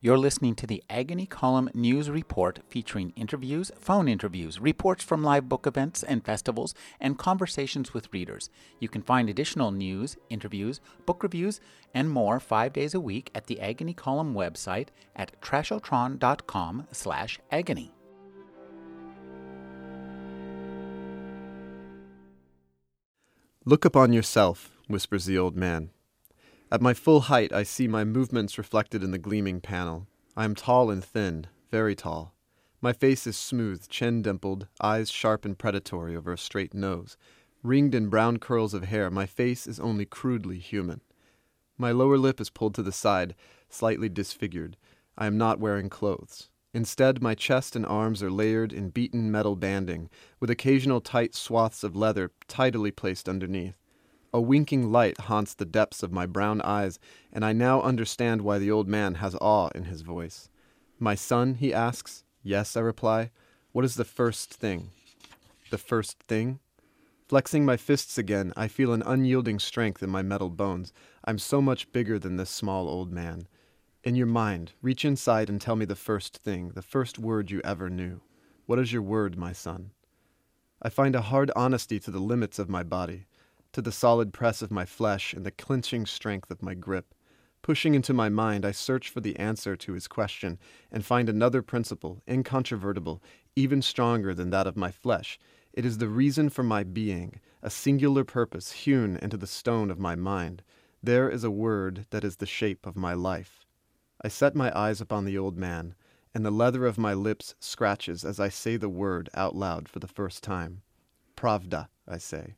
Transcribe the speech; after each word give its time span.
You're 0.00 0.16
listening 0.16 0.54
to 0.54 0.66
the 0.68 0.84
Agony 0.88 1.26
Column 1.26 1.70
News 1.74 2.08
Report 2.08 2.60
featuring 2.68 3.12
interviews, 3.16 3.72
phone 3.80 4.06
interviews, 4.06 4.60
reports 4.60 5.02
from 5.02 5.24
live 5.24 5.48
book 5.48 5.66
events 5.66 6.04
and 6.04 6.24
festivals, 6.24 6.72
and 7.00 7.18
conversations 7.18 7.92
with 7.92 8.12
readers. 8.12 8.48
You 8.78 8.88
can 8.88 9.02
find 9.02 9.28
additional 9.28 9.72
news, 9.72 10.16
interviews, 10.30 10.80
book 11.04 11.24
reviews, 11.24 11.60
and 11.92 12.08
more 12.08 12.38
five 12.38 12.72
days 12.72 12.94
a 12.94 13.00
week 13.00 13.32
at 13.34 13.48
the 13.48 13.60
Agony 13.60 13.92
Column 13.92 14.34
website 14.34 14.90
at 15.16 15.32
trashotron.com 15.40 16.86
slash 16.92 17.40
agony. 17.50 17.92
Look 23.64 23.84
upon 23.84 24.12
yourself, 24.12 24.78
whispers 24.86 25.24
the 25.24 25.36
old 25.36 25.56
man. 25.56 25.90
At 26.70 26.82
my 26.82 26.92
full 26.92 27.20
height, 27.20 27.50
I 27.50 27.62
see 27.62 27.88
my 27.88 28.04
movements 28.04 28.58
reflected 28.58 29.02
in 29.02 29.10
the 29.10 29.16
gleaming 29.16 29.62
panel. 29.62 30.06
I 30.36 30.44
am 30.44 30.54
tall 30.54 30.90
and 30.90 31.02
thin, 31.02 31.46
very 31.70 31.94
tall. 31.94 32.34
My 32.82 32.92
face 32.92 33.26
is 33.26 33.38
smooth, 33.38 33.88
chin 33.88 34.20
dimpled, 34.20 34.68
eyes 34.78 35.10
sharp 35.10 35.46
and 35.46 35.58
predatory 35.58 36.14
over 36.14 36.30
a 36.30 36.36
straight 36.36 36.74
nose. 36.74 37.16
Ringed 37.62 37.94
in 37.94 38.10
brown 38.10 38.38
curls 38.38 38.74
of 38.74 38.84
hair, 38.84 39.10
my 39.10 39.24
face 39.24 39.66
is 39.66 39.80
only 39.80 40.04
crudely 40.04 40.58
human. 40.58 41.00
My 41.78 41.90
lower 41.90 42.18
lip 42.18 42.38
is 42.38 42.50
pulled 42.50 42.74
to 42.74 42.82
the 42.82 42.92
side, 42.92 43.34
slightly 43.70 44.10
disfigured. 44.10 44.76
I 45.16 45.26
am 45.26 45.38
not 45.38 45.60
wearing 45.60 45.88
clothes. 45.88 46.50
Instead, 46.74 47.22
my 47.22 47.34
chest 47.34 47.76
and 47.76 47.86
arms 47.86 48.22
are 48.22 48.30
layered 48.30 48.74
in 48.74 48.90
beaten 48.90 49.32
metal 49.32 49.56
banding, 49.56 50.10
with 50.38 50.50
occasional 50.50 51.00
tight 51.00 51.34
swaths 51.34 51.82
of 51.82 51.96
leather 51.96 52.30
tidily 52.46 52.90
placed 52.90 53.26
underneath. 53.26 53.78
A 54.38 54.40
winking 54.40 54.92
light 54.92 55.22
haunts 55.22 55.52
the 55.52 55.64
depths 55.64 56.00
of 56.04 56.12
my 56.12 56.24
brown 56.24 56.60
eyes, 56.60 57.00
and 57.32 57.44
I 57.44 57.52
now 57.52 57.82
understand 57.82 58.42
why 58.42 58.60
the 58.60 58.70
old 58.70 58.86
man 58.86 59.14
has 59.14 59.34
awe 59.40 59.68
in 59.74 59.86
his 59.86 60.02
voice. 60.02 60.48
My 61.00 61.16
son, 61.16 61.56
he 61.56 61.74
asks. 61.74 62.22
Yes, 62.44 62.76
I 62.76 62.80
reply. 62.82 63.32
What 63.72 63.84
is 63.84 63.96
the 63.96 64.04
first 64.04 64.54
thing? 64.54 64.92
The 65.70 65.76
first 65.76 66.22
thing? 66.28 66.60
Flexing 67.26 67.66
my 67.66 67.76
fists 67.76 68.16
again, 68.16 68.52
I 68.56 68.68
feel 68.68 68.92
an 68.92 69.02
unyielding 69.02 69.58
strength 69.58 70.04
in 70.04 70.10
my 70.10 70.22
metal 70.22 70.50
bones. 70.50 70.92
I'm 71.24 71.40
so 71.40 71.60
much 71.60 71.90
bigger 71.90 72.16
than 72.16 72.36
this 72.36 72.48
small 72.48 72.88
old 72.88 73.12
man. 73.12 73.48
In 74.04 74.14
your 74.14 74.28
mind, 74.28 74.70
reach 74.80 75.04
inside 75.04 75.50
and 75.50 75.60
tell 75.60 75.74
me 75.74 75.84
the 75.84 75.96
first 75.96 76.36
thing, 76.36 76.70
the 76.76 76.80
first 76.80 77.18
word 77.18 77.50
you 77.50 77.60
ever 77.64 77.90
knew. 77.90 78.20
What 78.66 78.78
is 78.78 78.92
your 78.92 79.02
word, 79.02 79.36
my 79.36 79.52
son? 79.52 79.90
I 80.80 80.90
find 80.90 81.16
a 81.16 81.22
hard 81.22 81.50
honesty 81.56 81.98
to 81.98 82.12
the 82.12 82.20
limits 82.20 82.60
of 82.60 82.68
my 82.68 82.84
body 82.84 83.26
to 83.72 83.82
the 83.82 83.92
solid 83.92 84.32
press 84.32 84.62
of 84.62 84.70
my 84.70 84.84
flesh 84.84 85.32
and 85.32 85.44
the 85.44 85.50
clinching 85.50 86.06
strength 86.06 86.50
of 86.50 86.62
my 86.62 86.74
grip. 86.74 87.14
Pushing 87.62 87.94
into 87.94 88.14
my 88.14 88.28
mind, 88.28 88.64
I 88.64 88.70
search 88.70 89.10
for 89.10 89.20
the 89.20 89.36
answer 89.36 89.76
to 89.76 89.92
his 89.92 90.08
question 90.08 90.58
and 90.90 91.04
find 91.04 91.28
another 91.28 91.60
principle, 91.60 92.22
incontrovertible, 92.28 93.22
even 93.56 93.82
stronger 93.82 94.32
than 94.32 94.50
that 94.50 94.66
of 94.66 94.76
my 94.76 94.90
flesh. 94.90 95.38
It 95.72 95.84
is 95.84 95.98
the 95.98 96.08
reason 96.08 96.48
for 96.48 96.62
my 96.62 96.82
being, 96.82 97.40
a 97.62 97.70
singular 97.70 98.24
purpose 98.24 98.72
hewn 98.72 99.18
into 99.20 99.36
the 99.36 99.46
stone 99.46 99.90
of 99.90 99.98
my 99.98 100.14
mind. 100.14 100.62
There 101.02 101.28
is 101.28 101.44
a 101.44 101.50
word 101.50 102.06
that 102.10 102.24
is 102.24 102.36
the 102.36 102.46
shape 102.46 102.86
of 102.86 102.96
my 102.96 103.14
life. 103.14 103.66
I 104.22 104.28
set 104.28 104.54
my 104.54 104.76
eyes 104.76 105.00
upon 105.00 105.24
the 105.24 105.38
old 105.38 105.56
man, 105.56 105.94
and 106.34 106.44
the 106.44 106.50
leather 106.50 106.86
of 106.86 106.98
my 106.98 107.14
lips 107.14 107.54
scratches 107.60 108.24
as 108.24 108.40
I 108.40 108.48
say 108.48 108.76
the 108.76 108.88
word 108.88 109.28
out 109.34 109.54
loud 109.54 109.88
for 109.88 109.98
the 109.98 110.08
first 110.08 110.42
time. 110.42 110.82
Pravda, 111.36 111.88
I 112.06 112.18
say. 112.18 112.56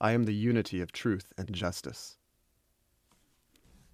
I 0.00 0.12
am 0.12 0.24
the 0.24 0.34
unity 0.34 0.80
of 0.80 0.92
truth 0.92 1.32
and 1.36 1.52
justice. 1.52 2.16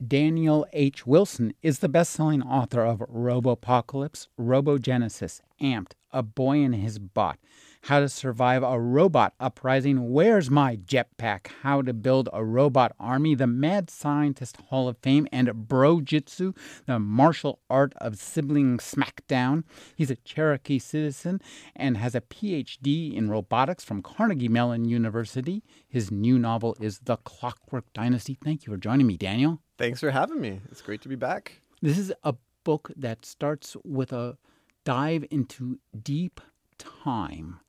Daniel 0.07 0.67
H. 0.73 1.07
Wilson 1.07 1.55
is 1.63 1.79
the 1.79 1.89
best 1.89 2.13
selling 2.13 2.43
author 2.43 2.85
of 2.85 2.98
Robopocalypse, 3.01 4.29
Robogenesis, 4.39 5.41
Amped, 5.61 5.92
A 6.13 6.23
Boy 6.23 6.63
and 6.63 6.75
His 6.75 6.98
Bot, 6.98 7.39
how 7.86 8.01
to 8.01 8.08
Survive 8.08 8.64
a 8.64 8.80
Robot 8.80 9.33
Uprising, 9.39 10.11
Where's 10.11 10.51
My 10.51 10.74
Jetpack, 10.74 11.47
How 11.63 11.83
to 11.83 11.92
Build 11.92 12.29
a 12.33 12.45
Robot 12.45 12.92
Army, 12.98 13.36
The 13.36 13.47
Mad 13.47 13.91
Scientist 13.91 14.57
Hall 14.57 14.89
of 14.89 14.98
Fame, 14.98 15.29
and 15.30 15.48
Brojitsu, 15.48 16.57
the 16.86 16.98
martial 16.98 17.61
art 17.70 17.92
of 17.98 18.17
sibling 18.17 18.79
smackdown. 18.79 19.63
He's 19.95 20.11
a 20.11 20.17
Cherokee 20.17 20.80
citizen 20.80 21.41
and 21.77 21.97
has 21.97 22.17
a 22.17 22.20
PhD 22.20 23.14
in 23.14 23.30
robotics 23.30 23.85
from 23.85 24.03
Carnegie 24.03 24.48
Mellon 24.48 24.85
University. 24.85 25.63
His 25.89 26.11
new 26.11 26.41
novel 26.41 26.77
is 26.80 26.98
The 27.05 27.18
Clockwork 27.18 27.92
Dynasty. 27.92 28.36
Thank 28.42 28.67
you 28.67 28.73
for 28.73 28.79
joining 28.79 29.07
me, 29.07 29.17
Daniel. 29.17 29.61
Thanks 29.79 30.01
for 30.01 30.11
having 30.11 30.41
me. 30.41 30.61
It's 30.73 30.83
great 30.83 31.03
to 31.03 31.08
be 31.08 31.14
back. 31.14 31.61
This 31.80 31.98
is 31.98 32.13
a 32.24 32.35
book 32.64 32.91
that 32.97 33.24
starts 33.24 33.77
with 33.85 34.13
a 34.13 34.39
dive 34.85 35.24
into 35.30 35.79
deep 36.03 36.41
time 36.79 37.61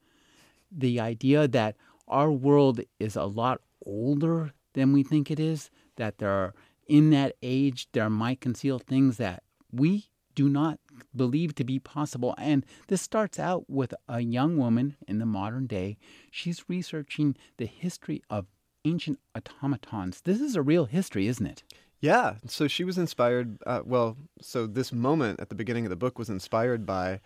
the 0.70 1.00
idea 1.00 1.48
that 1.48 1.76
our 2.06 2.30
world 2.30 2.80
is 2.98 3.16
a 3.16 3.24
lot 3.24 3.60
older 3.84 4.52
than 4.74 4.92
we 4.92 5.02
think 5.02 5.30
it 5.30 5.40
is, 5.40 5.70
that 5.96 6.18
there 6.18 6.30
are, 6.30 6.54
in 6.86 7.10
that 7.10 7.34
age, 7.42 7.88
there 7.92 8.10
might 8.10 8.40
conceal 8.40 8.78
things 8.78 9.16
that 9.16 9.42
we 9.72 10.08
do 10.34 10.48
not 10.48 10.78
believe 11.14 11.54
to 11.56 11.64
be 11.64 11.78
possible. 11.78 12.34
And 12.38 12.64
this 12.86 13.02
starts 13.02 13.38
out 13.38 13.68
with 13.68 13.92
a 14.08 14.20
young 14.20 14.56
woman 14.56 14.96
in 15.06 15.18
the 15.18 15.26
modern 15.26 15.66
day. 15.66 15.98
She's 16.30 16.68
researching 16.68 17.36
the 17.56 17.66
history 17.66 18.22
of 18.30 18.46
ancient 18.84 19.18
automatons. 19.36 20.20
This 20.22 20.40
is 20.40 20.54
a 20.54 20.62
real 20.62 20.84
history, 20.84 21.26
isn't 21.26 21.46
it? 21.46 21.62
Yeah. 22.00 22.34
So 22.46 22.68
she 22.68 22.84
was 22.84 22.98
inspired. 22.98 23.58
Uh, 23.66 23.80
well, 23.84 24.16
so 24.40 24.66
this 24.66 24.92
moment 24.92 25.40
at 25.40 25.48
the 25.48 25.56
beginning 25.56 25.84
of 25.84 25.90
the 25.90 25.96
book 25.96 26.18
was 26.18 26.30
inspired 26.30 26.86
by 26.86 27.20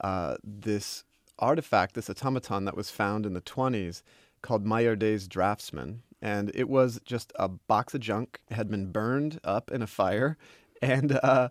uh, 0.00 0.36
this 0.42 1.04
artifact, 1.38 1.94
this 1.94 2.10
automaton 2.10 2.64
that 2.64 2.76
was 2.76 2.90
found 2.90 3.26
in 3.26 3.34
the 3.34 3.40
20s 3.40 4.02
called 4.42 4.64
Maillardet's 4.64 5.26
Draftsman. 5.26 6.02
And 6.22 6.50
it 6.54 6.68
was 6.68 7.00
just 7.04 7.32
a 7.36 7.48
box 7.48 7.94
of 7.94 8.00
junk, 8.00 8.40
it 8.50 8.54
had 8.54 8.70
been 8.70 8.92
burned 8.92 9.40
up 9.44 9.70
in 9.70 9.82
a 9.82 9.86
fire 9.86 10.38
and 10.82 11.18
uh, 11.22 11.48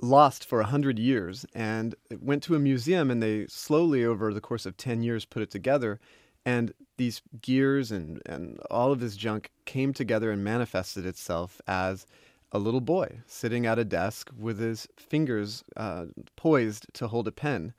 lost 0.00 0.44
for 0.44 0.58
100 0.58 0.98
years. 0.98 1.46
And 1.54 1.94
it 2.10 2.22
went 2.22 2.42
to 2.44 2.54
a 2.54 2.58
museum, 2.58 3.10
and 3.10 3.22
they 3.22 3.46
slowly, 3.48 4.04
over 4.04 4.32
the 4.32 4.40
course 4.40 4.66
of 4.66 4.76
10 4.76 5.02
years, 5.02 5.24
put 5.24 5.42
it 5.42 5.50
together. 5.50 6.00
And 6.44 6.72
these 6.96 7.22
gears 7.40 7.92
and, 7.92 8.20
and 8.26 8.58
all 8.70 8.92
of 8.92 9.00
this 9.00 9.16
junk 9.16 9.50
came 9.64 9.92
together 9.92 10.30
and 10.30 10.42
manifested 10.42 11.06
itself 11.06 11.60
as 11.66 12.06
a 12.52 12.58
little 12.58 12.80
boy 12.80 13.20
sitting 13.26 13.64
at 13.66 13.78
a 13.78 13.84
desk 13.84 14.30
with 14.38 14.58
his 14.58 14.86
fingers 14.96 15.64
uh, 15.76 16.06
poised 16.36 16.86
to 16.94 17.08
hold 17.08 17.26
a 17.26 17.32
pen. 17.32 17.72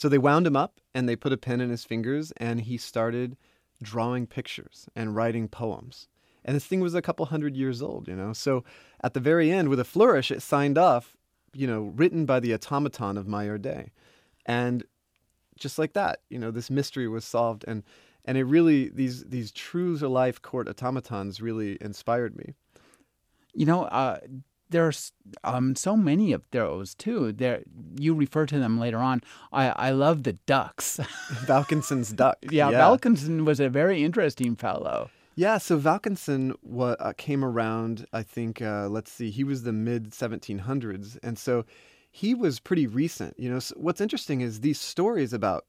So 0.00 0.08
they 0.08 0.16
wound 0.16 0.46
him 0.46 0.56
up 0.56 0.80
and 0.94 1.06
they 1.06 1.14
put 1.14 1.34
a 1.34 1.36
pen 1.36 1.60
in 1.60 1.68
his 1.68 1.84
fingers 1.84 2.32
and 2.38 2.62
he 2.62 2.78
started 2.78 3.36
drawing 3.82 4.26
pictures 4.26 4.88
and 4.96 5.14
writing 5.14 5.46
poems. 5.46 6.08
And 6.42 6.56
this 6.56 6.64
thing 6.64 6.80
was 6.80 6.94
a 6.94 7.02
couple 7.02 7.26
hundred 7.26 7.54
years 7.54 7.82
old, 7.82 8.08
you 8.08 8.16
know. 8.16 8.32
So 8.32 8.64
at 9.04 9.12
the 9.12 9.20
very 9.20 9.52
end, 9.52 9.68
with 9.68 9.78
a 9.78 9.84
flourish, 9.84 10.30
it 10.30 10.40
signed 10.40 10.78
off, 10.78 11.18
you 11.52 11.66
know, 11.66 11.92
written 11.94 12.24
by 12.24 12.40
the 12.40 12.54
automaton 12.54 13.18
of 13.18 13.26
Maillardet. 13.26 13.90
And 14.46 14.84
just 15.58 15.78
like 15.78 15.92
that, 15.92 16.20
you 16.30 16.38
know, 16.38 16.50
this 16.50 16.70
mystery 16.70 17.06
was 17.06 17.26
solved 17.26 17.66
and 17.68 17.82
and 18.24 18.38
it 18.38 18.44
really 18.44 18.88
these 18.88 19.24
these 19.24 19.52
true 19.52 19.98
to 19.98 20.08
life 20.08 20.40
court 20.40 20.66
automatons 20.66 21.42
really 21.42 21.76
inspired 21.78 22.34
me. 22.38 22.54
You 23.52 23.66
know, 23.66 23.82
uh, 23.84 24.20
there's 24.70 25.12
um, 25.44 25.76
so 25.76 25.96
many 25.96 26.32
of 26.32 26.42
those 26.50 26.94
too. 26.94 27.32
There, 27.32 27.62
you 27.98 28.14
refer 28.14 28.46
to 28.46 28.58
them 28.58 28.78
later 28.78 28.98
on. 28.98 29.22
I, 29.52 29.68
I 29.70 29.90
love 29.90 30.22
the 30.22 30.34
ducks. 30.46 30.98
Vaucanson's 31.46 32.12
duck. 32.12 32.38
Yeah, 32.42 32.70
yeah, 32.70 32.80
Vaucanson 32.80 33.44
was 33.44 33.60
a 33.60 33.68
very 33.68 34.02
interesting 34.02 34.56
fellow. 34.56 35.10
Yeah, 35.36 35.58
so 35.58 35.78
Vaucanson 35.78 36.54
what, 36.62 37.00
uh, 37.00 37.12
came 37.16 37.44
around. 37.44 38.06
I 38.12 38.22
think 38.22 38.60
uh, 38.60 38.88
let's 38.88 39.10
see, 39.10 39.30
he 39.30 39.44
was 39.44 39.62
the 39.62 39.72
mid 39.72 40.10
1700s, 40.10 41.18
and 41.22 41.38
so 41.38 41.64
he 42.10 42.34
was 42.34 42.60
pretty 42.60 42.86
recent. 42.86 43.38
You 43.38 43.50
know, 43.50 43.58
so 43.58 43.74
what's 43.78 44.00
interesting 44.00 44.40
is 44.40 44.60
these 44.60 44.80
stories 44.80 45.32
about 45.32 45.64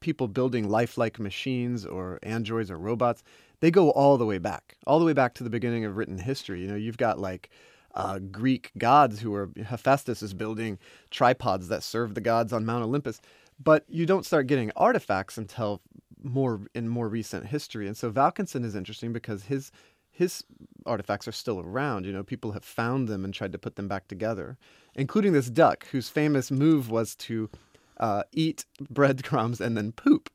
people 0.00 0.28
building 0.28 0.68
lifelike 0.68 1.18
machines 1.18 1.84
or 1.84 2.18
androids 2.22 2.70
or 2.70 2.78
robots. 2.78 3.22
They 3.60 3.70
go 3.70 3.90
all 3.90 4.18
the 4.18 4.26
way 4.26 4.38
back, 4.38 4.76
all 4.86 4.98
the 4.98 5.04
way 5.04 5.12
back 5.12 5.34
to 5.34 5.44
the 5.44 5.50
beginning 5.50 5.84
of 5.84 5.96
written 5.96 6.18
history. 6.18 6.60
You 6.60 6.68
know, 6.68 6.76
you've 6.76 6.98
got 6.98 7.18
like 7.18 7.50
uh, 7.96 8.18
Greek 8.18 8.70
gods 8.78 9.20
who 9.20 9.34
are 9.34 9.50
Hephaestus 9.64 10.22
is 10.22 10.34
building 10.34 10.78
tripods 11.10 11.68
that 11.68 11.82
serve 11.82 12.14
the 12.14 12.20
gods 12.20 12.52
on 12.52 12.66
Mount 12.66 12.84
Olympus. 12.84 13.20
But 13.62 13.84
you 13.88 14.04
don't 14.04 14.26
start 14.26 14.46
getting 14.46 14.70
artifacts 14.76 15.38
until 15.38 15.80
more 16.22 16.60
in 16.74 16.88
more 16.88 17.08
recent 17.08 17.46
history. 17.46 17.86
And 17.86 17.96
so 17.96 18.10
Vaucanson 18.10 18.64
is 18.64 18.74
interesting 18.74 19.12
because 19.12 19.44
his 19.44 19.72
his 20.10 20.44
artifacts 20.86 21.28
are 21.28 21.32
still 21.32 21.60
around. 21.60 22.06
You 22.06 22.12
know, 22.12 22.22
people 22.22 22.52
have 22.52 22.64
found 22.64 23.08
them 23.08 23.24
and 23.24 23.34
tried 23.34 23.52
to 23.52 23.58
put 23.58 23.76
them 23.76 23.88
back 23.88 24.08
together, 24.08 24.56
including 24.94 25.32
this 25.32 25.50
duck 25.50 25.86
whose 25.88 26.08
famous 26.08 26.50
move 26.50 26.90
was 26.90 27.14
to 27.16 27.50
uh, 27.98 28.22
eat 28.32 28.64
breadcrumbs 28.90 29.60
and 29.60 29.76
then 29.76 29.92
poop, 29.92 30.30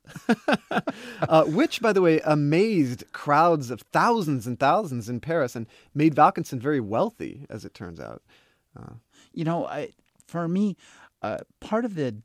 uh, 1.22 1.44
which, 1.46 1.82
by 1.82 1.94
the 1.94 2.02
way, 2.02 2.20
amazed 2.24 3.04
crowds 3.12 3.70
of 3.70 3.82
thousands 3.94 4.48
and 4.48 4.60
thousands 4.60 5.10
in 5.10 5.20
Paris 5.20 5.56
and 5.56 5.68
made 5.94 6.16
Vaucanson 6.16 6.60
very 6.60 6.80
wealthy, 6.80 7.46
as 7.50 7.66
it 7.66 7.74
turns 7.74 8.00
out. 8.00 8.22
Uh, 8.78 8.94
you 9.34 9.44
know, 9.44 9.66
I, 9.68 9.92
for 10.28 10.48
me, 10.48 10.78
uh, 11.22 11.40
part 11.60 11.86
of 11.86 11.96
the 11.96 12.16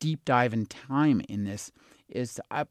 deep 0.00 0.24
dive 0.24 0.52
in 0.52 0.66
time 0.66 1.20
in 1.28 1.44
this 1.44 1.72
is 2.08 2.40
uh, 2.50 2.64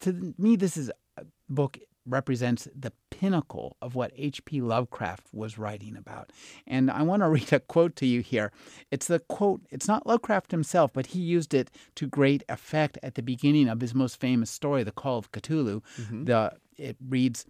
to 0.00 0.34
me, 0.38 0.56
this 0.56 0.76
is 0.76 0.90
a 1.16 1.24
book 1.48 1.78
represents 2.06 2.66
the 2.74 2.92
pinnacle 3.10 3.76
of 3.82 3.94
what 3.94 4.12
H.P. 4.16 4.60
Lovecraft 4.60 5.26
was 5.32 5.58
writing 5.58 5.96
about. 5.96 6.32
And 6.66 6.90
I 6.90 7.02
want 7.02 7.22
to 7.22 7.28
read 7.30 7.52
a 7.52 7.60
quote 7.60 7.96
to 7.96 8.06
you 8.06 8.20
here. 8.20 8.52
It's 8.90 9.06
the 9.06 9.18
quote, 9.20 9.62
it's 9.70 9.88
not 9.88 10.06
Lovecraft 10.06 10.50
himself, 10.50 10.92
but 10.92 11.06
he 11.06 11.20
used 11.20 11.54
it 11.54 11.70
to 11.96 12.06
great 12.06 12.42
effect 12.48 12.98
at 13.02 13.14
the 13.14 13.22
beginning 13.22 13.68
of 13.68 13.80
his 13.80 13.94
most 13.94 14.18
famous 14.18 14.50
story, 14.50 14.82
The 14.82 14.92
Call 14.92 15.18
of 15.18 15.32
Cthulhu. 15.32 15.82
Mm-hmm. 15.98 16.24
The 16.24 16.52
it 16.76 16.96
reads 17.06 17.44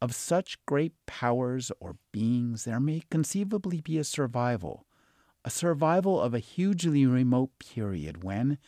of 0.00 0.14
such 0.14 0.64
great 0.66 0.92
powers 1.06 1.72
or 1.80 1.96
beings, 2.12 2.64
there 2.64 2.80
may 2.80 3.02
conceivably 3.10 3.80
be 3.80 3.98
a 3.98 4.04
survival, 4.04 4.86
a 5.44 5.50
survival 5.50 6.20
of 6.20 6.34
a 6.34 6.38
hugely 6.38 7.04
remote 7.06 7.50
period 7.58 8.22
when, 8.22 8.58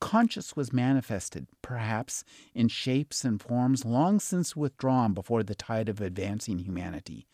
conscious 0.00 0.56
was 0.56 0.72
manifested, 0.72 1.46
perhaps, 1.62 2.24
in 2.54 2.68
shapes 2.68 3.24
and 3.24 3.40
forms 3.40 3.84
long 3.84 4.20
since 4.20 4.56
withdrawn 4.56 5.14
before 5.14 5.42
the 5.42 5.54
tide 5.54 5.88
of 5.88 6.00
advancing 6.00 6.58
humanity, 6.58 7.26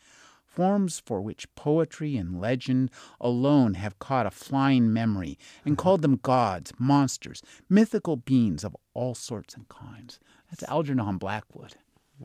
forms 0.44 1.00
for 1.04 1.20
which 1.20 1.52
poetry 1.54 2.16
and 2.16 2.40
legend 2.40 2.90
alone 3.20 3.74
have 3.74 3.98
caught 3.98 4.26
a 4.26 4.30
flying 4.30 4.92
memory 4.92 5.38
and 5.64 5.76
mm-hmm. 5.76 5.82
called 5.82 6.02
them 6.02 6.20
gods, 6.22 6.72
monsters, 6.78 7.42
mythical 7.68 8.16
beings 8.16 8.64
of 8.64 8.76
all 8.94 9.14
sorts 9.14 9.54
and 9.54 9.68
kinds. 9.68 10.18
That's 10.50 10.62
Algernon 10.64 11.18
Blackwood. 11.18 11.74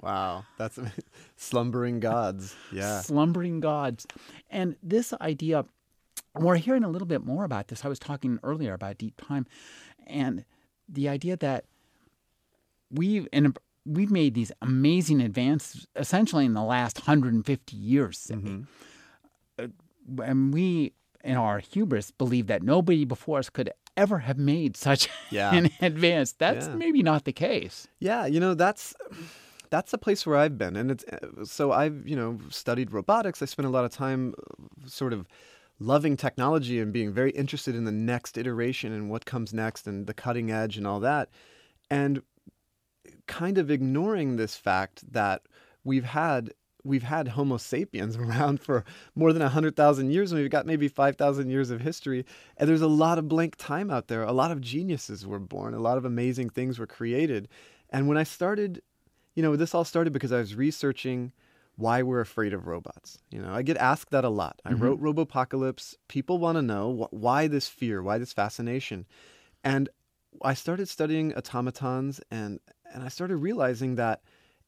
Wow, 0.01 0.45
that's 0.57 0.79
slumbering 1.37 1.99
gods. 1.99 2.55
Yeah. 2.71 3.01
Slumbering 3.01 3.59
gods. 3.59 4.05
And 4.49 4.75
this 4.83 5.13
idea, 5.21 5.65
we're 6.35 6.57
hearing 6.57 6.83
a 6.83 6.89
little 6.89 7.07
bit 7.07 7.25
more 7.25 7.45
about 7.45 7.69
this. 7.69 7.83
I 7.83 7.87
was 7.87 7.99
talking 7.99 8.39
earlier 8.43 8.73
about 8.73 8.97
deep 8.97 9.19
time 9.25 9.47
and 10.07 10.45
the 10.89 11.09
idea 11.09 11.37
that 11.37 11.65
we've 12.91 13.27
and 13.33 13.57
we've 13.85 14.11
made 14.11 14.33
these 14.33 14.51
amazing 14.61 15.21
advances 15.21 15.87
essentially 15.95 16.45
in 16.45 16.53
the 16.53 16.63
last 16.63 16.99
150 16.99 17.75
years 17.75 18.31
mm-hmm. 18.31 18.63
Uh, 19.59 19.67
and 20.23 20.53
we 20.53 20.93
in 21.23 21.35
our 21.35 21.57
hubris 21.57 22.11
believe 22.11 22.45
that 22.45 22.61
nobody 22.61 23.05
before 23.05 23.39
us 23.39 23.49
could 23.49 23.71
ever 23.95 24.19
have 24.19 24.37
made 24.37 24.77
such 24.77 25.09
yeah. 25.31 25.53
an 25.53 25.71
advance 25.81 26.33
that's 26.33 26.67
yeah. 26.67 26.75
maybe 26.75 27.01
not 27.01 27.25
the 27.25 27.33
case 27.33 27.87
yeah 27.99 28.25
you 28.25 28.39
know 28.39 28.53
that's 28.53 28.93
that's 29.69 29.91
the 29.91 29.97
place 29.97 30.25
where 30.25 30.37
I've 30.37 30.57
been 30.57 30.75
and 30.75 30.91
it's 30.91 31.05
so 31.43 31.71
I've 31.71 32.07
you 32.07 32.15
know 32.15 32.39
studied 32.49 32.91
robotics 32.91 33.41
I 33.41 33.45
spent 33.45 33.67
a 33.67 33.71
lot 33.71 33.83
of 33.83 33.91
time 33.91 34.33
uh, 34.37 34.87
sort 34.87 35.13
of 35.13 35.27
loving 35.79 36.17
technology 36.17 36.79
and 36.79 36.91
being 36.91 37.13
very 37.13 37.31
interested 37.31 37.75
in 37.75 37.85
the 37.85 37.91
next 37.91 38.37
iteration 38.37 38.91
and 38.91 39.09
what 39.09 39.25
comes 39.25 39.53
next 39.53 39.87
and 39.87 40.07
the 40.07 40.13
cutting 40.13 40.51
edge 40.51 40.77
and 40.77 40.87
all 40.87 40.99
that. 40.99 41.29
And 41.89 42.21
kind 43.27 43.57
of 43.57 43.69
ignoring 43.69 44.35
this 44.35 44.55
fact 44.55 45.11
that 45.11 45.43
we've 45.83 46.05
had 46.05 46.53
we've 46.83 47.03
had 47.03 47.27
Homo 47.29 47.57
sapiens 47.57 48.15
around 48.17 48.61
for 48.61 48.85
more 49.13 49.33
than 49.33 49.41
100,000 49.41 50.09
years 50.09 50.31
and 50.31 50.39
we've 50.39 50.49
got 50.49 50.65
maybe 50.65 50.87
5,000 50.87 51.49
years 51.49 51.69
of 51.69 51.81
history 51.81 52.25
and 52.55 52.69
there's 52.69 52.81
a 52.81 52.87
lot 52.87 53.17
of 53.17 53.27
blank 53.27 53.55
time 53.57 53.91
out 53.91 54.07
there. 54.07 54.23
A 54.23 54.31
lot 54.31 54.51
of 54.51 54.61
geniuses 54.61 55.25
were 55.25 55.39
born, 55.39 55.73
a 55.73 55.79
lot 55.79 55.97
of 55.97 56.05
amazing 56.05 56.49
things 56.49 56.79
were 56.79 56.87
created. 56.87 57.49
And 57.89 58.07
when 58.07 58.17
I 58.17 58.23
started, 58.23 58.81
you 59.35 59.43
know, 59.43 59.55
this 59.55 59.75
all 59.75 59.85
started 59.85 60.13
because 60.13 60.31
I 60.31 60.39
was 60.39 60.55
researching 60.55 61.31
why 61.77 62.01
we're 62.01 62.21
afraid 62.21 62.53
of 62.53 62.67
robots. 62.67 63.19
You 63.29 63.39
know, 63.39 63.53
I 63.53 63.61
get 63.61 63.77
asked 63.77 64.09
that 64.09 64.25
a 64.25 64.29
lot. 64.29 64.59
I 64.65 64.71
mm-hmm. 64.71 64.83
wrote 64.83 65.01
Robopocalypse. 65.01 65.95
People 66.07 66.39
want 66.39 66.57
to 66.57 66.61
know 66.61 67.07
wh- 67.09 67.13
why 67.13 67.47
this 67.47 67.69
fear, 67.69 68.01
why 68.01 68.17
this 68.17 68.33
fascination. 68.33 69.05
And 69.63 69.87
I 70.41 70.55
started 70.55 70.89
studying 70.89 71.33
automatons 71.35 72.19
and 72.29 72.59
and 72.93 73.03
I 73.03 73.09
started 73.09 73.37
realizing 73.37 73.95
that 73.95 74.21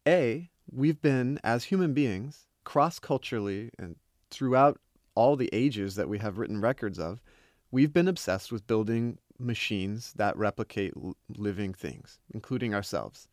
a 0.07 0.49
we've 0.71 1.01
been 1.01 1.39
as 1.43 1.65
human 1.65 1.93
beings 1.93 2.45
cross-culturally 2.63 3.71
and 3.79 3.95
throughout 4.29 4.79
all 5.15 5.35
the 5.35 5.49
ages 5.51 5.95
that 5.95 6.09
we 6.09 6.19
have 6.19 6.37
written 6.37 6.61
records 6.61 6.99
of, 6.99 7.21
we've 7.71 7.93
been 7.93 8.07
obsessed 8.07 8.51
with 8.51 8.67
building 8.67 9.17
machines 9.39 10.13
that 10.17 10.37
replicate 10.37 10.93
l- 10.95 11.15
living 11.35 11.73
things, 11.73 12.19
including 12.33 12.75
ourselves. 12.75 13.27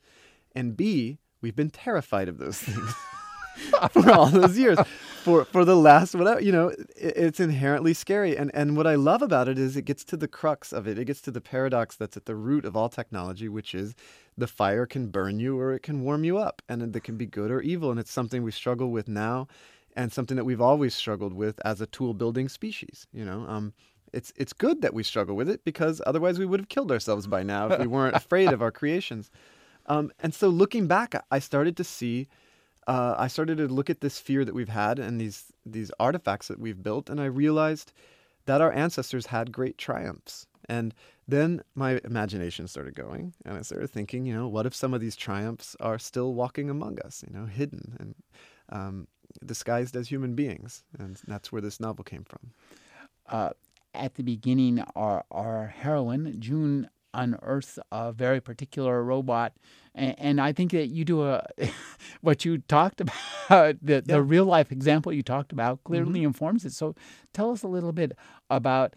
And 0.55 0.76
B, 0.76 1.19
we've 1.43 1.56
been 1.56 1.70
terrified 1.70 2.29
of 2.29 2.38
those 2.38 2.58
things. 2.61 2.94
for 3.91 4.11
all 4.11 4.26
those 4.26 4.58
years. 4.58 4.79
For 5.23 5.44
for 5.44 5.64
the 5.64 5.76
last 5.76 6.14
whatever 6.14 6.41
you 6.41 6.53
know 6.53 6.69
it, 6.69 6.88
it's 6.97 7.41
inherently 7.41 7.94
scary. 7.94 8.37
And 8.37 8.50
and 8.55 8.76
what 8.76 8.87
i 8.87 8.94
love 8.94 9.23
about 9.23 9.49
it 9.49 9.58
is 9.58 9.76
it 9.76 9.85
gets 9.85 10.05
to 10.05 10.17
the 10.17 10.29
crux 10.29 10.73
of 10.73 10.87
it. 10.87 10.99
It 10.99 11.06
gets 11.06 11.20
to 11.23 11.31
the 11.31 11.41
paradox 11.41 11.97
that's 11.97 12.17
at 12.17 12.26
the 12.26 12.37
root 12.37 12.64
of 12.64 12.76
all 12.76 12.88
technology 12.88 13.49
which 13.49 13.75
is 13.75 13.94
the 14.38 14.47
fire 14.47 14.87
can 14.87 15.08
burn 15.08 15.41
you 15.41 15.58
or 15.58 15.73
it 15.73 15.82
can 15.82 16.03
warm 16.03 16.25
you 16.25 16.38
up 16.38 16.62
and 16.69 16.94
it 16.94 17.05
can 17.05 17.17
be 17.17 17.26
good 17.26 17.50
or 17.50 17.61
evil. 17.61 17.91
And 17.91 17.99
it's 17.99 18.12
something 18.12 18.43
we 18.43 18.53
struggle 18.53 18.91
with 18.91 19.08
now 19.08 19.49
and 19.97 20.12
something 20.12 20.37
that 20.37 20.44
we've 20.44 20.61
always 20.61 20.94
struggled 20.94 21.32
with 21.32 21.58
as 21.64 21.81
a 21.81 21.87
tool 21.87 22.14
building 22.14 22.49
species 22.49 23.06
you 23.12 23.25
know? 23.25 23.47
Um, 23.49 23.73
it's 24.12 24.32
it's 24.37 24.53
good 24.53 24.82
that 24.82 24.94
we 24.94 25.03
struggle 25.03 25.35
with 25.35 25.49
it 25.49 25.64
because 25.64 26.00
otherwise 26.06 26.38
we 26.38 26.47
would 26.47 26.61
have 26.61 26.69
killed 26.69 26.93
ourselves 26.93 27.26
by 27.26 27.43
now 27.43 27.69
if 27.69 27.81
we 27.81 27.87
weren't 27.87 28.14
afraid 28.17 28.53
of 28.53 28.62
our 28.62 28.70
creations. 28.70 29.31
Um, 29.87 30.11
and 30.20 30.35
so 30.35 30.49
looking 30.49 30.87
back 30.87 31.14
i 31.31 31.38
started 31.38 31.76
to 31.76 31.85
see 31.85 32.29
uh, 32.86 33.14
I 33.18 33.26
started 33.28 33.58
to 33.58 33.68
look 33.68 33.90
at 33.90 34.00
this 34.00 34.18
fear 34.18 34.44
that 34.44 34.54
we've 34.54 34.68
had 34.68 34.98
and 34.98 35.20
these 35.20 35.52
these 35.64 35.90
artifacts 35.98 36.48
that 36.48 36.60
we've 36.60 36.82
built, 36.82 37.10
and 37.10 37.20
I 37.20 37.26
realized 37.26 37.92
that 38.46 38.60
our 38.60 38.72
ancestors 38.72 39.26
had 39.26 39.52
great 39.52 39.76
triumphs. 39.76 40.46
And 40.68 40.94
then 41.28 41.62
my 41.74 42.00
imagination 42.04 42.66
started 42.68 42.94
going, 42.94 43.34
and 43.44 43.56
I 43.56 43.62
started 43.62 43.90
thinking, 43.90 44.26
you 44.26 44.34
know, 44.34 44.48
what 44.48 44.66
if 44.66 44.74
some 44.74 44.94
of 44.94 45.00
these 45.00 45.16
triumphs 45.16 45.76
are 45.80 45.98
still 45.98 46.34
walking 46.34 46.70
among 46.70 47.00
us, 47.00 47.24
you 47.26 47.36
know, 47.36 47.46
hidden 47.46 47.96
and 48.00 48.14
um, 48.70 49.08
disguised 49.44 49.96
as 49.96 50.08
human 50.08 50.34
beings? 50.34 50.82
And 50.98 51.20
that's 51.26 51.52
where 51.52 51.62
this 51.62 51.80
novel 51.80 52.04
came 52.04 52.24
from. 52.24 52.50
Uh, 53.28 53.50
at 53.94 54.14
the 54.14 54.22
beginning, 54.22 54.84
our, 54.94 55.24
our 55.30 55.68
heroine, 55.68 56.36
June, 56.40 56.88
unearths 57.16 57.78
a 57.90 58.12
very 58.12 58.40
particular 58.40 59.02
robot 59.02 59.52
and, 59.96 60.14
and 60.18 60.40
I 60.40 60.52
think 60.52 60.72
that 60.72 60.88
you 60.88 61.04
do 61.04 61.24
a 61.24 61.44
what 62.20 62.44
you 62.44 62.58
talked 62.58 63.00
about 63.00 63.16
the, 63.48 63.94
yeah. 63.94 64.00
the 64.04 64.22
real 64.22 64.44
life 64.44 64.70
example 64.70 65.12
you 65.12 65.22
talked 65.22 65.52
about 65.52 65.82
clearly 65.84 66.20
mm-hmm. 66.20 66.26
informs 66.26 66.64
it. 66.64 66.72
So 66.72 66.94
tell 67.32 67.50
us 67.50 67.62
a 67.62 67.69
little 67.69 67.93
bit 67.93 68.12
about 68.50 68.94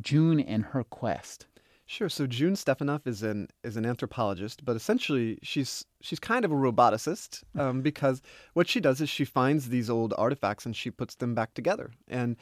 June 0.00 0.40
and 0.40 0.64
her 0.66 0.84
quest. 0.84 1.46
Sure. 1.86 2.08
So 2.08 2.26
June 2.26 2.54
Stefanov 2.54 3.06
is 3.06 3.22
an 3.22 3.48
is 3.64 3.76
an 3.76 3.84
anthropologist, 3.84 4.64
but 4.64 4.76
essentially 4.76 5.38
she's 5.42 5.84
she's 6.00 6.20
kind 6.20 6.44
of 6.44 6.52
a 6.52 6.54
roboticist 6.54 7.42
um, 7.58 7.82
because 7.82 8.22
what 8.54 8.68
she 8.68 8.80
does 8.80 9.00
is 9.00 9.10
she 9.10 9.24
finds 9.24 9.68
these 9.68 9.90
old 9.90 10.14
artifacts 10.16 10.64
and 10.64 10.74
she 10.74 10.90
puts 10.90 11.16
them 11.16 11.34
back 11.34 11.52
together. 11.54 11.90
And 12.08 12.36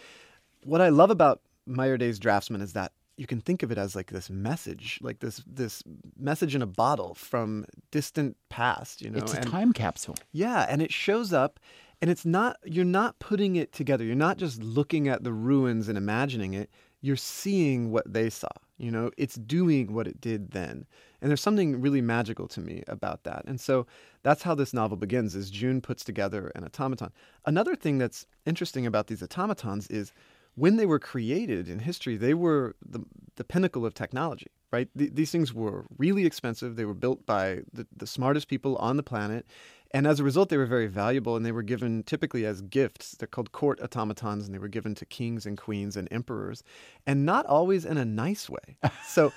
what 0.64 0.80
I 0.80 0.90
love 0.90 1.10
about 1.10 1.40
Maillardet's 1.66 2.18
Draftsman 2.18 2.60
is 2.60 2.74
that 2.74 2.92
you 3.20 3.26
can 3.26 3.42
think 3.42 3.62
of 3.62 3.70
it 3.70 3.76
as 3.76 3.94
like 3.94 4.10
this 4.10 4.30
message, 4.30 4.98
like 5.02 5.20
this 5.20 5.42
this 5.46 5.82
message 6.18 6.54
in 6.54 6.62
a 6.62 6.66
bottle 6.66 7.14
from 7.14 7.66
distant 7.90 8.34
past. 8.48 9.02
You 9.02 9.10
know, 9.10 9.18
it's 9.18 9.34
a 9.34 9.36
and, 9.36 9.46
time 9.46 9.72
capsule. 9.74 10.16
Yeah, 10.32 10.64
and 10.70 10.80
it 10.80 10.90
shows 10.90 11.30
up, 11.30 11.60
and 12.00 12.10
it's 12.10 12.24
not 12.24 12.56
you're 12.64 12.86
not 12.86 13.18
putting 13.18 13.56
it 13.56 13.72
together. 13.72 14.04
You're 14.04 14.14
not 14.16 14.38
just 14.38 14.62
looking 14.62 15.06
at 15.06 15.22
the 15.22 15.34
ruins 15.34 15.86
and 15.86 15.98
imagining 15.98 16.54
it. 16.54 16.70
You're 17.02 17.16
seeing 17.16 17.90
what 17.90 18.10
they 18.10 18.30
saw. 18.30 18.48
You 18.78 18.90
know, 18.90 19.10
it's 19.18 19.34
doing 19.34 19.92
what 19.92 20.08
it 20.08 20.18
did 20.22 20.52
then. 20.52 20.86
And 21.20 21.30
there's 21.30 21.42
something 21.42 21.78
really 21.78 22.00
magical 22.00 22.48
to 22.48 22.60
me 22.60 22.82
about 22.88 23.24
that. 23.24 23.44
And 23.46 23.60
so 23.60 23.86
that's 24.22 24.42
how 24.42 24.54
this 24.54 24.72
novel 24.72 24.96
begins 24.96 25.36
is 25.36 25.50
June 25.50 25.82
puts 25.82 26.04
together 26.04 26.50
an 26.54 26.64
automaton. 26.64 27.12
Another 27.44 27.76
thing 27.76 27.98
that's 27.98 28.26
interesting 28.46 28.86
about 28.86 29.08
these 29.08 29.22
automatons 29.22 29.86
is 29.88 30.14
when 30.60 30.76
they 30.76 30.84
were 30.84 30.98
created 30.98 31.70
in 31.70 31.78
history, 31.78 32.18
they 32.18 32.34
were 32.34 32.76
the, 32.86 33.00
the 33.36 33.44
pinnacle 33.44 33.86
of 33.86 33.94
technology, 33.94 34.48
right? 34.70 34.88
Th- 34.96 35.10
these 35.14 35.30
things 35.30 35.54
were 35.54 35.86
really 35.96 36.26
expensive. 36.26 36.76
They 36.76 36.84
were 36.84 36.92
built 36.92 37.24
by 37.24 37.60
the, 37.72 37.86
the 37.96 38.06
smartest 38.06 38.46
people 38.46 38.76
on 38.76 38.98
the 38.98 39.02
planet. 39.02 39.46
And 39.92 40.06
as 40.06 40.20
a 40.20 40.24
result, 40.24 40.50
they 40.50 40.58
were 40.58 40.66
very 40.66 40.86
valuable 40.86 41.34
and 41.34 41.46
they 41.46 41.50
were 41.50 41.62
given 41.62 42.02
typically 42.02 42.44
as 42.44 42.60
gifts. 42.60 43.12
They're 43.12 43.26
called 43.26 43.52
court 43.52 43.80
automatons 43.80 44.44
and 44.44 44.54
they 44.54 44.58
were 44.58 44.68
given 44.68 44.94
to 44.96 45.06
kings 45.06 45.46
and 45.46 45.56
queens 45.56 45.96
and 45.96 46.06
emperors, 46.10 46.62
and 47.06 47.24
not 47.24 47.46
always 47.46 47.86
in 47.86 47.96
a 47.96 48.04
nice 48.04 48.50
way. 48.50 48.76
So, 49.06 49.32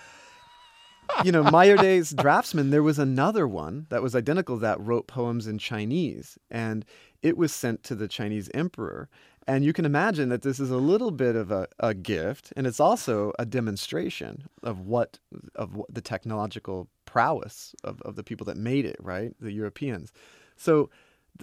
you 1.23 1.31
know, 1.31 1.43
Maillardet's 1.55 2.13
draftsman, 2.13 2.69
there 2.69 2.83
was 2.83 2.99
another 2.99 3.47
one 3.47 3.87
that 3.89 4.03
was 4.03 4.13
identical 4.13 4.57
that 4.57 4.79
wrote 4.81 5.07
poems 5.07 5.47
in 5.47 5.57
Chinese, 5.57 6.37
and 6.51 6.83
it 7.21 7.37
was 7.37 7.53
sent 7.53 7.83
to 7.83 7.95
the 7.95 8.09
Chinese 8.09 8.49
emperor. 8.53 9.09
And 9.45 9.65
you 9.65 9.73
can 9.73 9.85
imagine 9.85 10.29
that 10.29 10.41
this 10.41 10.59
is 10.59 10.71
a 10.71 10.77
little 10.77 11.11
bit 11.11 11.35
of 11.35 11.51
a, 11.51 11.67
a 11.79 11.93
gift, 11.93 12.53
and 12.55 12.65
it's 12.65 12.79
also 12.79 13.33
a 13.37 13.45
demonstration 13.45 14.47
of 14.63 14.79
what 14.79 15.19
of 15.55 15.75
what 15.75 15.93
the 15.93 16.01
technological 16.01 16.87
prowess 17.05 17.75
of, 17.83 18.01
of 18.03 18.15
the 18.15 18.23
people 18.23 18.45
that 18.45 18.57
made 18.57 18.85
it, 18.85 18.95
right? 18.99 19.33
The 19.41 19.51
Europeans. 19.51 20.11
So, 20.55 20.89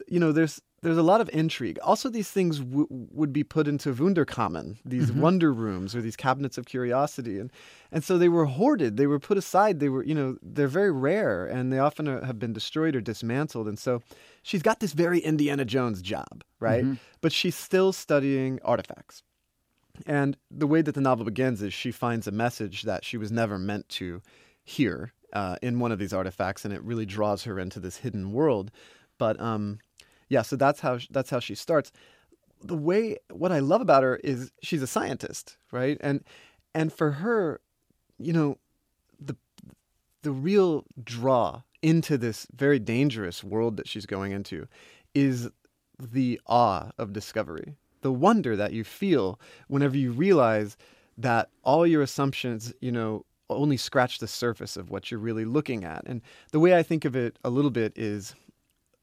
you 0.09 0.19
know, 0.19 0.33
there's 0.33 0.63
there's 0.83 0.97
a 0.97 1.03
lot 1.03 1.21
of 1.21 1.29
intrigue. 1.35 1.79
Also, 1.83 2.09
these 2.09 2.31
things 2.31 2.59
w- 2.61 2.87
would 2.91 3.35
be 3.35 3.45
put 3.45 3.69
into 3.69 3.93
Wunderkammern, 3.93 4.79
these 4.83 5.11
Mhm. 5.11 5.17
wonder 5.21 5.53
rooms 5.53 5.95
or 5.95 6.01
these 6.01 6.17
cabinets 6.17 6.57
of 6.57 6.65
curiosity, 6.65 7.39
and 7.39 7.53
and 7.93 8.03
so 8.03 8.17
they 8.17 8.31
were 8.31 8.47
hoarded. 8.47 8.97
They 8.97 9.07
were 9.07 9.19
put 9.21 9.37
aside. 9.37 9.79
They 9.79 9.91
were, 9.91 10.03
you 10.05 10.15
know, 10.15 10.37
they're 10.43 10.69
very 10.69 10.91
rare, 10.93 11.45
and 11.45 11.71
they 11.71 11.79
often 11.79 12.09
are, 12.09 12.25
have 12.25 12.39
been 12.39 12.55
destroyed 12.55 12.97
or 12.97 13.03
dismantled. 13.03 13.69
And 13.69 13.79
so, 13.79 14.01
she's 14.43 14.63
got 14.63 14.81
this 14.81 14.93
very 14.93 15.19
Indiana 15.21 15.65
Jones 15.65 16.03
job, 16.03 16.43
right? 16.59 16.85
Mhm. 16.85 16.99
But 17.21 17.33
she's 17.33 17.55
still 17.55 17.93
studying 17.93 18.59
artifacts. 18.65 19.23
And 20.07 20.37
the 20.51 20.67
way 20.67 20.83
that 20.83 20.95
the 20.95 21.01
novel 21.01 21.25
begins 21.25 21.61
is 21.63 21.75
she 21.75 21.93
finds 21.93 22.27
a 22.27 22.31
message 22.31 22.83
that 22.83 23.05
she 23.05 23.17
was 23.17 23.31
never 23.31 23.59
meant 23.59 23.89
to 23.91 24.23
hear 24.65 25.13
uh, 25.33 25.57
in 25.63 25.79
one 25.79 25.93
of 25.93 25.99
these 25.99 26.13
artifacts, 26.13 26.65
and 26.65 26.75
it 26.75 26.83
really 26.83 27.07
draws 27.07 27.45
her 27.45 27.59
into 27.59 27.79
this 27.79 27.99
hidden 27.99 28.33
world. 28.33 28.71
But 29.19 29.39
um, 29.41 29.79
yeah, 30.29 30.43
so 30.43 30.57
that's 30.57 30.81
how 30.81 30.99
that's 31.11 31.31
how 31.31 31.39
she 31.41 31.55
starts. 31.55 31.93
The 32.63 32.77
way 32.77 33.17
what 33.31 33.53
I 33.53 33.59
love 33.61 33.81
about 33.81 34.03
her 34.03 34.17
is 34.17 34.51
she's 34.63 34.83
a 34.83 34.87
scientist, 34.87 35.57
right? 35.71 35.99
And 36.01 36.25
and 36.75 36.93
for 36.93 37.13
her, 37.13 37.61
you 38.19 38.33
know, 38.33 38.59
the 39.21 39.37
the 40.23 40.33
real 40.33 40.85
draw 41.03 41.63
into 41.83 42.19
this 42.19 42.47
very 42.55 42.79
dangerous 42.79 43.43
world 43.43 43.77
that 43.77 43.89
she's 43.89 44.07
going 44.07 44.33
into 44.33 44.67
is 45.15 45.49
the 45.99 46.41
awe 46.47 46.91
of 46.99 47.13
discovery, 47.13 47.77
the 48.03 48.13
wonder 48.13 48.57
that 48.57 48.73
you 48.73 48.85
feel 48.85 49.39
whenever 49.69 49.97
you 49.97 50.13
realize 50.13 50.77
that 51.19 51.51
all 51.63 51.87
your 51.87 52.03
assumptions, 52.03 52.73
you 52.81 52.93
know, 52.93 53.25
only 53.51 53.77
scratch 53.77 54.19
the 54.19 54.29
surface 54.29 54.77
of 54.77 54.91
what 54.91 55.11
you're 55.11 55.21
really 55.21 55.45
looking 55.45 55.85
at. 55.85 56.03
And 56.07 56.23
the 56.53 56.61
way 56.61 56.77
I 56.77 56.83
think 56.83 57.05
of 57.05 57.17
it 57.17 57.39
a 57.45 57.51
little 57.51 57.71
bit 57.71 57.93
is, 57.97 58.35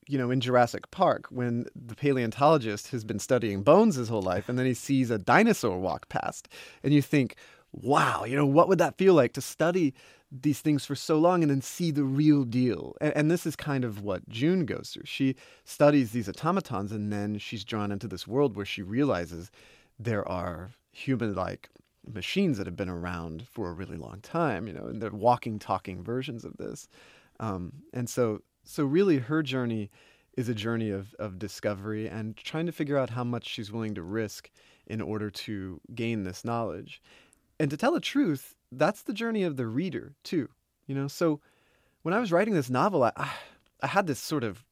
you 0.08 0.18
know, 0.18 0.32
in 0.32 0.40
Jurassic 0.40 0.90
Park, 0.90 1.28
when 1.30 1.66
the 1.76 1.96
paleontologist 1.96 2.92
has 2.92 3.04
been 3.04 3.20
studying 3.20 3.62
bones 3.62 3.96
his 3.96 4.08
whole 4.08 4.22
life 4.22 4.48
and 4.48 4.58
then 4.58 4.66
he 4.66 4.74
sees 4.74 5.12
a 5.12 5.18
dinosaur 5.18 5.78
walk 5.80 6.08
past, 6.08 6.48
and 6.82 6.94
you 6.94 7.02
think, 7.02 7.36
wow, 7.82 8.24
you 8.24 8.36
know, 8.36 8.46
what 8.46 8.68
would 8.68 8.80
that 8.80 8.98
feel 8.98 9.14
like 9.14 9.34
to 9.34 9.42
study 9.42 9.94
these 10.32 10.60
things 10.60 10.86
for 10.86 10.96
so 10.96 11.18
long 11.18 11.42
and 11.42 11.50
then 11.50 11.62
see 11.62 11.92
the 11.92 12.04
real 12.04 12.44
deal? 12.44 12.96
And, 13.02 13.16
and 13.16 13.32
this 13.32 13.46
is 13.46 13.56
kind 13.56 13.84
of 13.84 14.04
what 14.04 14.28
June 14.30 14.66
goes 14.66 14.92
through. 14.94 15.06
She 15.06 15.36
studies 15.64 16.12
these 16.12 16.30
automatons 16.30 16.92
and 16.92 17.12
then 17.12 17.38
she's 17.38 17.64
drawn 17.64 17.92
into 17.92 18.08
this 18.08 18.28
world 18.28 18.56
where 18.56 18.66
she 18.66 18.82
realizes 18.82 19.52
there 20.00 20.28
are 20.28 20.72
human 20.92 21.36
like 21.36 21.70
machines 22.14 22.58
that 22.58 22.68
have 22.68 22.76
been 22.76 22.90
around 22.90 23.48
for 23.48 23.70
a 23.70 23.74
really 23.74 23.98
long 23.98 24.20
time, 24.22 24.68
you 24.68 24.74
know, 24.74 24.86
and 24.86 25.02
they're 25.02 25.12
walking, 25.12 25.60
talking 25.60 26.04
versions 26.04 26.46
of 26.46 26.56
this. 26.58 26.88
Um, 27.40 27.72
and 27.94 28.10
so, 28.10 28.42
so 28.64 28.84
really, 28.86 29.18
her 29.20 29.44
journey 29.44 29.90
is 30.36 30.48
a 30.48 30.54
journey 30.54 30.92
of 30.92 31.16
of 31.16 31.40
discovery 31.40 32.08
and 32.08 32.38
trying 32.38 32.68
to 32.68 32.72
figure 32.72 32.98
out 32.98 33.10
how 33.10 33.24
much 33.24 33.48
she's 33.48 33.72
willing 33.72 33.96
to 33.96 34.04
risk 34.04 34.50
in 34.86 35.02
order 35.02 35.30
to 35.30 35.82
gain 35.96 36.24
this 36.24 36.46
knowledge. 36.46 37.02
And 37.60 37.70
to 37.72 37.78
tell 37.78 37.92
the 37.92 38.00
truth, 38.00 38.56
that's 38.72 39.04
the 39.04 39.14
journey 39.14 39.44
of 39.44 39.58
the 39.58 39.68
reader 39.68 40.14
too. 40.24 40.50
You 40.86 40.96
know, 40.96 41.08
so 41.08 41.40
when 42.04 42.14
I 42.14 42.20
was 42.20 42.32
writing 42.32 42.54
this 42.54 42.70
novel, 42.70 43.04
I 43.04 43.12
I, 43.16 43.32
I 43.82 43.88
had 43.88 44.08
this 44.08 44.20
sort 44.20 44.44
of 44.44 44.64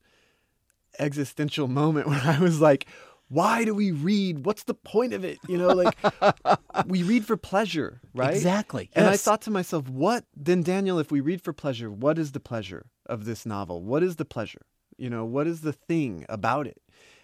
existential 0.99 1.67
moment 1.67 2.07
where 2.09 2.21
I 2.23 2.39
was 2.39 2.61
like, 2.61 2.87
why 3.27 3.65
do 3.65 3.73
we 3.73 3.91
read? 3.91 4.45
What's 4.45 4.63
the 4.63 4.73
point 4.73 5.13
of 5.13 5.23
it? 5.23 5.39
You 5.47 5.57
know, 5.57 5.69
like 5.69 5.97
we 6.85 7.03
read 7.03 7.25
for 7.25 7.37
pleasure, 7.37 7.99
right? 8.13 8.33
Exactly. 8.33 8.89
And 8.93 9.07
I 9.07 9.17
thought 9.17 9.41
to 9.43 9.51
myself, 9.51 9.89
what 9.89 10.25
then, 10.35 10.61
Daniel, 10.61 10.99
if 10.99 11.11
we 11.11 11.21
read 11.21 11.41
for 11.41 11.53
pleasure, 11.53 11.89
what 11.89 12.19
is 12.19 12.33
the 12.33 12.39
pleasure 12.39 12.85
of 13.07 13.25
this 13.25 13.45
novel? 13.45 13.81
What 13.81 14.03
is 14.03 14.17
the 14.17 14.25
pleasure? 14.25 14.61
You 14.97 15.09
know, 15.09 15.25
what 15.25 15.47
is 15.47 15.61
the 15.61 15.73
thing 15.73 16.25
about 16.29 16.67
it? 16.67 16.81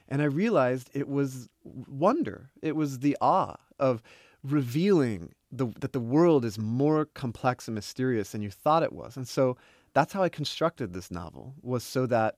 And 0.10 0.22
I 0.22 0.26
realized 0.26 0.90
it 0.94 1.08
was 1.08 1.48
wonder. 1.64 2.50
It 2.62 2.76
was 2.76 3.00
the 3.00 3.16
awe 3.22 3.56
of 3.80 4.02
revealing 4.44 5.34
the, 5.52 5.68
that 5.80 5.94
the 5.94 6.00
world 6.00 6.46
is 6.46 6.58
more 6.58 7.06
complex 7.06 7.68
and 7.68 7.76
mysterious 7.76 8.32
than 8.32 8.42
you 8.42 8.50
thought 8.50 8.84
it 8.84 8.94
was. 8.94 9.18
And 9.18 9.28
so 9.28 9.58
that's 9.94 10.14
how 10.14 10.24
I 10.24 10.30
constructed 10.30 10.94
this 10.94 11.12
novel 11.12 11.54
was 11.62 11.84
so 11.84 12.06
that 12.08 12.36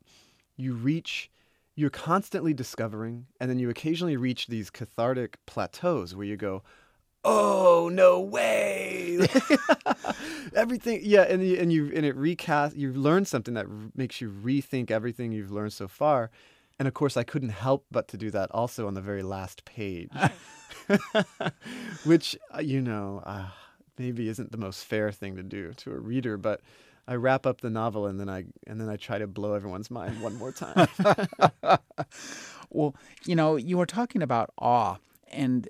you 0.57 0.73
reach 0.73 1.29
you're 1.75 1.89
constantly 1.89 2.53
discovering 2.53 3.25
and 3.39 3.49
then 3.49 3.57
you 3.57 3.69
occasionally 3.69 4.15
reach 4.15 4.47
these 4.47 4.69
cathartic 4.69 5.37
plateaus 5.47 6.15
where 6.15 6.25
you 6.25 6.37
go 6.37 6.61
oh 7.25 7.89
no 7.91 8.19
way 8.19 9.19
everything 10.55 10.99
yeah 11.03 11.21
and 11.21 11.45
you, 11.47 11.57
and 11.57 11.73
you 11.73 11.91
and 11.95 12.05
it 12.05 12.15
recast 12.15 12.75
you 12.75 12.93
learn 12.93 13.25
something 13.25 13.53
that 13.53 13.65
makes 13.95 14.21
you 14.21 14.29
rethink 14.29 14.91
everything 14.91 15.31
you've 15.31 15.51
learned 15.51 15.73
so 15.73 15.87
far 15.87 16.29
and 16.83 16.87
of 16.89 16.93
course 16.93 17.15
i 17.15 17.23
couldn't 17.23 17.49
help 17.49 17.85
but 17.89 18.09
to 18.09 18.17
do 18.17 18.29
that 18.29 18.51
also 18.51 18.87
on 18.87 18.93
the 18.93 18.99
very 18.99 19.23
last 19.23 19.63
page 19.63 20.11
which 22.03 22.35
uh, 22.53 22.59
you 22.59 22.81
know 22.81 23.23
uh, 23.25 23.45
maybe 23.97 24.27
isn't 24.27 24.51
the 24.51 24.57
most 24.57 24.83
fair 24.83 25.09
thing 25.09 25.37
to 25.37 25.43
do 25.43 25.71
to 25.77 25.91
a 25.91 25.97
reader 25.97 26.35
but 26.35 26.59
I 27.07 27.15
wrap 27.15 27.45
up 27.45 27.61
the 27.61 27.69
novel 27.69 28.05
and 28.05 28.19
then 28.19 28.29
I 28.29 28.45
and 28.65 28.79
then 28.79 28.89
I 28.89 28.95
try 28.95 29.17
to 29.17 29.27
blow 29.27 29.53
everyone's 29.53 29.91
mind 29.91 30.21
one 30.21 30.35
more 30.35 30.51
time. 30.53 30.87
well, 32.69 32.95
you 33.25 33.35
know, 33.35 33.57
you 33.57 33.77
were 33.77 33.85
talking 33.85 34.21
about 34.21 34.51
awe, 34.57 34.95
and 35.29 35.69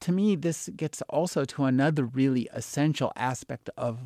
to 0.00 0.12
me, 0.12 0.34
this 0.34 0.70
gets 0.74 1.02
also 1.10 1.44
to 1.44 1.64
another 1.64 2.06
really 2.06 2.48
essential 2.54 3.12
aspect 3.16 3.68
of 3.76 3.98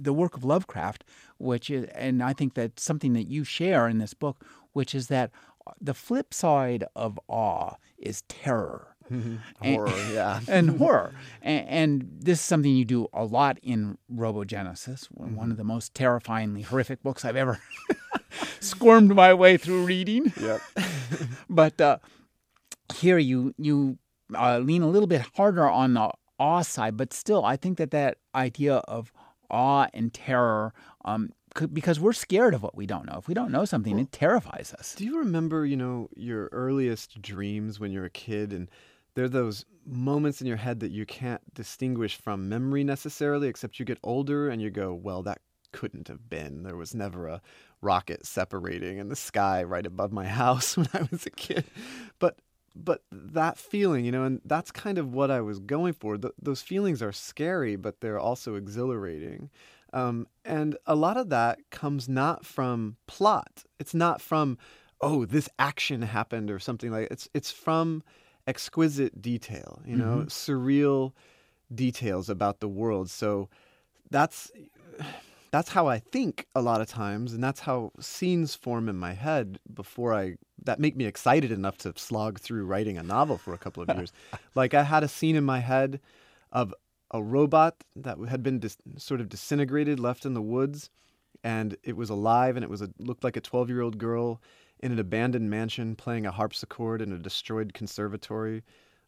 the 0.00 0.12
work 0.12 0.36
of 0.36 0.44
Lovecraft, 0.44 1.04
which 1.38 1.70
is, 1.70 1.84
and 1.94 2.22
I 2.22 2.32
think 2.32 2.54
that's 2.54 2.82
something 2.82 3.12
that 3.12 3.28
you 3.28 3.44
share 3.44 3.86
in 3.86 3.98
this 3.98 4.14
book, 4.14 4.44
which 4.72 4.94
is 4.94 5.08
that 5.08 5.30
the 5.80 5.94
flip 5.94 6.32
side 6.32 6.84
of 6.96 7.18
awe 7.28 7.74
is 7.98 8.22
terror. 8.22 8.96
Horror, 9.60 9.92
yeah. 10.12 10.38
and 10.46 10.70
horror. 10.78 11.12
And, 11.42 11.68
and 11.68 12.10
this 12.20 12.38
is 12.38 12.44
something 12.44 12.72
you 12.72 12.84
do 12.84 13.08
a 13.12 13.24
lot 13.24 13.58
in 13.60 13.98
Robogenesis, 14.14 15.06
one 15.10 15.50
of 15.50 15.56
the 15.56 15.64
most 15.64 15.94
terrifyingly 15.94 16.62
horrific 16.62 17.02
books 17.02 17.24
I've 17.24 17.34
ever 17.34 17.58
squirmed 18.60 19.12
my 19.12 19.34
way 19.34 19.56
through 19.56 19.84
reading. 19.84 20.32
Yep. 20.40 20.60
But 21.48 21.80
uh, 21.80 21.98
here 22.94 23.18
you 23.18 23.52
you 23.58 23.98
uh, 24.32 24.58
lean 24.58 24.82
a 24.82 24.88
little 24.88 25.08
bit 25.08 25.22
harder 25.34 25.68
on 25.68 25.94
the 25.94 26.12
awe 26.38 26.62
side, 26.62 26.96
but 26.96 27.12
still, 27.12 27.44
I 27.44 27.56
think 27.56 27.78
that 27.78 27.90
that 27.90 28.18
idea 28.32 28.76
of 28.76 29.12
awe 29.50 29.88
and 29.92 30.14
terror. 30.14 30.72
Um, 31.04 31.30
because 31.72 31.98
we're 31.98 32.12
scared 32.12 32.54
of 32.54 32.62
what 32.62 32.76
we 32.76 32.86
don't 32.86 33.06
know. 33.06 33.18
If 33.18 33.28
we 33.28 33.34
don't 33.34 33.50
know 33.50 33.64
something, 33.64 33.98
it 33.98 34.12
terrifies 34.12 34.74
us. 34.78 34.94
Do 34.94 35.04
you 35.04 35.18
remember, 35.18 35.66
you 35.66 35.76
know, 35.76 36.08
your 36.16 36.48
earliest 36.52 37.20
dreams 37.20 37.80
when 37.80 37.90
you're 37.90 38.04
a 38.04 38.10
kid 38.10 38.52
and 38.52 38.68
there 39.14 39.24
are 39.24 39.28
those 39.28 39.64
moments 39.84 40.40
in 40.40 40.46
your 40.46 40.56
head 40.56 40.80
that 40.80 40.92
you 40.92 41.04
can't 41.04 41.42
distinguish 41.54 42.16
from 42.16 42.48
memory 42.48 42.84
necessarily, 42.84 43.48
except 43.48 43.78
you 43.78 43.84
get 43.84 43.98
older 44.02 44.48
and 44.48 44.62
you 44.62 44.70
go, 44.70 44.94
well, 44.94 45.22
that 45.22 45.40
couldn't 45.72 46.08
have 46.08 46.28
been. 46.28 46.62
There 46.62 46.76
was 46.76 46.94
never 46.94 47.26
a 47.26 47.42
rocket 47.80 48.26
separating 48.26 48.98
in 48.98 49.08
the 49.08 49.16
sky 49.16 49.62
right 49.62 49.86
above 49.86 50.12
my 50.12 50.26
house 50.42 50.76
when 50.76 50.88
I 50.94 51.06
was 51.10 51.26
a 51.26 51.30
kid. 51.30 51.64
But 52.18 52.38
but 52.76 53.02
that 53.10 53.58
feeling, 53.58 54.04
you 54.04 54.12
know, 54.12 54.24
and 54.24 54.40
that's 54.44 54.70
kind 54.70 54.96
of 54.96 55.12
what 55.12 55.30
I 55.30 55.40
was 55.40 55.58
going 55.58 55.92
for. 55.92 56.16
Th- 56.16 56.32
those 56.40 56.62
feelings 56.62 57.02
are 57.02 57.12
scary, 57.12 57.74
but 57.74 58.00
they're 58.00 58.18
also 58.18 58.54
exhilarating. 58.54 59.50
Um, 59.92 60.26
and 60.44 60.76
a 60.86 60.94
lot 60.94 61.16
of 61.16 61.28
that 61.30 61.58
comes 61.70 62.08
not 62.08 62.44
from 62.44 62.96
plot. 63.06 63.64
It's 63.78 63.94
not 63.94 64.20
from, 64.20 64.58
oh, 65.00 65.24
this 65.24 65.48
action 65.58 66.02
happened 66.02 66.50
or 66.50 66.58
something 66.58 66.90
like. 66.90 67.08
It's 67.10 67.28
it's 67.34 67.50
from 67.50 68.02
exquisite 68.46 69.20
detail. 69.20 69.82
You 69.84 69.96
know, 69.96 70.24
surreal 70.28 71.12
details 71.74 72.28
about 72.28 72.60
the 72.60 72.68
world. 72.68 73.10
So 73.10 73.48
that's 74.10 74.50
that's 75.50 75.70
how 75.70 75.88
I 75.88 75.98
think 75.98 76.46
a 76.54 76.62
lot 76.62 76.80
of 76.80 76.88
times, 76.88 77.32
and 77.32 77.42
that's 77.42 77.60
how 77.60 77.92
scenes 77.98 78.54
form 78.54 78.88
in 78.88 78.96
my 78.96 79.14
head 79.14 79.58
before 79.72 80.14
I 80.14 80.36
that 80.64 80.78
make 80.78 80.96
me 80.96 81.06
excited 81.06 81.50
enough 81.50 81.78
to 81.78 81.92
slog 81.96 82.38
through 82.38 82.66
writing 82.66 82.98
a 82.98 83.02
novel 83.02 83.38
for 83.38 83.54
a 83.54 83.58
couple 83.58 83.82
of 83.82 83.88
years. 83.96 84.12
like 84.54 84.74
I 84.74 84.82
had 84.82 85.02
a 85.02 85.08
scene 85.08 85.36
in 85.36 85.44
my 85.44 85.58
head 85.60 86.00
of 86.52 86.74
a 87.10 87.22
robot 87.22 87.76
that 87.96 88.18
had 88.28 88.42
been 88.42 88.58
dis- 88.58 88.78
sort 88.96 89.20
of 89.20 89.28
disintegrated, 89.28 89.98
left 90.00 90.24
in 90.24 90.34
the 90.34 90.42
woods, 90.42 90.90
and 91.42 91.76
it 91.82 91.96
was 91.96 92.10
alive, 92.10 92.56
and 92.56 92.64
it 92.64 92.70
was 92.70 92.82
a 92.82 92.90
looked 92.98 93.24
like 93.24 93.36
a 93.36 93.40
twelve 93.40 93.68
year 93.68 93.80
old 93.80 93.98
girl 93.98 94.40
in 94.80 94.92
an 94.92 94.98
abandoned 94.98 95.50
mansion 95.50 95.94
playing 95.96 96.26
a 96.26 96.30
harpsichord 96.30 97.02
in 97.02 97.12
a 97.12 97.18
destroyed 97.18 97.74
conservatory 97.74 98.62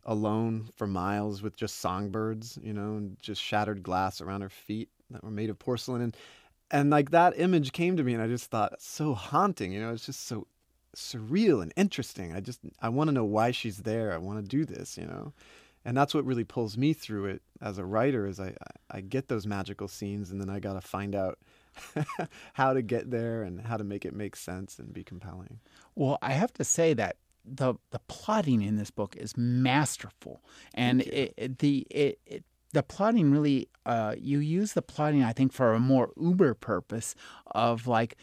alone 0.05 0.69
for 0.77 0.87
miles 0.87 1.43
with 1.43 1.57
just 1.57 1.77
songbirds, 1.79 2.59
you 2.63 2.73
know, 2.73 2.97
and 2.97 3.17
just 3.21 3.41
shattered 3.41 3.83
glass 3.83 4.21
around 4.21 4.43
her 4.43 4.49
feet 4.49 4.89
that 5.11 5.23
were 5.23 5.31
made 5.31 5.51
of 5.51 5.59
porcelain 5.59 6.03
and 6.03 6.17
and 6.71 6.91
like 6.91 7.11
that 7.11 7.39
image 7.39 7.73
came 7.73 7.97
to 7.97 8.03
me 8.03 8.15
and 8.15 8.23
I 8.23 8.27
just 8.27 8.51
thought 8.51 8.81
so 8.81 9.15
haunting, 9.15 9.73
you 9.73 9.81
know, 9.81 9.93
it's 9.93 10.07
just 10.07 10.27
so 10.27 10.47
surreal 10.97 11.63
and 11.63 11.73
interesting. 11.77 12.35
I 12.35 12.41
just 12.41 12.61
I 12.81 12.89
want 12.89 13.09
to 13.09 13.13
know 13.13 13.25
why 13.25 13.51
she's 13.51 13.79
there. 13.79 14.13
I 14.13 14.19
want 14.19 14.39
to 14.43 14.49
do 14.49 14.65
this, 14.65 14.97
you 14.99 15.07
know. 15.07 15.33
And 15.85 15.97
that's 15.97 16.15
what 16.15 16.25
really 16.25 16.45
pulls 16.45 16.77
me 16.77 16.93
through 16.93 17.27
it 17.27 17.43
as 17.61 17.79
a 17.79 17.85
writer 17.85 18.27
is 18.27 18.39
I 18.41 18.55
I, 18.91 19.01
get 19.01 19.29
those 19.29 19.47
magical 19.47 19.89
scenes 19.89 20.31
and 20.31 20.41
then 20.41 20.51
I 20.51 20.61
got 20.61 20.75
to 20.75 20.81
find 20.81 21.15
out 21.15 21.39
how 22.53 22.73
to 22.73 22.83
get 22.83 23.11
there 23.11 23.43
and 23.43 23.61
how 23.61 23.77
to 23.77 23.85
make 23.85 24.05
it 24.05 24.15
make 24.15 24.37
sense 24.37 24.79
and 24.79 24.93
be 24.93 25.03
compelling. 25.05 25.61
Well, 25.95 26.19
I 26.23 26.33
have 26.33 26.53
to 26.55 26.65
say 26.65 26.95
that 26.95 27.17
the 27.45 27.75
the 27.91 28.01
plotting 28.09 28.63
in 28.63 28.77
this 28.77 28.91
book 28.91 29.17
is 29.17 29.37
masterful, 29.37 30.43
and 30.75 31.03
it, 31.03 31.35
it, 31.37 31.59
the 31.59 31.87
it, 31.91 32.21
it 32.27 32.45
the 32.73 32.83
plotting 32.83 33.31
really 33.31 33.69
uh, 33.85 34.15
you 34.19 34.39
use 34.39 34.73
the 34.73 34.83
plotting 34.83 35.23
I 35.23 35.33
think 35.33 35.53
for 35.53 35.75
a 35.75 35.81
more 35.81 36.11
uber 36.17 36.55
purpose 36.55 37.15
of 37.47 37.87
like 37.87 38.17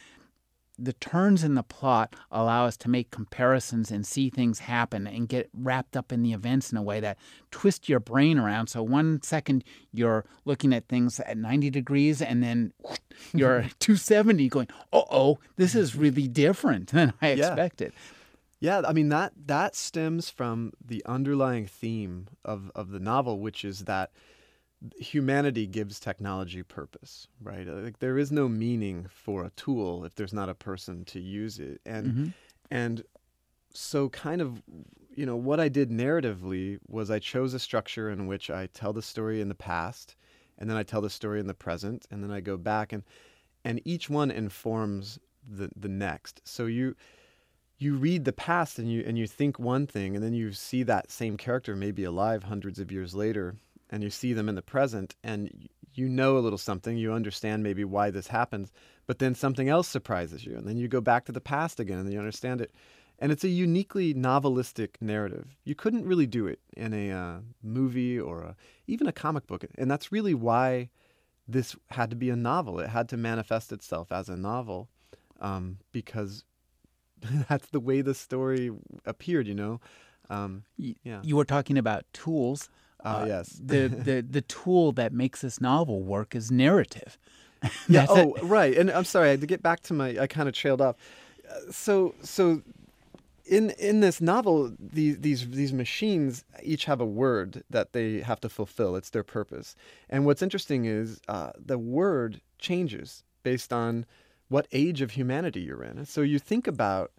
the 0.82 0.94
turns 0.94 1.44
in 1.44 1.56
the 1.56 1.64
plot 1.64 2.16
allow 2.32 2.66
us 2.66 2.78
to 2.78 2.90
make 2.90 3.12
comparisons 3.12 3.92
and 3.92 4.06
see 4.08 4.30
things 4.30 4.60
happen 4.60 5.06
and 5.08 5.28
get 5.28 5.50
wrapped 5.54 5.98
up 5.98 6.12
in 6.12 6.24
the 6.24 6.32
events 6.34 6.72
in 6.72 6.78
a 6.78 6.82
way 6.82 7.00
that 7.00 7.18
twist 7.52 7.90
your 7.90 8.00
brain 8.00 8.40
around. 8.40 8.68
So 8.68 8.82
one 8.84 9.22
second 9.22 9.64
you're 9.92 10.26
looking 10.46 10.72
at 10.74 10.88
things 10.88 11.20
at 11.20 11.38
90 11.38 11.70
degrees 11.70 12.22
and 12.22 12.42
then 12.42 12.72
you're 13.34 13.62
270 13.80 14.48
going, 14.50 14.68
"Oh, 14.94 15.06
oh, 15.12 15.40
this 15.58 15.76
is 15.76 15.96
really 15.96 16.28
different 16.28 16.88
than 16.92 17.14
I 17.22 17.34
Yeah. 17.34 17.48
expected." 17.48 17.94
Yeah, 18.62 18.82
I 18.86 18.92
mean 18.94 19.10
that 19.10 19.32
that 19.46 19.76
stems 19.76 20.30
from 20.30 20.74
the 20.86 21.02
underlying 21.06 21.66
theme 21.66 22.28
of 22.44 22.72
of 22.76 22.90
the 22.92 23.00
novel, 23.00 23.40
which 23.40 23.64
is 23.64 23.86
that 23.86 24.12
humanity 24.98 25.68
gives 25.68 26.00
technology 26.00 26.64
purpose, 26.64 27.28
right? 27.42 27.68
Uh, 27.68 27.74
Like 27.76 28.00
there 28.00 28.18
is 28.18 28.32
no 28.32 28.48
meaning 28.50 29.08
for 29.10 29.44
a 29.46 29.50
tool 29.52 30.06
if 30.06 30.16
there's 30.16 30.34
not 30.34 30.50
a 30.50 30.56
person 30.56 31.06
to 31.06 31.20
use 31.20 31.60
it, 31.60 31.82
and 31.86 32.14
Mhm. 32.14 32.34
and 32.72 33.04
so 33.74 34.10
kind 34.10 34.42
of 34.42 34.64
you 35.16 35.26
know 35.26 35.36
what 35.38 35.60
I 35.60 35.70
did 35.70 35.90
narratively 35.92 36.80
was 36.88 37.12
I 37.12 37.20
chose 37.20 37.54
a 37.54 37.60
structure 37.60 38.10
in 38.10 38.28
which 38.28 38.50
I 38.50 38.68
tell 38.68 38.94
the 38.94 39.02
story 39.02 39.42
in 39.42 39.50
the 39.50 39.56
past, 39.56 40.16
and 40.58 40.70
then 40.70 40.78
I 40.78 40.84
tell 40.84 41.02
the 41.02 41.10
story 41.10 41.40
in 41.40 41.48
the 41.48 41.54
present, 41.54 42.06
and 42.12 42.24
then 42.24 42.32
I 42.32 42.42
go 42.42 42.58
back 42.58 42.94
and 42.94 43.04
and 43.66 43.82
each 43.86 44.10
one 44.10 44.32
informs 44.32 45.20
the 45.48 45.70
the 45.76 45.90
next. 45.90 46.42
So 46.48 46.66
you 46.68 46.96
you 47.78 47.96
read 47.96 48.26
the 48.26 48.34
past 48.34 48.78
and 48.80 48.92
you 48.92 49.04
and 49.06 49.18
you 49.18 49.28
think 49.28 49.58
one 49.60 49.88
thing 49.88 50.16
and 50.16 50.24
then 50.24 50.34
you 50.34 50.52
see 50.54 50.84
that 50.84 51.12
same 51.12 51.38
character 51.38 51.76
maybe 51.76 52.04
alive 52.04 52.44
hundreds 52.44 52.80
of 52.80 52.92
years 52.92 53.16
later 53.16 53.56
and 53.90 54.04
you 54.04 54.10
see 54.10 54.34
them 54.34 54.50
in 54.50 54.56
the 54.56 54.62
present 54.62 55.16
and 55.24 55.70
you 55.94 56.08
know 56.08 56.38
a 56.38 56.40
little 56.40 56.58
something 56.58 56.98
you 56.98 57.12
understand 57.14 57.64
maybe 57.64 57.84
why 57.84 58.10
this 58.10 58.28
happens 58.28 58.72
but 59.08 59.20
then 59.20 59.34
something 59.34 59.70
else 59.70 59.88
surprises 59.88 60.46
you 60.46 60.56
and 60.56 60.68
then 60.68 60.78
you 60.78 60.88
go 60.88 61.02
back 61.02 61.26
to 61.26 61.32
the 61.32 61.42
past 61.42 61.80
again 61.80 61.98
and 61.98 62.06
then 62.06 62.14
you 62.14 62.20
understand 62.20 62.62
it 62.62 62.72
and 63.22 63.32
it's 63.32 63.44
a 63.44 63.50
uniquely 63.50 64.14
novelistic 64.14 64.90
narrative 65.02 65.58
you 65.64 65.76
couldn't 65.76 66.06
really 66.06 66.28
do 66.28 66.48
it 66.48 66.60
in 66.78 66.94
a 66.94 67.12
uh, 67.12 67.40
movie 67.64 68.20
or 68.20 68.42
a, 68.42 68.56
even 68.88 69.08
a 69.08 69.12
comic 69.12 69.48
book 69.48 69.66
and 69.78 69.90
that's 69.90 70.12
really 70.12 70.34
why 70.34 70.90
this 71.48 71.76
had 71.90 72.10
to 72.10 72.16
be 72.16 72.30
a 72.30 72.36
novel 72.36 72.80
it 72.80 72.90
had 72.90 73.10
to 73.10 73.18
manifest 73.18 73.72
itself 73.72 74.12
as 74.12 74.30
a 74.30 74.38
novel 74.38 74.88
um, 75.42 75.78
because 75.92 76.44
that's 77.50 77.68
the 77.68 77.80
way 77.80 78.02
the 78.02 78.14
story 78.14 78.72
appeared, 79.06 79.48
you 79.48 79.56
know. 79.56 79.80
Um, 80.30 80.64
Yeah. 80.78 81.22
You 81.24 81.36
were 81.36 81.46
talking 81.46 81.78
about 81.78 82.06
tools. 82.14 82.70
Uh, 83.04 83.26
yes. 83.28 83.60
the, 83.64 83.88
the 83.88 84.22
the 84.22 84.42
tool 84.42 84.92
that 84.94 85.14
makes 85.14 85.42
this 85.42 85.62
novel 85.62 86.02
work 86.02 86.36
is 86.36 86.52
narrative. 86.52 87.18
yeah. 87.64 88.06
That's 88.06 88.12
it. 88.12 88.28
Oh, 88.42 88.48
right. 88.48 88.76
And 88.78 88.90
I'm 88.92 89.06
sorry. 89.06 89.28
I 89.28 89.32
had 89.32 89.42
to 89.42 89.48
get 89.48 89.62
back 89.62 89.82
to 89.84 89.94
my. 89.94 90.18
I 90.20 90.28
kind 90.28 90.48
of 90.50 90.56
trailed 90.56 90.82
off. 90.82 90.96
Uh, 91.50 91.72
so 91.72 92.16
so. 92.22 92.62
In, 93.46 93.72
in 93.80 94.02
this 94.02 94.22
novel, 94.22 94.76
these, 94.80 95.18
these 95.22 95.50
these 95.50 95.74
machines 95.74 96.44
each 96.62 96.86
have 96.86 97.02
a 97.02 97.06
word 97.06 97.64
that 97.72 97.94
they 97.94 98.20
have 98.20 98.40
to 98.42 98.50
fulfill. 98.50 98.96
It's 98.96 99.10
their 99.10 99.24
purpose. 99.24 99.76
And 100.08 100.24
what's 100.24 100.44
interesting 100.44 100.86
is 100.86 101.20
uh, 101.28 101.54
the 101.58 101.80
word 101.80 102.42
changes 102.60 103.24
based 103.42 103.74
on 103.74 104.06
what 104.50 104.68
age 104.72 105.02
of 105.02 105.12
humanity 105.12 105.62
you're 105.62 105.84
in. 105.84 106.06
So 106.06 106.22
you 106.22 106.38
think 106.38 106.68
about 106.68 107.12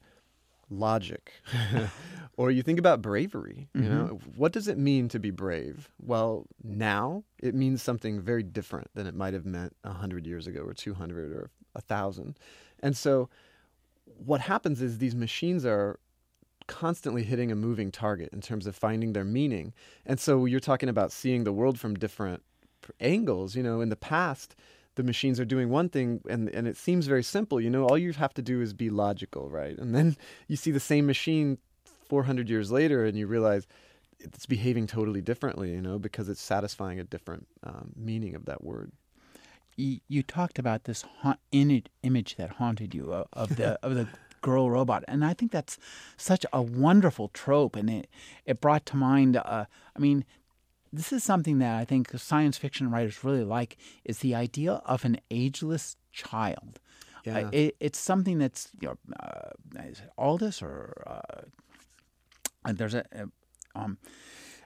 logic. 0.70 1.32
Or 2.36 2.50
you 2.50 2.62
think 2.62 2.78
about 2.78 3.02
bravery 3.02 3.68
you 3.74 3.82
know? 3.82 4.04
Mm-hmm. 4.14 4.30
What 4.40 4.52
does 4.52 4.66
it 4.66 4.78
mean 4.78 5.08
to 5.08 5.18
be 5.18 5.30
brave? 5.30 5.90
Well 6.00 6.46
now 6.64 7.24
it 7.38 7.54
means 7.54 7.82
something 7.82 8.18
very 8.18 8.42
different 8.42 8.88
than 8.94 9.06
it 9.06 9.14
might 9.14 9.34
have 9.34 9.44
meant 9.44 9.76
100 9.82 10.26
years 10.26 10.46
ago 10.46 10.60
or 10.60 10.72
200 10.72 11.32
or 11.32 11.50
1000 11.72 12.38
and 12.82 12.96
so 12.96 13.28
what 14.24 14.40
happens 14.40 14.80
is 14.80 14.96
these 14.96 15.14
machines 15.14 15.66
are 15.66 15.98
constantly 16.66 17.24
hitting 17.24 17.52
a 17.52 17.56
moving 17.56 17.90
target 17.90 18.30
in 18.32 18.40
terms 18.40 18.66
of 18.66 18.74
finding 18.74 19.12
their 19.12 19.24
meaning. 19.24 19.74
And 20.06 20.18
so 20.18 20.46
you're 20.46 20.60
talking 20.60 20.88
about 20.88 21.12
seeing 21.12 21.44
the 21.44 21.52
world 21.52 21.78
from 21.78 21.94
different 21.94 22.42
angles 23.00 23.54
you 23.54 23.62
know? 23.62 23.82
In 23.82 23.90
the 23.90 23.96
past 23.96 24.56
the 24.96 25.02
machines 25.02 25.38
are 25.38 25.44
doing 25.44 25.68
one 25.68 25.88
thing 25.88 26.20
and, 26.28 26.48
and 26.50 26.66
it 26.66 26.76
seems 26.76 27.06
very 27.06 27.22
simple 27.22 27.60
you 27.60 27.70
know 27.70 27.84
all 27.84 27.98
you 27.98 28.12
have 28.12 28.34
to 28.34 28.42
do 28.42 28.60
is 28.60 28.72
be 28.72 28.90
logical 28.90 29.48
right 29.48 29.78
and 29.78 29.94
then 29.94 30.16
you 30.48 30.56
see 30.56 30.70
the 30.70 30.80
same 30.80 31.06
machine 31.06 31.58
400 32.08 32.48
years 32.48 32.70
later 32.72 33.04
and 33.04 33.16
you 33.16 33.26
realize 33.26 33.66
it's 34.18 34.46
behaving 34.46 34.86
totally 34.86 35.20
differently 35.20 35.70
you 35.70 35.80
know 35.80 35.98
because 35.98 36.28
it's 36.28 36.42
satisfying 36.42 36.98
a 36.98 37.04
different 37.04 37.46
um, 37.62 37.92
meaning 37.96 38.34
of 38.34 38.44
that 38.46 38.62
word 38.64 38.92
you, 39.76 40.00
you 40.08 40.22
talked 40.22 40.58
about 40.58 40.84
this 40.84 41.04
ha- 41.20 41.38
image 41.52 42.36
that 42.36 42.50
haunted 42.50 42.94
you 42.94 43.12
of, 43.12 43.28
of 43.32 43.56
the 43.56 43.78
of 43.82 43.94
the 43.94 44.08
girl 44.40 44.70
robot, 44.70 45.04
and 45.06 45.24
I 45.24 45.34
think 45.34 45.52
that's 45.52 45.78
such 46.16 46.46
a 46.52 46.62
wonderful 46.62 47.28
trope, 47.28 47.76
and 47.76 47.90
it 47.90 48.08
it 48.46 48.60
brought 48.60 48.86
to 48.86 48.96
mind. 48.96 49.36
Uh, 49.36 49.64
I 49.94 49.98
mean, 49.98 50.24
this 50.92 51.12
is 51.12 51.22
something 51.24 51.58
that 51.60 51.76
I 51.78 51.84
think 51.84 52.10
science 52.18 52.58
fiction 52.58 52.90
writers 52.90 53.22
really 53.24 53.44
like 53.44 53.76
is 54.04 54.18
the 54.20 54.34
idea 54.34 54.74
of 54.84 55.04
an 55.04 55.20
ageless 55.30 55.96
child. 56.12 56.80
Uh, 57.26 57.30
Yeah. 57.30 57.50
it, 57.52 57.76
it's 57.80 57.98
something 57.98 58.38
that's 58.38 58.70
you 58.80 58.88
know, 58.88 58.96
uh, 59.20 59.50
is 59.84 60.00
it 60.00 60.10
Aldous 60.18 60.62
or 60.62 61.02
uh, 61.06 61.42
uh, 62.64 62.72
there's 62.72 62.94
a. 62.94 63.04
a 63.12 63.24
um, 63.74 63.98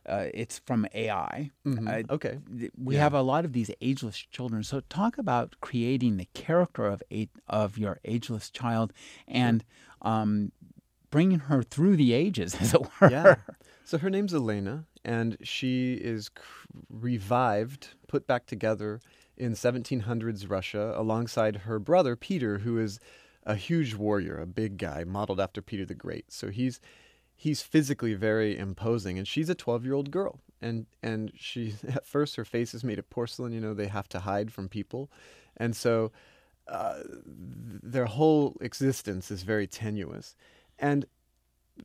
uh, 0.08 0.26
it's 0.34 0.58
from 0.60 0.86
AI. 0.94 1.50
Mhm. 1.66 1.88
Uh, 2.08 2.12
okay 2.14 2.38
we 2.76 2.94
Yeah. 2.94 3.00
have 3.02 3.14
a 3.14 3.22
lot 3.22 3.44
of 3.44 3.52
these 3.52 3.70
ageless 3.80 4.16
children. 4.18 4.62
So 4.62 4.80
talk 4.88 5.18
about 5.18 5.56
creating 5.60 6.16
the 6.18 6.26
character 6.34 6.86
of 6.86 7.02
a, 7.10 7.28
of 7.48 7.76
your 7.78 8.00
ageless 8.04 8.50
child 8.50 8.92
and 9.26 9.64
um, 10.02 10.52
bringing 11.10 11.38
her 11.40 11.62
through 11.62 11.96
the 11.96 12.12
ages, 12.12 12.54
as 12.60 12.74
it 12.74 12.80
were. 13.00 13.10
yeah 13.10 13.34
so 13.84 13.98
her 13.98 14.10
name's 14.10 14.32
elena 14.34 14.84
and 15.04 15.36
she 15.42 15.94
is 15.94 16.30
revived 16.88 17.88
put 18.08 18.26
back 18.26 18.46
together 18.46 19.00
in 19.36 19.52
1700s 19.52 20.48
russia 20.48 20.94
alongside 20.96 21.56
her 21.56 21.78
brother 21.78 22.16
peter 22.16 22.58
who 22.58 22.78
is 22.78 22.98
a 23.46 23.54
huge 23.54 23.94
warrior 23.94 24.38
a 24.40 24.46
big 24.46 24.78
guy 24.78 25.04
modeled 25.04 25.40
after 25.40 25.60
peter 25.60 25.84
the 25.84 25.94
great. 25.94 26.32
So 26.32 26.48
he's 26.50 26.80
he's 27.36 27.62
physically 27.62 28.14
very 28.14 28.56
imposing 28.56 29.18
and 29.18 29.26
she's 29.26 29.48
a 29.48 29.54
12 29.54 29.84
year 29.84 29.94
old 29.94 30.10
girl. 30.10 30.40
And 30.60 30.86
and 31.02 31.32
she 31.34 31.74
at 31.88 32.06
first 32.06 32.36
her 32.36 32.44
face 32.44 32.74
is 32.74 32.84
made 32.84 32.98
of 32.98 33.08
porcelain 33.10 33.52
you 33.52 33.60
know 33.60 33.74
they 33.74 33.88
have 33.88 34.08
to 34.10 34.20
hide 34.20 34.52
from 34.52 34.68
people. 34.68 35.10
And 35.56 35.76
so 35.76 36.10
uh, 36.66 37.00
their 37.26 38.06
whole 38.06 38.56
existence 38.60 39.30
is 39.30 39.42
very 39.42 39.66
tenuous. 39.66 40.34
And 40.78 41.04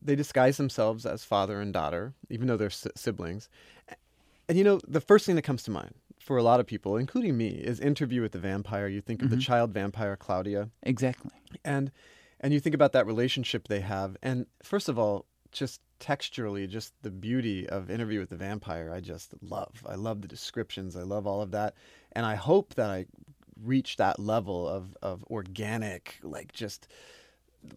they 0.02 0.16
disguise 0.16 0.58
themselves 0.58 1.06
as 1.06 1.24
father 1.24 1.62
and 1.62 1.74
daughter 1.74 2.14
even 2.30 2.48
though 2.48 2.58
they're 2.58 2.70
si- 2.70 2.90
siblings. 2.96 3.50
And 4.48 4.58
you 4.58 4.64
know 4.64 4.80
the 4.88 5.02
first 5.02 5.26
thing 5.26 5.36
that 5.36 5.44
comes 5.44 5.64
to 5.64 5.72
mind 5.72 5.94
for 6.20 6.38
a 6.38 6.44
lot 6.44 6.60
of 6.60 6.68
people 6.68 6.98
including 6.98 7.38
me 7.38 7.50
is 7.50 7.80
interview 7.80 8.22
with 8.22 8.32
the 8.32 8.40
vampire. 8.40 8.88
You 8.88 9.02
think 9.02 9.22
of 9.22 9.30
the 9.30 9.36
mm-hmm. 9.36 9.42
child 9.42 9.72
vampire 9.72 10.16
claudia. 10.16 10.70
Exactly. 10.84 11.32
and 11.64 11.92
and 12.40 12.54
you 12.54 12.60
think 12.60 12.76
about 12.76 12.94
that 12.94 13.06
relationship 13.06 13.68
they 13.68 13.82
have. 13.82 14.16
And 14.22 14.46
first 14.64 14.90
of 14.90 14.98
all 14.98 15.26
just 15.52 15.82
texturally 16.00 16.70
just 16.70 16.94
the 17.02 17.10
beauty 17.12 17.68
of 17.68 17.90
interview 17.90 18.20
with 18.20 18.30
the 18.30 18.36
vampire 18.36 18.94
i 18.94 19.02
just 19.02 19.34
love. 19.42 19.84
I 19.86 19.96
love 19.96 20.22
the 20.22 20.28
descriptions. 20.28 20.96
I 20.96 21.04
love 21.04 21.26
all 21.28 21.42
of 21.42 21.52
that. 21.52 21.74
And 22.14 22.26
i 22.26 22.36
hope 22.36 22.76
that 22.76 22.90
i 22.90 23.06
reach 23.64 23.98
that 23.98 24.20
level 24.20 24.68
of 24.68 24.96
of 25.02 25.24
organic 25.30 26.18
like 26.24 26.54
just 26.54 26.88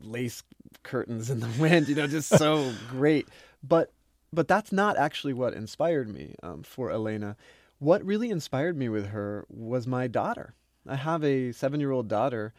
lace 0.02 0.42
curtains 0.82 1.30
in 1.30 1.40
the 1.40 1.50
wind 1.58 1.88
you 1.88 1.94
know 1.94 2.06
just 2.06 2.28
so 2.28 2.72
great 2.88 3.28
but 3.62 3.92
but 4.32 4.48
that's 4.48 4.72
not 4.72 4.96
actually 4.96 5.32
what 5.32 5.54
inspired 5.54 6.08
me 6.08 6.34
um, 6.42 6.62
for 6.62 6.90
elena 6.90 7.36
what 7.78 8.04
really 8.04 8.30
inspired 8.30 8.76
me 8.76 8.88
with 8.88 9.08
her 9.08 9.44
was 9.48 9.86
my 9.86 10.06
daughter 10.06 10.54
i 10.88 10.96
have 10.96 11.22
a 11.24 11.52
seven 11.52 11.80
year 11.80 11.90
old 11.90 12.08
daughter 12.08 12.52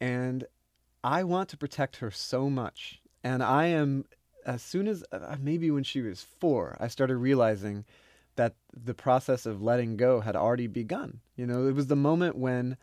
and 0.00 0.46
I 1.06 1.22
want 1.22 1.48
to 1.50 1.56
protect 1.56 1.96
her 1.96 2.10
so 2.10 2.50
much. 2.50 3.00
And 3.22 3.40
I 3.40 3.66
am, 3.66 4.06
as 4.44 4.60
soon 4.60 4.88
as 4.88 5.04
uh, 5.12 5.36
maybe 5.40 5.70
when 5.70 5.84
she 5.84 6.00
was 6.00 6.22
four, 6.22 6.76
I 6.80 6.88
started 6.88 7.16
realizing 7.18 7.84
that 8.34 8.54
the 8.74 8.92
process 8.92 9.46
of 9.46 9.62
letting 9.62 9.96
go 9.96 10.20
had 10.20 10.34
already 10.34 10.66
begun. 10.66 11.20
You 11.36 11.46
know, 11.46 11.68
it 11.68 11.76
was 11.76 11.86
the 11.86 11.94
moment 11.94 12.36
when 12.36 12.76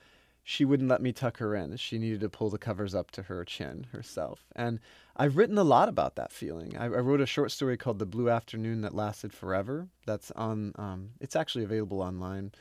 she 0.43 0.65
wouldn't 0.65 0.89
let 0.89 1.01
me 1.01 1.13
tuck 1.13 1.37
her 1.37 1.55
in. 1.55 1.77
She 1.77 1.97
needed 1.97 2.19
to 2.19 2.29
pull 2.29 2.49
the 2.49 2.57
covers 2.57 2.93
up 2.93 3.11
to 3.11 3.23
her 3.23 3.45
chin 3.45 3.87
herself. 3.93 4.45
And 4.55 4.79
I've 5.15 5.37
written 5.37 5.57
a 5.57 5.63
lot 5.63 5.87
about 5.87 6.15
that 6.15 6.33
feeling. 6.33 6.75
I, 6.77 6.85
I 6.85 6.87
wrote 6.87 7.21
a 7.21 7.25
short 7.25 7.51
story 7.51 7.77
called 7.77 7.99
The 7.99 8.05
Blue 8.05 8.29
Afternoon 8.29 8.81
That 8.81 8.93
Lasted 8.93 9.31
Forever. 9.31 9.87
That's 10.05 10.31
on, 10.31 10.73
um, 10.75 11.11
it's 11.21 11.37
actually 11.37 11.63
available 11.63 12.01
online. 12.01 12.51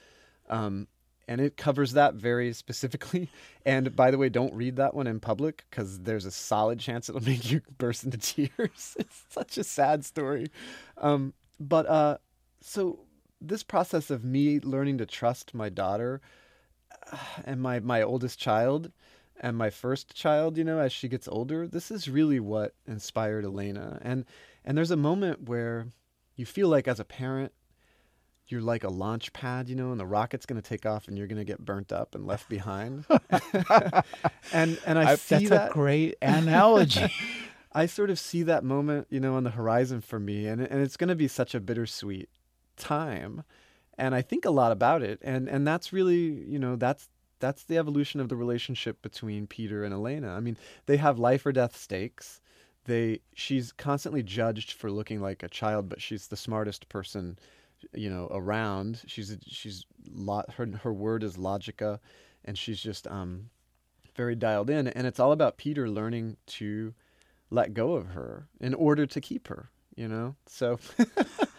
Um, 0.49 0.87
and 1.27 1.41
it 1.41 1.57
covers 1.57 1.93
that 1.93 2.15
very 2.15 2.53
specifically. 2.53 3.29
And 3.65 3.95
by 3.95 4.11
the 4.11 4.19
way, 4.19 4.29
don't 4.29 4.55
read 4.55 4.75
that 4.77 4.93
one 4.93 5.07
in 5.07 5.21
public 5.21 5.65
because 5.71 6.01
there's 6.01 6.27
a 6.27 6.33
solid 6.33 6.81
chance 6.81 7.09
it'll 7.09 7.23
make 7.25 7.49
you 7.51 7.63
burst 7.79 8.03
into 8.03 8.19
tears. 8.19 8.97
it's 8.99 9.23
such 9.29 9.57
a 9.57 9.63
sad 9.63 10.05
story. 10.05 10.51
Um, 10.99 11.33
but 11.61 11.87
uh, 11.87 12.19
so 12.61 13.01
this 13.41 13.63
process 13.63 14.11
of 14.11 14.25
me 14.25 14.59
learning 14.61 14.99
to 14.99 15.07
trust 15.07 15.55
my 15.55 15.69
daughter 15.69 16.21
and 17.45 17.61
my 17.61 17.81
my 17.81 18.03
oldest 18.03 18.39
child 18.39 18.91
and 19.41 19.57
my 19.57 19.71
first 19.71 20.15
child, 20.15 20.57
you 20.57 20.65
know, 20.65 20.79
as 20.79 20.93
she 20.93 21.09
gets 21.09 21.27
older, 21.29 21.67
this 21.67 21.91
is 21.91 22.09
really 22.09 22.41
what 22.41 22.75
inspired 22.87 23.45
Elena. 23.45 23.99
And 24.03 24.25
and 24.65 24.77
there's 24.77 24.91
a 24.91 24.97
moment 24.97 25.49
where 25.49 25.89
you 26.37 26.47
feel 26.47 26.69
like 26.69 26.87
as 26.89 27.01
a 27.01 27.05
parent 27.05 27.53
you're 28.49 28.61
like 28.61 28.85
a 28.85 28.89
launch 28.89 29.33
pad, 29.33 29.69
you 29.69 29.75
know, 29.75 29.91
and 29.91 29.99
the 29.99 30.07
rocket's 30.07 30.47
going 30.47 30.61
to 30.61 30.69
take 30.69 30.85
off 30.85 31.09
and 31.09 31.17
you're 31.17 31.27
going 31.27 31.39
to 31.39 31.45
get 31.45 31.65
burnt 31.65 31.91
up 31.91 32.15
and 32.15 32.27
left 32.27 32.49
behind. 32.49 33.07
and 34.53 34.79
and 34.87 34.99
I, 34.99 35.13
I 35.13 35.15
see 35.15 35.47
that's 35.47 35.49
that. 35.49 35.71
a 35.71 35.73
great 35.73 36.17
analogy. 36.21 37.13
I 37.73 37.87
sort 37.87 38.11
of 38.11 38.19
see 38.19 38.43
that 38.43 38.65
moment, 38.65 39.07
you 39.09 39.19
know, 39.19 39.35
on 39.37 39.45
the 39.45 39.51
horizon 39.51 40.03
for 40.03 40.21
me, 40.21 40.47
and 40.47 40.61
and 40.61 40.83
it's 40.83 40.99
going 40.99 41.09
to 41.09 41.15
be 41.15 41.29
such 41.29 41.55
a 41.55 41.61
bittersweet 41.61 42.29
time, 42.77 43.45
and 43.99 44.15
I 44.15 44.23
think 44.23 44.45
a 44.45 44.51
lot 44.51 44.73
about 44.73 45.03
it, 45.03 45.19
and 45.23 45.49
and 45.49 45.67
that's 45.67 45.93
really, 45.93 46.45
you 46.47 46.59
know, 46.59 46.77
that's 46.77 47.09
that's 47.41 47.65
the 47.65 47.77
evolution 47.79 48.21
of 48.21 48.29
the 48.29 48.37
relationship 48.37 49.03
between 49.03 49.47
Peter 49.47 49.85
and 49.85 49.93
Elena. 49.93 50.33
I 50.33 50.41
mean, 50.41 50.57
they 50.87 50.97
have 50.99 51.19
life 51.19 51.45
or 51.45 51.53
death 51.53 51.77
stakes. 51.77 52.41
They 52.85 53.21
she's 53.35 53.73
constantly 53.73 54.23
judged 54.23 54.73
for 54.73 54.91
looking 54.91 55.21
like 55.21 55.43
a 55.43 55.49
child, 55.49 55.89
but 55.89 56.01
she's 56.01 56.29
the 56.29 56.37
smartest 56.37 56.89
person 56.89 57.39
you 57.93 58.11
know 58.11 58.29
around. 58.31 59.03
She's 59.07 59.37
she's 59.47 59.85
lot 60.13 60.53
her 60.55 60.67
her 60.83 60.93
word 60.93 61.23
is 61.23 61.37
logica, 61.37 61.99
and 62.45 62.57
she's 62.57 62.81
just 62.81 63.07
um 63.07 63.51
very 64.15 64.35
dialed 64.35 64.71
in. 64.71 64.89
And 64.89 65.07
it's 65.07 65.21
all 65.21 65.33
about 65.33 65.57
Peter 65.57 65.89
learning 65.89 66.37
to 66.47 66.95
let 67.51 67.75
go 67.75 67.95
of 67.95 68.09
her 68.09 68.49
in 68.61 68.75
order 68.75 69.07
to 69.07 69.21
keep 69.21 69.49
her. 69.49 69.71
You 69.95 70.09
know, 70.09 70.37
so 70.47 70.79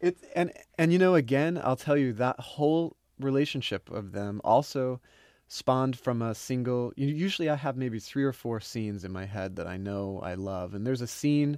it's 0.00 0.22
and 0.34 0.52
and 0.78 0.92
you 0.92 0.98
know 0.98 1.14
again 1.14 1.60
I'll 1.62 1.76
tell 1.76 1.96
you 1.96 2.12
that 2.14 2.38
whole 2.40 2.96
relationship 3.18 3.90
of 3.90 4.12
them 4.12 4.40
also 4.44 5.00
spawned 5.48 5.98
from 5.98 6.22
a 6.22 6.34
single 6.34 6.92
usually 6.96 7.48
i 7.48 7.54
have 7.54 7.76
maybe 7.76 8.00
three 8.00 8.24
or 8.24 8.32
four 8.32 8.58
scenes 8.58 9.04
in 9.04 9.12
my 9.12 9.24
head 9.24 9.54
that 9.54 9.66
i 9.66 9.76
know 9.76 10.20
i 10.24 10.34
love 10.34 10.74
and 10.74 10.84
there's 10.84 11.00
a 11.00 11.06
scene 11.06 11.56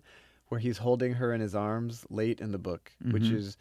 where 0.48 0.60
he's 0.60 0.76
holding 0.76 1.14
her 1.14 1.32
in 1.32 1.40
his 1.40 1.54
arms 1.54 2.04
late 2.10 2.38
in 2.38 2.52
the 2.52 2.58
book 2.58 2.92
mm-hmm. 3.02 3.12
which 3.12 3.30
is 3.30 3.56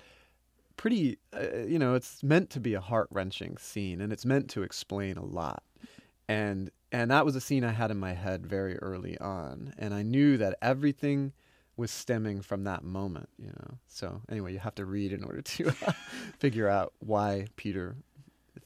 pretty, 0.78 1.18
uh, 1.34 1.66
you 1.68 1.78
know, 1.78 1.96
it's 1.96 2.24
meant 2.24 2.50
to 2.52 2.60
be 2.60 2.76
a 2.76 2.80
heart 2.80 3.08
wrenching 3.12 3.58
scene, 3.58 4.00
and 4.00 4.14
it's 4.14 4.26
meant 4.26 4.50
to 4.52 4.64
explain 4.64 5.18
a 5.18 5.26
lot. 5.26 5.64
And 6.30 6.72
and 6.92 7.12
that 7.12 7.26
was 7.26 7.36
a 7.36 7.42
scene 7.42 7.66
I 7.66 7.72
had 7.72 7.92
in 7.92 7.98
my 7.98 8.14
head 8.14 8.48
very 8.48 8.78
early 8.78 9.18
on, 9.18 9.74
and 9.78 9.94
I 9.94 10.04
knew 10.04 10.38
that 10.38 10.58
everything 10.62 11.34
was 11.78 11.92
stemming 11.92 12.42
from 12.42 12.64
that 12.64 12.84
moment, 12.84 13.30
you 13.38 13.48
know. 13.48 13.78
So 13.88 14.22
anyway, 14.30 14.52
you 14.52 14.60
have 14.60 14.76
to 14.76 14.86
read 14.86 15.14
in 15.14 15.24
order 15.24 15.42
to 15.42 15.72
figure 16.40 16.68
out 16.68 16.94
why 17.00 17.48
Peter 17.56 17.96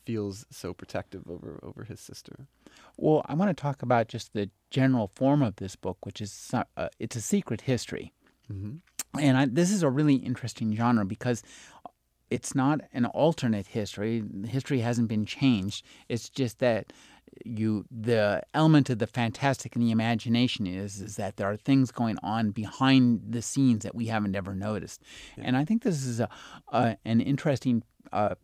feels 0.06 0.45
so 0.50 0.74
protective 0.74 1.30
over 1.30 1.60
over 1.62 1.84
his 1.84 2.00
sister. 2.00 2.47
Well, 2.97 3.24
I 3.26 3.34
want 3.34 3.56
to 3.56 3.62
talk 3.62 3.82
about 3.82 4.08
just 4.08 4.34
the 4.34 4.50
general 4.69 5.12
form 5.13 5.41
of 5.41 5.58
this 5.58 5.76
book, 5.76 6.06
which 6.06 6.21
is 6.21 6.52
uh, 6.54 6.89
it's 7.00 7.15
a 7.15 7.21
secret 7.21 7.62
history. 7.62 8.13
Mm-hmm. 8.52 9.19
And 9.19 9.38
I, 9.38 9.45
this 9.45 9.71
is 9.71 9.84
a 9.84 9.89
really 9.89 10.15
interesting 10.15 10.74
genre 10.76 11.06
because 11.06 11.43
it's 12.30 12.56
not 12.56 12.80
an 12.93 13.06
alternate 13.08 13.67
history. 13.67 14.24
History 14.47 14.80
hasn't 14.80 15.10
been 15.10 15.26
changed. 15.26 15.86
It's 16.08 16.30
just 16.30 16.60
that 16.60 16.93
you 17.45 17.86
the 17.89 18.43
element 18.53 18.89
of 18.89 18.99
the 18.99 19.07
fantastic 19.07 19.75
and 19.75 19.84
the 19.84 19.91
imagination 19.91 20.67
is 20.67 21.01
is 21.01 21.15
that 21.15 21.38
there 21.38 21.49
are 21.49 21.57
things 21.57 21.91
going 21.91 22.17
on 22.21 22.51
behind 22.51 23.21
the 23.29 23.41
scenes 23.41 23.84
that 23.84 23.95
we 23.95 24.07
haven't 24.07 24.36
ever 24.36 24.53
noticed. 24.53 25.01
Yeah. 25.38 25.45
And 25.47 25.57
I 25.57 25.65
think 25.65 25.84
this 25.84 26.05
is 26.05 26.19
a, 26.19 26.29
a 26.71 26.97
an 27.05 27.21
interesting 27.21 27.84
uh, 28.12 28.36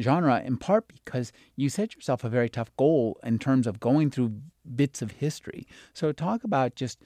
genre 0.00 0.42
in 0.44 0.56
part 0.56 0.88
because 0.88 1.32
you 1.56 1.68
set 1.68 1.94
yourself 1.94 2.24
a 2.24 2.28
very 2.28 2.48
tough 2.48 2.74
goal 2.76 3.18
in 3.22 3.38
terms 3.38 3.66
of 3.66 3.80
going 3.80 4.10
through 4.10 4.32
bits 4.74 5.02
of 5.02 5.12
history. 5.12 5.66
So 5.94 6.12
talk 6.12 6.44
about 6.44 6.74
just 6.74 7.00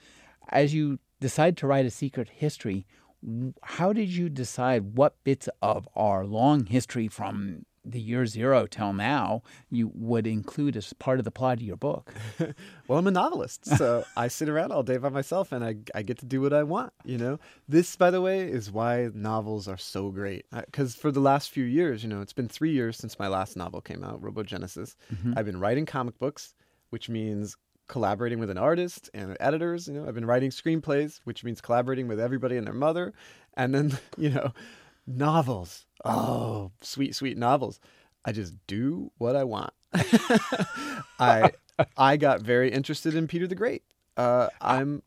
as 0.49 0.73
you 0.73 0.99
decide 1.19 1.55
to 1.57 1.67
write 1.67 1.85
a 1.85 1.91
secret 1.91 2.29
history, 2.29 2.85
how 3.63 3.93
did 3.93 4.09
you 4.09 4.29
decide 4.29 4.95
what 4.95 5.23
bits 5.23 5.47
of 5.61 5.87
our 5.95 6.25
long 6.25 6.65
history 6.65 7.07
from 7.07 7.65
the 7.83 7.99
year 7.99 8.25
zero 8.25 8.67
till 8.67 8.93
now 8.93 9.41
you 9.69 9.91
would 9.93 10.27
include 10.27 10.77
as 10.77 10.93
part 10.93 11.19
of 11.19 11.25
the 11.25 11.31
plot 11.31 11.57
of 11.57 11.63
your 11.63 11.77
book? 11.77 12.13
well, 12.87 12.99
I'm 12.99 13.07
a 13.07 13.11
novelist, 13.11 13.65
so 13.65 14.03
I 14.15 14.27
sit 14.27 14.49
around 14.49 14.71
all 14.71 14.83
day 14.83 14.97
by 14.97 15.09
myself 15.09 15.51
and 15.51 15.63
I, 15.63 15.77
I 15.95 16.03
get 16.03 16.19
to 16.19 16.25
do 16.25 16.41
what 16.41 16.53
I 16.53 16.63
want, 16.63 16.93
you 17.03 17.17
know? 17.17 17.39
This, 17.67 17.95
by 17.95 18.11
the 18.11 18.21
way, 18.21 18.41
is 18.41 18.71
why 18.71 19.09
novels 19.13 19.67
are 19.67 19.77
so 19.77 20.09
great. 20.09 20.45
Because 20.53 20.95
for 20.95 21.11
the 21.11 21.19
last 21.19 21.49
few 21.49 21.63
years, 21.63 22.03
you 22.03 22.09
know, 22.09 22.21
it's 22.21 22.33
been 22.33 22.47
three 22.47 22.71
years 22.71 22.97
since 22.97 23.17
my 23.19 23.27
last 23.27 23.57
novel 23.57 23.81
came 23.81 24.03
out, 24.03 24.21
Robogenesis. 24.21 24.95
Mm-hmm. 25.13 25.33
I've 25.35 25.45
been 25.45 25.59
writing 25.59 25.85
comic 25.85 26.17
books, 26.17 26.53
which 26.89 27.09
means 27.09 27.57
collaborating 27.91 28.39
with 28.39 28.49
an 28.49 28.57
artist 28.57 29.09
and 29.13 29.35
editors. 29.39 29.87
You 29.87 29.93
know, 29.93 30.07
I've 30.07 30.15
been 30.15 30.25
writing 30.25 30.49
screenplays, 30.49 31.19
which 31.25 31.43
means 31.43 31.59
collaborating 31.59 32.07
with 32.07 32.19
everybody 32.19 32.55
and 32.55 32.65
their 32.65 32.73
mother, 32.73 33.13
and 33.55 33.75
then 33.75 33.99
you 34.17 34.29
know, 34.29 34.53
novels. 35.07 35.85
Oh, 36.05 36.71
sweet, 36.81 37.15
sweet 37.15 37.37
novels. 37.37 37.79
I 38.25 38.31
just 38.31 38.55
do 38.67 39.11
what 39.17 39.35
I 39.35 39.43
want. 39.43 39.73
I 41.19 41.51
I 41.97 42.17
got 42.17 42.41
very 42.41 42.71
interested 42.71 43.15
in 43.15 43.27
Peter 43.27 43.47
the 43.47 43.55
Great. 43.55 43.83
Uh, 44.17 44.47
I'm 44.59 45.03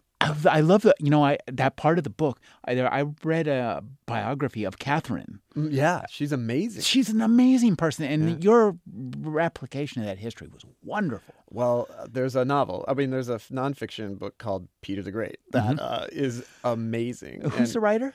I 0.47 0.61
love 0.61 0.83
that. 0.83 0.97
You 1.01 1.11
know, 1.11 1.25
I 1.25 1.39
that 1.47 1.77
part 1.77 1.99
of 1.99 2.05
the 2.05 2.11
book. 2.11 2.41
I 2.65 2.81
I 2.81 3.05
read 3.23 3.47
a 3.47 3.83
biography 4.07 4.65
of 4.65 4.79
Catherine. 4.79 5.41
Mm, 5.55 5.69
yeah, 5.73 6.03
she's 6.09 6.33
amazing. 6.33 6.83
She's 6.83 7.09
an 7.09 7.21
amazing 7.21 7.77
person, 7.77 8.07
and 8.07 8.31
yeah. 8.31 8.37
your 8.41 8.77
replication 9.21 10.03
of 10.03 10.09
that 10.09 10.19
history 10.19 10.49
was 10.49 10.65
wonderful. 10.83 11.35
Well, 11.51 11.89
there's 12.11 12.37
a 12.37 12.45
novel. 12.45 12.85
I 12.89 12.95
mean, 12.95 13.11
there's 13.11 13.29
a 13.29 13.39
nonfiction 13.53 14.19
book 14.19 14.39
called 14.39 14.69
Peter 14.83 15.03
the 15.03 15.13
Great 15.13 15.39
that 15.53 15.77
mm-hmm. 15.77 15.79
uh, 15.81 16.07
is 16.11 16.45
amazing. 16.65 17.43
Who's 17.43 17.55
and 17.55 17.67
the 17.69 17.81
writer? 17.81 18.15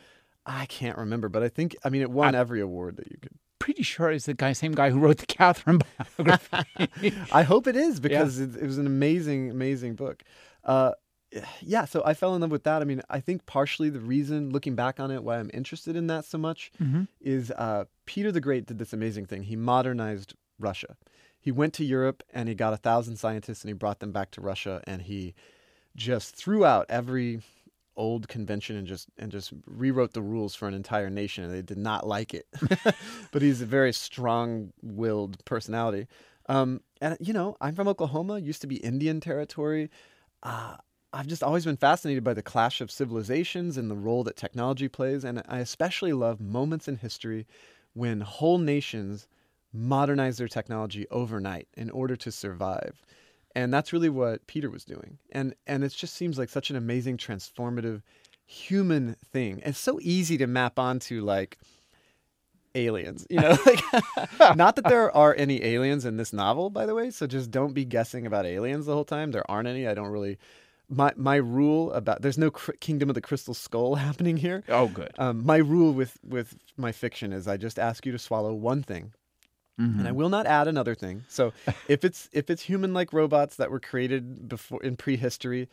I 0.50 0.66
can't 0.66 0.98
remember, 0.98 1.30
but 1.30 1.44
I 1.44 1.48
think 1.48 1.76
I 1.84 1.90
mean 1.90 2.02
it 2.02 2.10
won 2.10 2.36
I, 2.36 2.40
every 2.40 2.60
award 2.60 2.98
that 2.98 3.12
you 3.12 3.18
could 3.22 3.34
pretty 3.60 3.84
sure 3.84 4.10
it's 4.10 4.26
the 4.26 4.34
guy, 4.34 4.54
same 4.54 4.72
guy 4.72 4.90
who 4.90 5.00
wrote 5.00 5.18
the 5.18 5.26
Catherine 5.28 5.80
biography. 6.18 7.14
I 7.32 7.44
hope 7.44 7.68
it 7.68 7.76
is 7.76 8.00
because 8.00 8.40
yeah. 8.40 8.46
it, 8.46 8.56
it, 8.56 8.66
was 8.66 8.78
an 8.78 8.88
amazing, 8.88 9.52
amazing 9.52 9.96
book. 9.96 10.24
Uh, 10.64 10.94
yeah, 11.62 11.86
so 11.86 12.02
I 12.04 12.16
fell 12.16 12.34
in 12.34 12.42
love 12.42 12.50
with 12.50 12.64
that. 12.64 12.82
I 12.82 12.86
mean, 12.86 13.04
I 13.10 13.20
think 13.20 13.46
partially 13.46 13.92
the 13.92 14.00
reason, 14.00 14.50
looking 14.50 14.76
back 14.76 15.00
on 15.00 15.12
it, 15.12 15.24
why 15.24 15.38
I'm 15.38 15.52
interested 15.54 15.96
in 15.96 16.08
that 16.08 16.26
so 16.26 16.40
much 16.40 16.72
mm-hmm. 16.82 17.04
is 17.22 17.52
uh, 17.52 17.86
Peter 18.08 18.32
the 18.32 18.42
Great 18.42 18.66
did 18.66 18.80
this 18.80 18.94
amazing 18.94 19.28
thing. 19.28 19.44
He 19.44 19.56
modernized 19.56 20.34
Russia. 20.58 20.96
He 21.40 21.52
went 21.52 21.74
to 21.76 21.86
Europe 21.86 22.24
and 22.34 22.50
he 22.50 22.56
got 22.56 22.74
a 22.74 22.78
thousand 22.78 23.18
scientists 23.18 23.62
and 23.62 23.70
he 23.70 23.74
brought 23.74 24.00
them 24.00 24.12
back 24.12 24.32
to 24.32 24.42
Russia 24.42 24.82
and 24.86 25.04
he 25.04 25.36
just 25.96 26.36
threw 26.36 26.66
out 26.66 26.86
every 26.90 27.42
old 28.00 28.28
convention 28.28 28.78
and 28.78 28.88
just 28.88 29.08
and 29.20 29.32
just 29.32 29.52
rewrote 29.68 30.14
the 30.14 30.22
rules 30.22 30.56
for 30.56 30.68
an 30.68 30.74
entire 30.74 31.10
nation 31.10 31.44
and 31.44 31.54
they 31.54 31.62
did 31.62 31.78
not 31.78 32.08
like 32.08 32.34
it. 32.34 32.48
but 33.32 33.42
he's 33.42 33.62
a 33.62 33.66
very 33.66 33.94
strong-willed 33.94 35.44
personality. 35.46 36.08
Um, 36.48 36.82
and 37.02 37.18
you 37.20 37.34
know, 37.34 37.58
I'm 37.62 37.76
from 37.76 37.88
Oklahoma, 37.88 38.40
used 38.40 38.62
to 38.62 38.68
be 38.68 38.78
Indian 38.78 39.20
territory. 39.20 39.92
Uh, 40.42 40.78
I've 41.12 41.28
just 41.28 41.44
always 41.44 41.66
been 41.66 41.78
fascinated 41.78 42.24
by 42.24 42.34
the 42.34 42.42
clash 42.42 42.82
of 42.82 42.90
civilizations 42.90 43.78
and 43.78 43.92
the 43.92 43.96
role 43.96 44.24
that 44.24 44.36
technology 44.38 44.88
plays. 44.88 45.24
And 45.24 45.44
I 45.48 45.60
especially 45.60 46.14
love 46.14 46.40
moments 46.40 46.88
in 46.88 46.98
history 46.98 47.46
when 47.94 48.22
whole 48.22 48.60
nations 48.60 49.28
modernize 49.74 50.38
their 50.38 50.48
technology 50.48 51.08
overnight 51.12 51.68
in 51.76 51.90
order 51.90 52.16
to 52.16 52.32
survive. 52.32 53.02
And 53.60 53.74
that's 53.74 53.92
really 53.92 54.08
what 54.10 54.48
Peter 54.48 54.70
was 54.70 54.86
doing. 54.86 55.18
And 55.34 55.54
and 55.68 55.84
it 55.84 55.90
just 55.90 56.16
seems 56.16 56.38
like 56.38 56.48
such 56.48 56.70
an 56.70 56.78
amazing 56.78 57.18
transformative 57.18 58.02
human 58.46 59.18
thing. 59.34 59.62
It's 59.66 59.78
so 59.78 60.00
easy 60.02 60.38
to 60.38 60.48
map 60.48 60.80
onto 60.80 61.22
like 61.22 61.58
aliens, 62.74 63.28
you 63.30 63.42
know, 63.42 63.58
like 63.66 63.84
not 64.56 64.78
that 64.78 64.86
there 64.86 65.16
are 65.16 65.36
any 65.38 65.62
aliens 65.64 66.06
in 66.06 66.16
this 66.16 66.32
novel 66.32 66.70
by 66.70 66.86
the 66.86 66.96
way, 66.96 67.12
so 67.12 67.28
just 67.28 67.52
don't 67.52 67.74
be 67.74 67.84
guessing 67.84 68.26
about 68.26 68.46
aliens 68.46 68.86
the 68.86 68.94
whole 68.94 69.04
time. 69.04 69.32
There 69.32 69.50
aren't 69.52 69.68
any. 69.68 69.88
I 69.88 69.94
don't 69.94 70.08
really 70.08 70.38
my 70.88 71.12
my 71.18 71.36
rule 71.36 71.92
about 71.92 72.22
there's 72.22 72.38
no 72.38 72.52
cr- 72.52 72.72
kingdom 72.80 73.10
of 73.10 73.16
the 73.16 73.22
crystal 73.22 73.54
skull 73.54 73.96
happening 74.08 74.38
here. 74.38 74.64
Oh, 74.70 74.88
good. 74.88 75.12
Um, 75.18 75.46
my 75.46 75.58
rule 75.58 75.94
with 75.94 76.18
with 76.24 76.58
my 76.78 76.94
fiction 76.94 77.34
is 77.34 77.46
I 77.46 77.58
just 77.58 77.78
ask 77.78 78.06
you 78.06 78.14
to 78.14 78.20
swallow 78.20 78.54
one 78.54 78.84
thing, 78.84 79.14
mm-hmm. 79.80 80.00
and 80.00 80.08
I 80.08 80.12
will 80.12 80.30
not 80.30 80.46
add 80.46 80.68
another 80.68 80.96
thing. 80.96 81.24
So 81.28 81.54
if 81.88 82.04
it's 82.04 82.30
if 82.32 82.50
it's 82.50 82.64
human 82.64 82.94
like 82.94 83.14
robots 83.14 83.56
that 83.56 83.72
were 83.72 83.80
created 83.80 84.48
before 84.50 84.84
in 84.84 84.98
prehistory, 84.98 85.70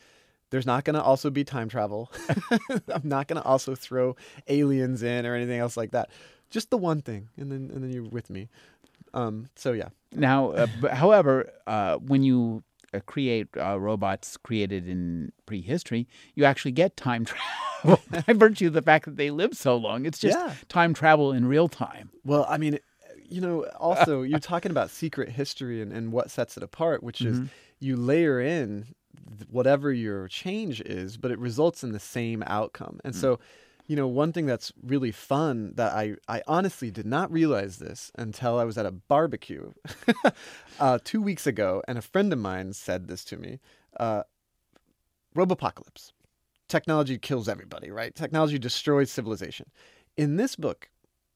there's 0.51 0.67
not 0.67 0.85
going 0.85 0.95
to 0.95 1.03
also 1.03 1.31
be 1.31 1.45
time 1.45 1.69
travel. 1.69 2.13
I'm 2.71 3.03
not 3.09 3.27
going 3.29 3.41
to 3.41 3.47
also 3.47 3.75
throw 3.75 4.17
aliens 4.49 5.03
in 5.03 5.27
or 5.27 5.35
anything 5.35 5.59
else 5.59 5.77
like 5.77 5.91
that. 5.91 6.11
Just 6.51 6.71
the 6.71 6.79
one 6.79 7.03
thing, 7.03 7.29
and 7.37 7.51
then 7.51 7.71
and 7.75 7.83
then 7.83 7.93
you're 7.93 8.05
with 8.05 8.31
me. 8.31 8.49
Um, 9.15 9.49
so 9.57 9.73
yeah, 9.73 9.89
Now, 10.13 10.51
uh, 10.51 10.67
but 10.81 10.93
however, 10.93 11.51
uh, 11.67 11.97
when 11.97 12.23
you 12.23 12.63
uh, 12.93 13.01
create 13.07 13.49
uh, 13.57 13.81
robots 13.81 14.37
created 14.37 14.87
in 14.89 15.33
prehistory, 15.47 16.07
you 16.35 16.45
actually 16.45 16.73
get 16.73 16.97
time 16.97 17.25
travel 17.25 18.01
by 18.11 18.33
virtue 18.35 18.67
of 18.69 18.75
the 18.75 18.83
fact 18.83 19.07
that 19.07 19.17
they 19.17 19.31
live 19.31 19.55
so 19.55 19.77
long. 19.77 20.05
It's 20.07 20.19
just 20.19 20.39
Yeah. 20.39 20.55
time 20.69 20.93
travel 20.95 21.33
in 21.33 21.47
real 21.47 21.69
time. 21.69 22.11
Well, 22.25 22.47
I 22.49 22.59
mean, 22.59 22.79
you 23.29 23.41
know, 23.41 23.65
also 23.79 24.23
you're 24.23 24.39
talking 24.39 24.71
about 24.71 24.91
secret 24.91 25.29
history 25.31 25.83
and, 25.83 25.93
and 25.93 26.13
what 26.13 26.31
sets 26.31 26.57
it 26.57 26.63
apart, 26.63 27.03
which 27.03 27.21
is 27.21 27.41
you 27.79 27.97
layer 27.97 28.41
in 28.41 28.87
whatever 29.51 29.93
your 29.93 30.29
change 30.29 30.81
is, 30.81 31.17
but 31.17 31.31
it 31.31 31.39
results 31.39 31.83
in 31.83 31.93
the 31.93 32.01
same 32.01 32.43
outcome. 32.47 33.01
And 33.05 33.15
so, 33.15 33.39
you 33.87 33.97
know, 33.97 34.07
one 34.07 34.33
thing 34.33 34.47
that's 34.47 34.73
really 34.83 35.13
fun 35.13 35.73
that 35.77 35.93
I, 35.93 36.17
I 36.29 36.43
honestly 36.47 36.91
did 36.91 37.07
not 37.07 37.31
realize 37.31 37.79
this 37.79 38.11
until 38.17 38.59
I 38.59 38.65
was 38.65 38.79
at 38.79 38.87
a 38.87 38.91
barbecue 38.91 39.73
uh, 40.81 40.99
two 41.05 41.23
weeks 41.23 41.47
ago, 41.47 41.83
and 41.87 41.99
a 41.99 42.03
friend 42.03 42.33
of 42.33 42.39
mine 42.39 42.73
said 42.73 43.09
this 43.09 43.25
to 43.27 43.37
me. 43.37 43.61
Uh, 43.99 44.23
Robopocalypse. 45.37 46.13
Technology 46.69 47.19
kills 47.19 47.49
everybody, 47.49 47.91
right? 47.91 48.15
Technology 48.15 48.59
destroys 48.59 49.11
civilization. 49.11 49.71
In 50.17 50.37
this 50.37 50.57
book, 50.57 50.89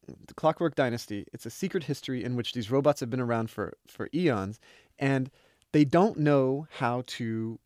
the 0.06 0.34
Clockwork 0.34 0.74
Dynasty, 0.74 1.26
it's 1.32 1.46
a 1.46 1.50
secret 1.50 1.84
history 1.84 2.24
in 2.24 2.36
which 2.36 2.52
these 2.52 2.70
robots 2.70 3.00
have 3.00 3.10
been 3.10 3.20
around 3.20 3.50
for, 3.50 3.74
for 3.86 4.08
eons 4.14 4.58
and 4.98 5.30
they 5.72 5.84
don't 5.84 6.18
know 6.18 6.66
how 6.70 7.02
to 7.06 7.58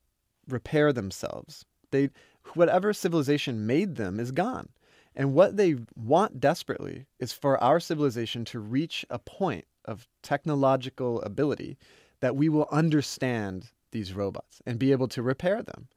repair 0.48 0.92
themselves. 0.92 1.64
They 1.90 2.10
whatever 2.54 2.92
civilization 2.92 3.66
made 3.66 3.96
them 3.96 4.20
is 4.20 4.30
gone. 4.30 4.68
And 5.16 5.32
what 5.32 5.56
they 5.56 5.76
want 5.96 6.40
desperately 6.40 7.06
is 7.18 7.32
for 7.32 7.62
our 7.62 7.80
civilization 7.80 8.44
to 8.46 8.58
reach 8.58 9.06
a 9.08 9.18
point 9.18 9.64
of 9.84 10.08
technological 10.22 11.22
ability 11.22 11.78
that 12.20 12.36
we 12.36 12.48
will 12.48 12.68
understand 12.70 13.70
these 13.92 14.12
robots 14.12 14.60
and 14.66 14.78
be 14.78 14.92
able 14.92 15.08
to 15.08 15.22
repair 15.22 15.62
them. 15.62 15.88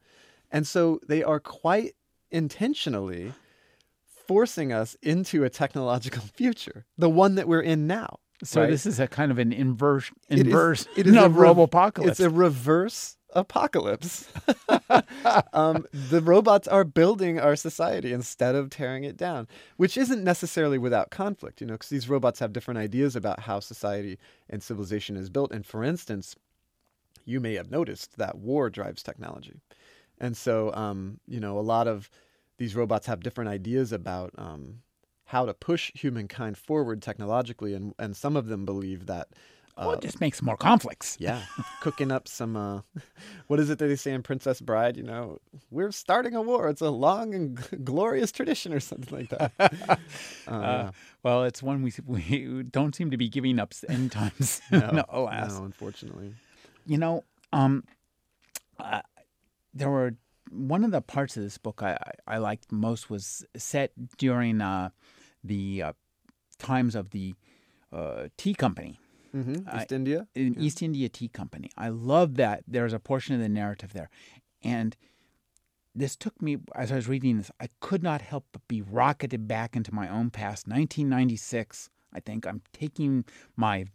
And 0.51 0.67
so 0.67 0.99
they 1.07 1.23
are 1.23 1.39
quite 1.39 1.95
intentionally 2.31 3.33
forcing 4.27 4.71
us 4.73 4.95
into 5.01 5.43
a 5.43 5.49
technological 5.49 6.21
future, 6.33 6.85
the 6.97 7.09
one 7.09 7.35
that 7.35 7.47
we're 7.47 7.61
in 7.61 7.87
now. 7.87 8.19
So 8.43 8.61
right? 8.61 8.69
this 8.69 8.85
is 8.85 8.99
a 8.99 9.07
kind 9.07 9.31
of 9.31 9.39
an 9.39 9.51
inverse 9.51 10.11
It 10.29 10.39
is- 10.39 10.45
inverse 10.45 10.87
it 10.95 11.07
is 11.07 11.15
a 11.15 11.25
of 11.25 11.37
rev- 11.37 11.55
robopocalypse. 11.55 12.07
It's 12.07 12.19
a 12.19 12.29
reverse 12.29 13.17
apocalypse. 13.33 14.27
um, 15.53 15.85
the 15.91 16.21
robots 16.21 16.67
are 16.67 16.83
building 16.83 17.39
our 17.39 17.55
society 17.55 18.13
instead 18.13 18.55
of 18.55 18.69
tearing 18.69 19.03
it 19.03 19.17
down, 19.17 19.47
which 19.77 19.97
isn't 19.97 20.23
necessarily 20.23 20.77
without 20.77 21.09
conflict, 21.09 21.61
you 21.61 21.67
know, 21.67 21.73
because 21.73 21.89
these 21.89 22.09
robots 22.09 22.39
have 22.39 22.53
different 22.53 22.77
ideas 22.79 23.15
about 23.15 23.41
how 23.41 23.59
society 23.59 24.17
and 24.49 24.61
civilization 24.61 25.15
is 25.17 25.29
built. 25.29 25.51
And 25.51 25.65
for 25.65 25.83
instance, 25.83 26.35
you 27.25 27.39
may 27.39 27.55
have 27.55 27.71
noticed 27.71 28.17
that 28.17 28.37
war 28.37 28.69
drives 28.69 29.03
technology. 29.03 29.59
And 30.19 30.35
so, 30.35 30.73
um, 30.73 31.19
you 31.27 31.39
know, 31.39 31.59
a 31.59 31.61
lot 31.61 31.87
of 31.87 32.09
these 32.57 32.75
robots 32.75 33.07
have 33.07 33.21
different 33.21 33.49
ideas 33.49 33.91
about 33.91 34.31
um, 34.37 34.79
how 35.25 35.45
to 35.45 35.53
push 35.53 35.91
humankind 35.93 36.57
forward 36.57 37.01
technologically, 37.01 37.73
and, 37.73 37.93
and 37.99 38.15
some 38.15 38.35
of 38.35 38.47
them 38.47 38.65
believe 38.65 39.05
that. 39.07 39.27
Uh, 39.77 39.83
well, 39.85 39.91
it 39.93 40.01
just 40.01 40.19
makes 40.19 40.41
more 40.41 40.57
conflicts. 40.57 41.17
yeah, 41.19 41.43
cooking 41.81 42.11
up 42.11 42.27
some. 42.27 42.55
Uh, 42.57 42.81
what 43.47 43.59
is 43.59 43.69
it 43.69 43.77
that 43.77 43.85
they 43.85 43.95
say 43.95 44.11
in 44.11 44.23
Princess 44.23 44.59
Bride? 44.59 44.97
You 44.97 45.03
know, 45.03 45.37
we're 45.69 45.91
starting 45.91 46.33
a 46.33 46.41
war. 46.41 46.67
It's 46.67 46.81
a 46.81 46.89
long 46.89 47.35
and 47.35 47.57
g- 47.61 47.77
glorious 47.83 48.31
tradition, 48.31 48.73
or 48.73 48.79
something 48.79 49.15
like 49.15 49.29
that. 49.29 49.51
Uh, 50.47 50.51
Uh, 50.51 50.91
well, 51.23 51.43
it's 51.43 51.61
one 51.61 51.83
we 51.83 51.91
we 52.07 52.63
don't 52.63 52.95
seem 52.95 53.11
to 53.11 53.17
be 53.17 53.29
giving 53.29 53.59
up 53.59 53.73
any 53.87 54.09
times. 54.09 54.61
yeah. 54.71 54.89
no, 54.91 55.05
alas. 55.09 55.53
no, 55.53 55.65
unfortunately. 55.65 56.33
You 56.87 56.97
know, 56.97 57.23
um, 57.53 57.83
uh, 58.79 59.01
there 59.73 59.89
were 59.91 60.15
one 60.51 60.83
of 60.83 60.91
the 60.91 61.01
parts 61.01 61.37
of 61.37 61.43
this 61.43 61.57
book 61.57 61.81
I, 61.83 61.97
I, 62.27 62.37
liked 62.37 62.71
most 62.71 63.09
was 63.09 63.45
set 63.55 63.91
during 64.17 64.61
uh, 64.61 64.89
the 65.43 65.81
uh, 65.83 65.93
times 66.59 66.95
of 66.95 67.11
the 67.11 67.35
uh, 67.91 68.27
tea 68.37 68.53
company, 68.53 68.99
hmm 69.31 69.55
I- 69.71 69.81
East 69.81 69.91
India. 69.91 70.27
in 70.35 70.59
East 70.59 70.81
India 70.81 71.09
Tea 71.09 71.27
Company. 71.27 71.69
I 71.77 71.89
love 71.89 72.35
that 72.35 72.63
there's 72.67 72.93
a 72.93 72.99
portion 72.99 73.35
of 73.35 73.41
the 73.41 73.49
narrative 73.49 73.93
there, 73.93 74.09
and 74.63 74.95
this 75.95 76.15
took 76.15 76.41
me 76.41 76.57
as 76.75 76.91
I 76.91 76.95
was 76.95 77.07
reading 77.07 77.37
this. 77.37 77.51
I 77.59 77.69
could 77.79 78.03
not 78.03 78.21
help 78.21 78.45
but 78.51 78.67
be 78.67 78.81
rocketed 78.81 79.47
back 79.47 79.75
into 79.75 79.93
my 79.93 80.07
own 80.07 80.29
past. 80.29 80.67
1996. 80.67 81.89
I 82.13 82.19
think 82.19 82.47
I'm 82.47 82.61
taking 82.71 83.25
my 83.55 83.85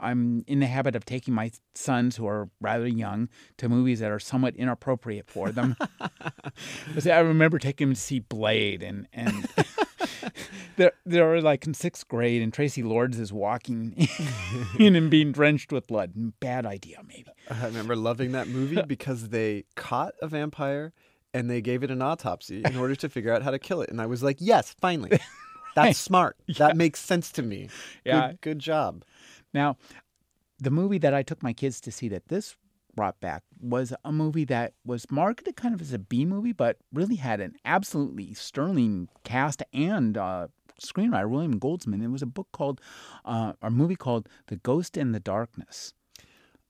I'm 0.00 0.44
in 0.46 0.60
the 0.60 0.66
habit 0.66 0.96
of 0.96 1.04
taking 1.04 1.34
my 1.34 1.50
sons, 1.74 2.16
who 2.16 2.26
are 2.26 2.48
rather 2.60 2.86
young, 2.86 3.28
to 3.58 3.68
movies 3.68 4.00
that 4.00 4.10
are 4.10 4.18
somewhat 4.18 4.56
inappropriate 4.56 5.28
for 5.28 5.50
them. 5.50 5.76
I 7.06 7.18
remember 7.18 7.58
taking 7.58 7.88
them 7.88 7.94
to 7.94 8.00
see 8.00 8.20
Blade, 8.20 8.82
and 8.82 9.06
and 9.12 9.48
they're 10.76 10.92
they're 11.04 11.40
like 11.40 11.66
in 11.66 11.74
sixth 11.74 12.08
grade, 12.08 12.42
and 12.42 12.52
Traci 12.52 12.84
Lords 12.84 13.18
is 13.18 13.32
walking 13.32 14.08
in 14.78 14.96
and 14.96 15.10
being 15.10 15.32
drenched 15.32 15.72
with 15.72 15.86
blood. 15.86 16.12
Bad 16.40 16.66
idea, 16.66 17.00
maybe. 17.06 17.30
I 17.50 17.66
remember 17.66 17.96
loving 17.96 18.32
that 18.32 18.48
movie 18.48 18.82
because 18.82 19.28
they 19.28 19.64
caught 19.76 20.14
a 20.22 20.28
vampire 20.28 20.92
and 21.32 21.48
they 21.48 21.60
gave 21.60 21.82
it 21.82 21.90
an 21.90 22.02
autopsy 22.02 22.62
in 22.64 22.76
order 22.76 22.96
to 22.96 23.08
figure 23.08 23.32
out 23.32 23.42
how 23.42 23.50
to 23.50 23.58
kill 23.58 23.82
it. 23.82 23.90
And 23.90 24.00
I 24.00 24.06
was 24.06 24.22
like, 24.22 24.38
yes, 24.40 24.74
finally. 24.80 25.20
That's 25.76 25.98
smart. 25.98 26.36
That 26.58 26.76
makes 26.76 27.00
sense 27.00 27.30
to 27.32 27.42
me. 27.42 27.68
Yeah. 28.04 28.28
Good, 28.28 28.40
good 28.40 28.58
job. 28.58 29.04
Now, 29.52 29.76
the 30.58 30.70
movie 30.70 30.98
that 30.98 31.14
I 31.14 31.22
took 31.22 31.42
my 31.42 31.52
kids 31.52 31.80
to 31.82 31.92
see 31.92 32.08
that 32.08 32.28
this 32.28 32.56
brought 32.94 33.20
back 33.20 33.42
was 33.60 33.92
a 34.04 34.12
movie 34.12 34.44
that 34.44 34.74
was 34.84 35.10
marketed 35.10 35.56
kind 35.56 35.74
of 35.74 35.80
as 35.80 35.92
a 35.92 35.98
B 35.98 36.24
movie, 36.24 36.52
but 36.52 36.76
really 36.92 37.16
had 37.16 37.40
an 37.40 37.54
absolutely 37.64 38.34
sterling 38.34 39.08
cast 39.24 39.62
and 39.72 40.18
uh, 40.18 40.48
screenwriter 40.80 41.28
William 41.28 41.58
Goldman. 41.58 42.02
It 42.02 42.08
was 42.08 42.22
a 42.22 42.26
book 42.26 42.48
called, 42.52 42.80
uh, 43.24 43.54
a 43.62 43.70
movie 43.70 43.96
called 43.96 44.28
The 44.48 44.56
Ghost 44.56 44.96
in 44.96 45.12
the 45.12 45.20
Darkness. 45.20 45.94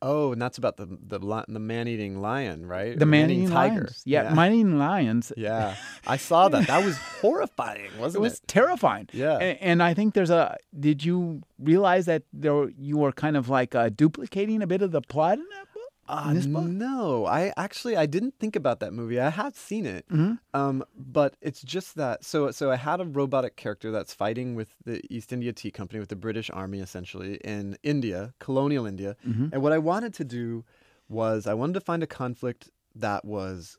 Oh, 0.03 0.33
and 0.33 0.41
that's 0.41 0.57
about 0.57 0.77
the 0.79 0.87
the 0.87 1.19
the 1.47 1.59
man 1.61 1.87
eating 1.87 2.21
lion, 2.23 2.65
right? 2.67 2.99
The 2.99 3.05
Man 3.05 3.23
man-eating 3.29 3.43
Eating 3.45 3.55
tiger. 3.55 3.75
Lions. 3.75 4.03
Yeah, 4.07 4.33
Man 4.33 4.55
Eating 4.55 4.79
Lions. 4.79 5.33
yeah. 5.37 5.75
I 6.07 6.17
saw 6.17 6.49
that. 6.49 6.67
That 6.69 6.85
was 6.85 6.97
horrifying, 7.21 7.91
wasn't 7.99 7.99
It 7.99 8.01
wasn't 8.01 8.23
was 8.23 8.41
terrifying. 8.47 9.09
Yeah. 9.13 9.37
A- 9.39 9.59
And, 9.63 9.83
I 9.83 9.93
think 9.95 10.15
there's 10.15 10.31
a. 10.31 10.57
Did 10.79 11.05
you 11.05 11.43
realize 11.59 12.07
that 12.07 12.23
there 12.33 12.71
you 12.79 12.97
were 12.97 13.13
kind 13.13 13.37
of 13.37 13.49
like 13.51 13.75
uh, 13.75 13.91
duplicating 13.91 14.63
a 14.63 14.67
bit 14.67 14.81
of 14.83 14.91
the 14.93 15.03
plot 15.03 15.39
in 15.39 15.45
that? 15.51 15.67
Uh, 16.11 16.29
in 16.31 16.35
this 16.35 16.47
book? 16.47 16.65
No, 16.65 17.25
I 17.27 17.53
actually 17.57 17.97
I 17.97 18.07
didn't 18.07 18.35
think 18.41 18.57
about 18.57 18.81
that 18.81 18.93
movie. 18.93 19.19
I 19.21 19.31
have 19.31 19.55
seen 19.69 19.87
it, 19.87 20.05
Mm-hmm. 20.09 20.35
um, 20.61 20.85
but 20.97 21.31
it's 21.41 21.63
just 21.63 21.95
that. 21.97 22.25
So 22.25 22.51
so 22.51 22.71
I 22.71 22.77
had 22.77 23.01
a 23.01 23.05
robotic 23.21 23.55
character 23.57 23.91
that's 23.91 24.13
fighting 24.13 24.49
with 24.55 24.71
the 24.85 25.01
East 25.15 25.33
India 25.33 25.53
Tea 25.53 25.71
Company 25.71 26.01
with 26.01 26.09
the 26.09 26.17
British 26.27 26.51
Army 26.53 26.81
essentially 26.81 27.35
in 27.55 27.77
India, 27.83 28.35
colonial 28.41 28.85
India. 28.87 29.17
Mm-hmm. 29.27 29.49
And 29.53 29.63
what 29.63 29.73
I 29.73 29.79
wanted 29.79 30.13
to 30.15 30.25
do 30.25 30.65
was 31.09 31.47
I 31.47 31.55
wanted 31.55 31.75
to 31.75 31.81
find 31.91 32.03
a 32.03 32.07
conflict 32.23 32.71
that 32.95 33.25
was 33.25 33.79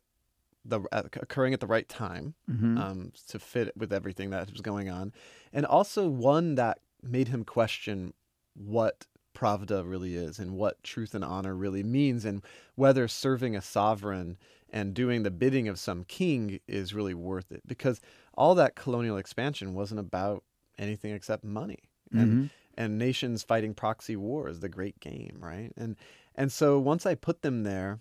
the 0.63 0.80
uh, 0.91 1.04
occurring 1.26 1.54
at 1.54 1.60
the 1.60 1.67
right 1.76 1.89
time 1.89 2.34
Mm-hmm. 2.50 2.78
um, 2.78 3.12
to 3.30 3.39
fit 3.39 3.67
with 3.76 3.91
everything 3.91 4.30
that 4.32 4.52
was 4.52 4.62
going 4.62 4.89
on, 4.89 5.12
and 5.52 5.65
also 5.65 6.08
one 6.08 6.56
that 6.56 6.80
made 7.02 7.28
him 7.30 7.44
question 7.44 8.13
what 8.54 9.06
pravda 9.34 9.89
really 9.89 10.15
is 10.15 10.39
and 10.39 10.56
what 10.56 10.84
truth 10.84 11.15
and 11.15 11.24
honor 11.24 11.56
really 11.56 11.84
means, 11.84 12.26
and 12.26 12.41
whether 12.76 13.08
serving 13.08 13.56
a 13.56 13.62
sovereign 13.62 14.38
and 14.70 14.94
doing 14.94 15.24
the 15.24 15.32
bidding 15.32 15.67
of 15.67 15.80
some 15.80 16.04
king 16.06 16.60
is 16.67 16.94
really 16.94 17.13
worth 17.13 17.52
it. 17.52 17.62
Because 17.67 18.00
all 18.34 18.56
that 18.56 18.76
colonial 18.76 19.17
expansion 19.17 19.74
wasn't 19.74 20.00
about 20.00 20.44
anything 20.78 21.13
except 21.13 21.44
money. 21.44 21.80
And 22.12 22.28
mm-hmm. 22.28 22.46
and 22.78 22.98
nations 22.98 23.44
fighting 23.44 23.74
proxy 23.74 24.17
wars, 24.17 24.60
the 24.60 24.67
great 24.67 25.00
game, 25.00 25.38
right? 25.39 25.72
And 25.78 25.96
and 26.36 26.52
so 26.52 26.78
once 26.78 27.06
I 27.06 27.15
put 27.15 27.41
them 27.41 27.63
there, 27.63 28.00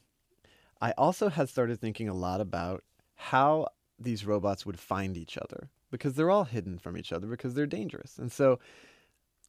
I 0.81 0.93
also 0.99 1.29
had 1.29 1.49
started 1.49 1.81
thinking 1.81 2.09
a 2.09 2.15
lot 2.15 2.41
about 2.41 2.83
how 3.15 3.69
these 3.99 4.25
robots 4.25 4.65
would 4.65 4.81
find 4.81 5.17
each 5.17 5.37
other 5.37 5.69
because 5.91 6.15
they're 6.15 6.31
all 6.31 6.45
hidden 6.45 6.79
from 6.79 6.97
each 6.97 7.13
other 7.13 7.27
because 7.27 7.55
they're 7.55 7.67
dangerous. 7.67 8.19
And 8.19 8.33
so 8.33 8.59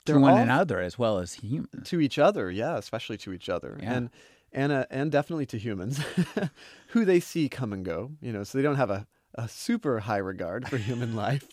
to 0.06 0.20
one 0.20 0.40
another 0.40 0.80
as 0.80 0.98
well 0.98 1.20
as 1.20 1.34
humans. 1.34 1.90
to 1.90 2.00
each 2.00 2.18
other, 2.20 2.50
yeah, 2.50 2.78
especially 2.78 3.18
to 3.18 3.34
each 3.34 3.50
other. 3.50 3.78
Yeah. 3.82 3.94
And 3.94 4.10
and 4.52 4.72
uh, 4.72 4.86
and 4.90 5.12
definitely 5.12 5.46
to 5.48 5.58
humans 5.58 6.00
who 6.88 7.06
they 7.06 7.20
see 7.20 7.50
come 7.50 7.74
and 7.74 7.86
go, 7.86 8.12
you 8.22 8.32
know, 8.32 8.44
so 8.44 8.58
they 8.58 8.64
don't 8.64 8.76
have 8.76 8.90
a 8.90 9.08
a 9.36 9.48
super 9.48 10.00
high 10.00 10.18
regard 10.18 10.68
for 10.68 10.78
human 10.78 11.16
life, 11.28 11.48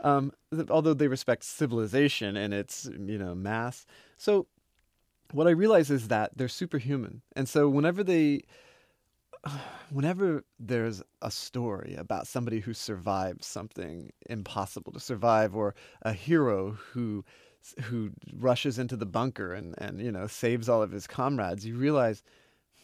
um, 0.00 0.32
th- 0.54 0.70
although 0.70 0.94
they 0.94 1.08
respect 1.08 1.44
civilization 1.44 2.36
and 2.36 2.54
its 2.54 2.88
you 2.98 3.18
know 3.18 3.34
mass. 3.34 3.86
So 4.16 4.46
what 5.32 5.46
I 5.48 5.50
realize 5.50 5.90
is 5.90 6.08
that 6.08 6.32
they're 6.36 6.48
superhuman, 6.48 7.22
and 7.34 7.48
so 7.48 7.68
whenever 7.68 8.04
they, 8.04 8.42
whenever 9.90 10.44
there's 10.60 11.02
a 11.22 11.30
story 11.30 11.96
about 11.98 12.28
somebody 12.28 12.60
who 12.60 12.72
survived 12.72 13.42
something 13.42 14.12
impossible 14.28 14.92
to 14.92 15.00
survive, 15.00 15.56
or 15.56 15.74
a 16.02 16.12
hero 16.12 16.78
who 16.92 17.24
who 17.84 18.10
rushes 18.34 18.78
into 18.78 18.96
the 18.96 19.06
bunker 19.06 19.52
and 19.52 19.74
and 19.78 20.00
you 20.00 20.12
know 20.12 20.26
saves 20.26 20.68
all 20.68 20.82
of 20.82 20.92
his 20.92 21.06
comrades, 21.06 21.66
you 21.66 21.76
realize, 21.76 22.22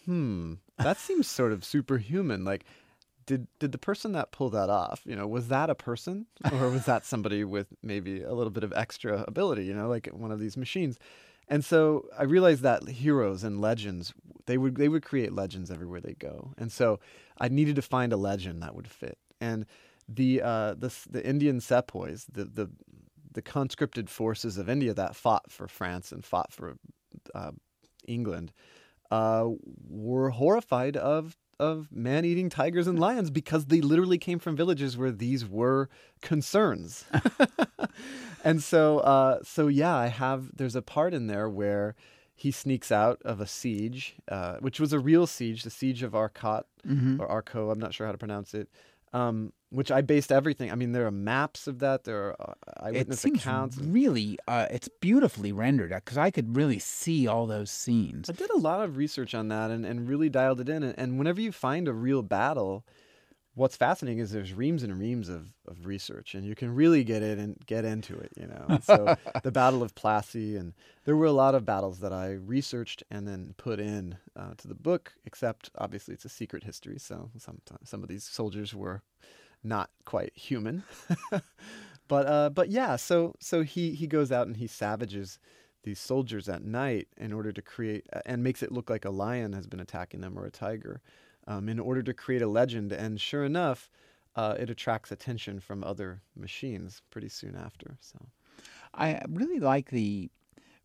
hmm, 0.05 0.55
that 0.79 0.99
seems 0.99 1.27
sort 1.27 1.53
of 1.53 1.65
superhuman. 1.65 2.45
Like, 2.45 2.65
did 3.27 3.47
did 3.59 3.73
the 3.73 3.79
person 3.79 4.13
that 4.13 4.33
pulled 4.33 4.53
that 4.53 4.71
off, 4.71 5.03
you 5.05 5.17
know, 5.17 5.27
was 5.27 5.49
that 5.49 5.71
a 5.71 5.75
person 5.75 6.27
or 6.53 6.69
was 6.69 6.87
that 6.87 7.05
somebody 7.05 7.45
with 7.57 7.69
maybe 7.83 8.23
a 8.23 8.33
little 8.33 8.51
bit 8.51 8.65
of 8.65 8.73
extra 8.75 9.25
ability, 9.29 9.65
you 9.65 9.75
know, 9.75 9.89
like 9.89 10.07
one 10.09 10.33
of 10.33 10.41
these 10.41 10.57
machines? 10.57 10.99
And 11.49 11.65
so 11.65 12.07
I 12.19 12.23
realized 12.23 12.63
that 12.63 12.89
heroes 12.89 13.45
and 13.45 13.61
legends 13.61 14.15
they 14.47 14.59
would 14.59 14.77
they 14.77 14.89
would 14.89 15.05
create 15.05 15.33
legends 15.33 15.71
everywhere 15.71 16.01
they 16.01 16.15
go. 16.15 16.53
And 16.59 16.71
so 16.71 17.01
I 17.39 17.49
needed 17.49 17.77
to 17.77 17.83
find 17.83 18.13
a 18.13 18.17
legend 18.17 18.63
that 18.63 18.75
would 18.75 18.89
fit. 18.89 19.19
And 19.41 19.67
the 20.09 20.43
uh, 20.43 20.75
the 20.75 20.95
the 21.11 21.25
Indian 21.27 21.61
sepoys, 21.61 22.27
the 22.33 22.45
the 22.45 22.71
the 23.33 23.43
conscripted 23.43 24.09
forces 24.11 24.59
of 24.59 24.69
India 24.69 24.95
that 24.95 25.17
fought 25.17 25.51
for 25.51 25.69
France 25.69 26.13
and 26.13 26.25
fought 26.25 26.53
for 26.53 26.77
uh, 27.35 27.53
England, 28.07 28.53
uh, 29.11 29.49
were 29.89 30.31
horrified 30.31 30.97
of 30.97 31.37
of 31.61 31.89
man-eating 31.93 32.49
tigers 32.49 32.89
and 32.89 32.99
lions 32.99 33.31
because 33.31 33.67
they 33.67 33.81
literally 33.81 34.19
came 34.19 34.41
from 34.41 34.57
villages 34.57 34.97
where 34.97 35.13
these 35.13 35.47
were 35.47 35.89
concerns. 36.21 37.05
and 38.45 38.63
so, 38.63 38.99
uh, 38.99 39.39
so 39.45 39.69
yeah, 39.69 39.95
I 39.95 40.09
have. 40.09 40.57
There's 40.57 40.75
a 40.75 40.83
part 40.83 41.15
in 41.15 41.29
there 41.29 41.49
where 41.49 41.95
he 42.35 42.51
sneaks 42.51 42.91
out 42.91 43.21
of 43.25 43.41
a 43.41 43.47
siege, 43.47 44.17
uh, 44.29 44.57
which 44.59 44.81
was 44.81 44.93
a 44.93 44.99
real 44.99 45.27
siege, 45.27 45.63
the 45.63 45.71
siege 45.71 46.03
of 46.03 46.15
Arcot 46.15 46.67
Mm-hmm. 46.87 47.21
or 47.21 47.29
Arco. 47.29 47.71
I'm 47.71 47.79
not 47.79 47.95
sure 47.95 48.07
how 48.07 48.13
to 48.13 48.19
pronounce 48.19 48.55
it. 48.55 48.69
Um, 49.13 49.53
which 49.73 49.91
I 49.91 50.03
based 50.03 50.31
everything. 50.31 50.71
I 50.71 50.75
mean, 50.75 50.93
there 50.93 51.07
are 51.07 51.11
maps 51.11 51.67
of 51.67 51.79
that. 51.79 52.05
There 52.05 52.29
are 52.29 52.37
uh, 52.41 52.55
It 52.67 52.77
eyewitness 52.85 53.21
seems 53.21 53.41
accounts. 53.41 53.79
really, 53.79 54.39
uh, 54.47 54.67
it's 54.71 54.89
beautifully 55.01 55.51
rendered 55.51 55.91
because 55.91 56.19
I 56.19 56.31
could 56.31 56.57
really 56.57 56.79
see 56.79 57.27
all 57.27 57.47
those 57.47 57.71
scenes. 57.71 58.29
I 58.29 58.35
did 58.35 58.51
a 58.51 58.59
lot 58.59 58.85
of 58.85 58.97
research 58.97 59.35
on 59.35 59.49
that 59.49 59.71
and, 59.71 59.87
and 59.87 60.09
really 60.09 60.29
dialed 60.29 60.61
it 60.61 60.69
in. 60.69 60.83
And, 60.83 60.99
and 60.99 61.19
whenever 61.19 61.41
you 61.41 61.53
find 61.53 61.89
a 61.89 61.95
real 61.95 62.23
battle, 62.23 62.85
what's 63.55 63.77
fascinating 63.77 64.19
is 64.19 64.31
there's 64.31 64.53
reams 64.53 64.83
and 64.83 64.99
reams 64.99 65.29
of, 65.31 65.53
of 65.67 65.87
research, 65.87 66.35
and 66.35 66.45
you 66.45 66.55
can 66.55 66.75
really 66.75 67.03
get 67.03 67.23
in 67.23 67.39
and 67.39 67.57
get 67.67 67.85
into 67.87 68.19
it. 68.19 68.33
You 68.37 68.49
know, 68.49 68.65
And 68.69 68.85
so 68.85 69.17
the 69.43 69.53
Battle 69.53 69.83
of 69.83 69.95
Plassey, 69.95 70.55
and 70.59 70.75
there 71.07 71.17
were 71.17 71.27
a 71.27 71.33
lot 71.33 71.55
of 71.55 71.65
battles 71.65 72.01
that 72.01 72.13
I 72.13 72.33
researched 72.33 73.03
and 73.11 73.27
then 73.27 73.55
put 73.57 73.81
in 73.81 74.19
uh, 74.37 74.53
to 74.59 74.69
the 74.69 74.75
book. 74.75 75.15
Except 75.25 75.71
obviously 75.79 76.13
it's 76.13 76.27
a 76.27 76.31
secret 76.31 76.65
history, 76.65 76.99
so 76.99 77.31
sometimes 77.39 77.89
some 77.89 78.03
of 78.03 78.09
these 78.11 78.25
soldiers 78.25 78.75
were 78.75 79.01
not 79.63 79.91
quite 80.05 80.33
human. 80.37 80.85
but 82.09 82.27
uh, 82.27 82.51
but 82.51 82.71
yeah, 82.71 82.97
so 82.97 83.35
so 83.41 83.63
he 83.63 83.95
he 83.95 84.07
goes 84.07 84.33
out 84.33 84.47
and 84.47 84.57
he 84.57 84.67
savages 84.67 85.39
these 85.83 85.99
soldiers 85.99 86.49
at 86.49 86.63
night 86.65 87.09
in 87.17 87.33
order 87.33 87.53
to 87.53 87.63
create 87.63 88.07
and 88.25 88.43
makes 88.43 88.63
it 88.63 88.73
look 88.73 88.89
like 88.89 89.05
a 89.05 89.11
lion 89.11 89.53
has 89.53 89.67
been 89.67 89.81
attacking 89.81 90.21
them 90.21 90.39
or 90.39 90.47
a 90.47 90.51
tiger 90.51 91.01
um, 91.49 91.69
in 91.69 91.81
order 91.81 92.03
to 92.03 92.15
create 92.15 92.43
a 92.43 92.47
legend 92.47 92.93
and 92.93 93.21
sure 93.21 93.45
enough 93.45 93.91
uh, 94.37 94.55
it 94.59 94.71
attracts 94.71 95.11
attention 95.11 95.59
from 95.59 95.83
other 95.83 96.23
machines 96.37 97.03
pretty 97.11 97.29
soon 97.29 97.57
after 97.57 97.97
so 98.01 98.17
I 98.95 99.21
really 99.29 99.59
like 99.59 99.91
the 99.91 100.31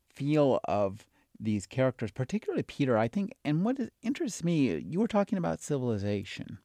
feel 0.09 0.59
of 0.65 1.05
these 1.39 1.67
characters, 1.67 2.11
particularly 2.11 2.63
Peter. 2.63 2.97
I 2.97 3.07
think, 3.07 3.33
and 3.45 3.63
what 3.63 3.77
interests 4.01 4.43
me, 4.43 4.75
you 4.77 4.99
were 4.99 5.07
talking 5.07 5.37
about 5.37 5.61
civilization. 5.61 6.57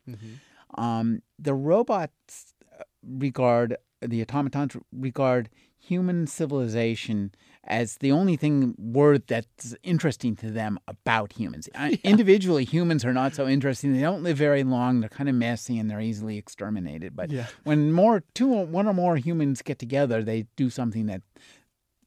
Um, 0.78 1.22
the 1.38 1.54
robots 1.54 2.54
uh, 2.78 2.84
regard 3.06 3.76
the 4.00 4.20
automatons 4.22 4.76
regard 4.92 5.48
human 5.78 6.26
civilization 6.26 7.32
as 7.64 7.96
the 7.98 8.10
only 8.10 8.36
thing 8.36 8.74
word 8.78 9.22
that's 9.28 9.74
interesting 9.84 10.34
to 10.36 10.50
them 10.50 10.78
about 10.88 11.32
humans. 11.34 11.68
Uh, 11.74 11.90
Individually, 12.02 12.64
humans 12.64 13.04
are 13.04 13.12
not 13.12 13.34
so 13.34 13.46
interesting. 13.46 13.92
They 13.92 14.00
don't 14.00 14.22
live 14.24 14.36
very 14.36 14.64
long. 14.64 15.00
They're 15.00 15.08
kind 15.08 15.28
of 15.28 15.36
messy 15.36 15.78
and 15.78 15.88
they're 15.88 16.00
easily 16.00 16.36
exterminated. 16.38 17.14
But 17.14 17.30
Yeah. 17.30 17.46
when 17.62 17.92
more 17.92 18.24
two, 18.34 18.48
one 18.48 18.86
or 18.88 18.94
more 18.94 19.16
humans 19.16 19.62
get 19.62 19.78
together, 19.78 20.22
they 20.22 20.46
do 20.56 20.70
something 20.70 21.06
that 21.06 21.22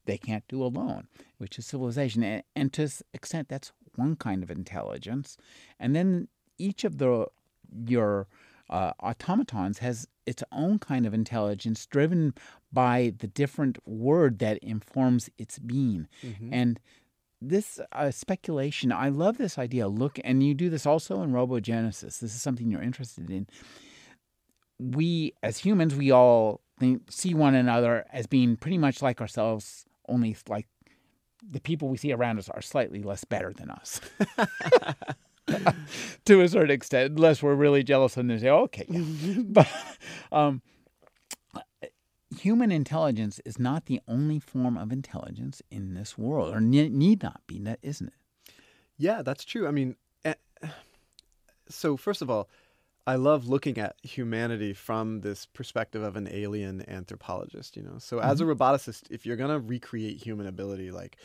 they 0.04 0.18
can't 0.18 0.44
do 0.48 0.62
alone, 0.62 1.08
which 1.38 1.58
is 1.58 1.66
civilization. 1.66 2.22
And, 2.22 2.42
and 2.54 2.72
to 2.74 2.90
extent, 3.14 3.48
that's 3.48 3.72
one 3.94 4.16
kind 4.16 4.42
of 4.42 4.50
intelligence. 4.50 5.38
And 5.80 5.96
then 5.96 6.28
each 6.58 6.84
of 6.84 6.98
the 6.98 7.26
your 7.86 8.26
uh, 8.68 8.92
automatons 9.02 9.78
has 9.78 10.08
its 10.26 10.42
own 10.52 10.78
kind 10.78 11.06
of 11.06 11.14
intelligence, 11.14 11.86
driven 11.86 12.34
by 12.72 13.12
the 13.18 13.26
different 13.26 13.78
word 13.86 14.38
that 14.40 14.58
informs 14.58 15.30
its 15.38 15.58
being. 15.58 16.08
And 16.52 16.80
this 17.40 17.80
uh, 17.92 18.10
speculation, 18.10 18.92
I 18.92 19.08
love 19.08 19.38
this 19.38 19.58
idea. 19.58 19.88
Look, 19.88 20.18
and 20.24 20.42
you 20.42 20.54
do 20.54 20.68
this 20.68 20.86
also 20.86 21.22
in 21.22 21.32
Robogenesis. 21.32 22.18
This 22.18 22.22
is 22.22 22.42
something 22.42 22.70
you're 22.70 22.82
interested 22.82 23.30
in. 23.30 23.46
We, 24.78 25.32
as 25.42 25.58
humans, 25.58 25.94
we 25.94 26.10
all 26.10 26.60
think, 26.78 27.10
see 27.10 27.34
one 27.34 27.54
another 27.54 28.04
as 28.12 28.26
being 28.26 28.56
pretty 28.56 28.78
much 28.78 29.00
like 29.00 29.20
ourselves, 29.20 29.86
only 30.08 30.36
like 30.48 30.66
the 31.48 31.60
people 31.60 31.88
we 31.88 31.96
see 31.96 32.12
around 32.12 32.38
us 32.38 32.48
are 32.48 32.62
slightly 32.62 33.02
less 33.02 33.24
better 33.24 33.52
than 33.52 33.70
us. 33.70 34.00
to 36.26 36.40
a 36.40 36.48
certain 36.48 36.70
extent, 36.70 37.12
unless 37.12 37.42
we're 37.42 37.54
really 37.54 37.82
jealous 37.82 38.16
and 38.16 38.30
they 38.30 38.38
say, 38.38 38.50
okay, 38.50 38.84
yeah. 38.88 39.34
but 39.44 39.68
um, 40.30 40.62
human 42.36 42.70
intelligence 42.70 43.40
is 43.44 43.58
not 43.58 43.86
the 43.86 44.00
only 44.06 44.38
form 44.38 44.76
of 44.76 44.92
intelligence 44.92 45.62
in 45.70 45.94
this 45.94 46.18
world, 46.18 46.54
or 46.54 46.60
ne- 46.60 46.88
need 46.88 47.22
not 47.22 47.40
be, 47.46 47.58
that 47.60 47.78
isn't 47.82 48.08
it? 48.08 48.52
Yeah, 48.98 49.22
that's 49.22 49.44
true. 49.44 49.66
I 49.66 49.70
mean, 49.70 49.96
eh, 50.24 50.34
so 51.68 51.96
first 51.96 52.22
of 52.22 52.30
all, 52.30 52.48
I 53.06 53.14
love 53.14 53.46
looking 53.46 53.78
at 53.78 53.94
humanity 54.02 54.72
from 54.72 55.20
this 55.20 55.46
perspective 55.46 56.02
of 56.02 56.16
an 56.16 56.28
alien 56.30 56.84
anthropologist, 56.88 57.76
you 57.76 57.82
know. 57.82 57.98
So 57.98 58.18
as 58.18 58.40
a 58.40 58.44
roboticist, 58.44 59.04
if 59.10 59.24
you're 59.24 59.36
going 59.36 59.50
to 59.50 59.60
recreate 59.60 60.20
human 60.20 60.48
ability 60.48 60.90
like 60.90 61.16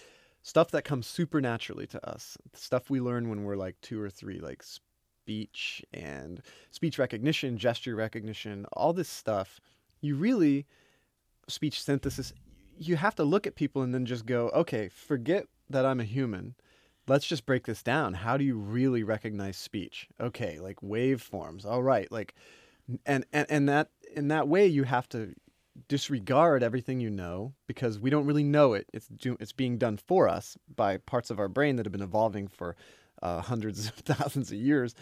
stuff 0.43 0.69
that 0.71 0.83
comes 0.83 1.07
supernaturally 1.07 1.87
to 1.87 2.07
us, 2.07 2.37
stuff 2.53 2.91
we 2.91 3.01
learn 3.01 3.29
when 3.29 3.43
we're 3.43 3.55
like 3.55 3.81
2 3.81 3.99
or 3.99 4.11
3 4.11 4.39
like 4.39 4.63
speech 5.23 5.84
and 5.93 6.41
speech 6.71 6.97
recognition, 6.97 7.57
gesture 7.57 7.95
recognition, 7.95 8.65
all 8.73 8.93
this 8.93 9.10
stuff, 9.10 9.60
you 10.01 10.15
really 10.15 10.65
speech 11.47 11.81
synthesis, 11.81 12.34
you 12.77 12.95
have 12.95 13.15
to 13.15 13.23
look 13.23 13.45
at 13.45 13.55
people 13.55 13.81
and 13.81 13.93
then 13.93 14.05
just 14.05 14.25
go, 14.25 14.49
"Okay, 14.49 14.89
forget 14.89 15.45
that 15.69 15.86
I'm 15.86 15.99
a 15.99 16.05
human." 16.05 16.55
let's 17.07 17.25
just 17.25 17.45
break 17.45 17.65
this 17.65 17.84
down. 17.84 18.13
How 18.13 18.38
do 18.38 18.43
you 18.43 18.55
really 18.55 19.03
recognize 19.03 19.57
speech? 19.57 20.07
Okay, 20.19 20.60
like 20.60 20.77
waveforms. 20.77 21.65
All 21.65 21.84
right, 21.84 22.12
like 22.12 22.36
and 23.05 23.25
and 23.34 23.45
and 23.49 23.69
that 23.69 23.89
in 24.15 24.27
that 24.29 24.47
way 24.47 24.65
you 24.67 24.84
have 24.84 25.07
to 25.10 25.34
disregard 25.88 26.63
everything 26.63 26.99
you 26.99 27.10
know 27.10 27.53
because 27.67 27.99
we 27.99 28.10
don't 28.10 28.25
really 28.25 28.43
know 28.43 28.73
it. 28.73 28.88
It's 28.93 29.07
do, 29.07 29.38
it's 29.39 29.53
being 29.53 29.77
done 29.77 29.97
for 29.97 30.27
us 30.27 30.57
by 30.75 30.97
parts 30.97 31.29
of 31.29 31.39
our 31.39 31.47
brain 31.47 31.75
that 31.75 31.86
have 31.86 31.91
been 31.91 32.01
evolving 32.01 32.47
for 32.47 32.75
uh, 33.21 33.41
hundreds 33.41 33.88
of 33.88 33.93
thousands 33.95 34.51
of 34.51 34.57
years. 34.57 34.95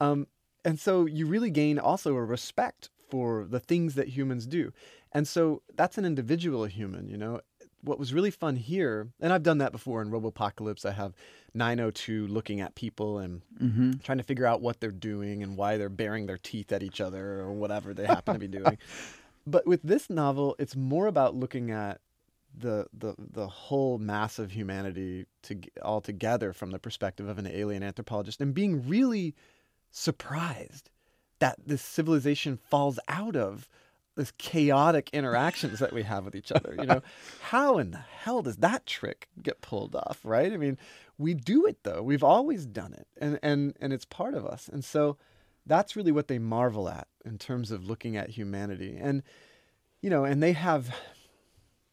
Um, 0.00 0.26
and 0.64 0.78
so 0.78 1.06
you 1.06 1.26
really 1.26 1.50
gain 1.50 1.78
also 1.78 2.14
a 2.16 2.24
respect 2.24 2.90
for 3.08 3.46
the 3.48 3.60
things 3.60 3.94
that 3.94 4.08
humans 4.08 4.46
do. 4.46 4.72
And 5.12 5.26
so 5.28 5.62
that's 5.76 5.96
an 5.96 6.04
individual 6.04 6.64
human, 6.64 7.08
you 7.08 7.16
know. 7.16 7.40
What 7.82 8.00
was 8.00 8.12
really 8.12 8.32
fun 8.32 8.56
here, 8.56 9.10
and 9.20 9.32
I've 9.32 9.44
done 9.44 9.58
that 9.58 9.70
before 9.70 10.02
in 10.02 10.10
Robopocalypse, 10.10 10.84
I 10.84 10.90
have 10.90 11.12
902 11.54 12.26
looking 12.26 12.60
at 12.60 12.74
people 12.74 13.18
and 13.18 13.42
Mm-hmm. 13.62 13.92
trying 14.02 14.18
to 14.18 14.24
figure 14.24 14.44
out 14.46 14.60
what 14.60 14.80
they're 14.80 14.90
doing 14.90 15.42
and 15.42 15.56
why 15.56 15.76
they're 15.76 15.88
baring 15.88 16.26
their 16.26 16.36
teeth 16.38 16.72
at 16.72 16.82
each 16.82 17.00
other 17.00 17.40
or 17.40 17.52
whatever 17.52 17.94
they 17.94 18.06
happen 18.06 18.34
to 18.34 18.40
be 18.40 18.48
doing. 18.48 18.78
But 19.46 19.64
with 19.64 19.82
this 19.84 20.10
novel, 20.10 20.56
it's 20.58 20.74
more 20.74 21.06
about 21.06 21.36
looking 21.36 21.70
at 21.70 22.00
the 22.56 22.86
the 22.92 23.14
the 23.18 23.46
whole 23.46 23.98
mass 23.98 24.38
of 24.38 24.52
humanity 24.52 25.26
to 25.42 25.60
all 25.82 26.00
together 26.00 26.52
from 26.52 26.70
the 26.70 26.78
perspective 26.78 27.28
of 27.28 27.38
an 27.38 27.46
alien 27.46 27.82
anthropologist 27.82 28.40
and 28.40 28.54
being 28.54 28.88
really 28.88 29.34
surprised 29.90 30.90
that 31.38 31.56
this 31.66 31.82
civilization 31.82 32.56
falls 32.56 32.98
out 33.08 33.36
of 33.36 33.68
this 34.16 34.32
chaotic 34.38 35.10
interactions 35.12 35.78
that 35.78 35.92
we 35.92 36.02
have 36.02 36.24
with 36.24 36.34
each 36.34 36.50
other. 36.50 36.74
You 36.78 36.86
know, 36.86 37.02
how 37.42 37.78
in 37.78 37.90
the 37.90 37.98
hell 37.98 38.42
does 38.42 38.56
that 38.56 38.86
trick 38.86 39.28
get 39.42 39.60
pulled 39.60 39.94
off, 39.94 40.20
right? 40.24 40.52
I 40.52 40.56
mean, 40.56 40.78
we 41.18 41.34
do 41.34 41.66
it 41.66 41.82
though. 41.82 42.02
We've 42.02 42.24
always 42.24 42.66
done 42.66 42.94
it, 42.94 43.06
and 43.18 43.38
and 43.42 43.76
and 43.80 43.92
it's 43.92 44.06
part 44.06 44.34
of 44.34 44.46
us. 44.46 44.68
And 44.68 44.84
so, 44.84 45.18
that's 45.66 45.96
really 45.96 46.12
what 46.12 46.28
they 46.28 46.38
marvel 46.38 46.88
at 46.88 47.08
in 47.24 47.38
terms 47.38 47.70
of 47.70 47.84
looking 47.84 48.16
at 48.16 48.30
humanity. 48.30 48.96
And 48.98 49.22
you 50.00 50.08
know, 50.10 50.24
and 50.24 50.42
they 50.42 50.52
have 50.52 50.94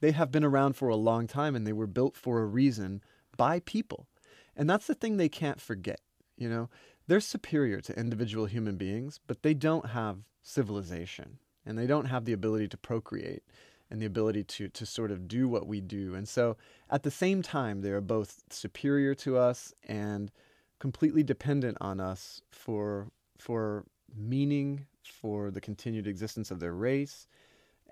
they 0.04 0.12
have 0.12 0.34
been 0.34 0.44
around 0.44 0.74
for 0.74 0.90
a 0.90 0.98
long 0.98 1.28
time, 1.28 1.56
and 1.56 1.66
they 1.66 1.72
were 1.72 1.88
built 1.88 2.18
for 2.18 2.42
a 2.42 2.46
reason 2.46 3.02
by 3.38 3.62
people. 3.62 4.06
And 4.54 4.70
that's 4.70 4.86
the 4.86 4.96
thing 4.96 5.16
they 5.16 5.30
can't 5.30 5.62
forget. 5.62 6.02
You 6.36 6.50
know, 6.50 6.70
they're 7.08 7.22
superior 7.22 7.80
to 7.80 7.98
individual 7.98 8.46
human 8.46 8.76
beings, 8.76 9.22
but 9.28 9.44
they 9.44 9.54
don't 9.54 9.92
have 9.92 10.18
civilization 10.42 11.38
and 11.66 11.78
they 11.78 11.88
don't 11.88 12.08
have 12.08 12.26
the 12.26 12.34
ability 12.34 12.68
to 12.68 12.78
procreate 12.78 13.44
and 13.90 14.02
the 14.02 14.06
ability 14.06 14.44
to 14.44 14.68
to 14.68 14.86
sort 14.86 15.10
of 15.10 15.30
do 15.30 15.48
what 15.48 15.68
we 15.68 15.80
do. 15.80 16.16
And 16.16 16.28
so 16.28 16.58
at 16.90 17.04
the 17.04 17.12
same 17.12 17.42
time, 17.42 17.80
they 17.80 17.92
are 17.92 18.02
both 18.02 18.44
superior 18.50 19.16
to 19.16 19.38
us 19.38 19.74
and 19.88 20.32
completely 20.80 21.24
dependent 21.24 21.78
on 21.80 22.02
us 22.02 22.42
for 22.52 23.08
for 23.40 23.86
meaning, 24.14 24.86
for 25.02 25.50
the 25.50 25.62
continued 25.62 26.08
existence 26.08 26.52
of 26.52 26.60
their 26.60 26.74
race. 26.74 27.26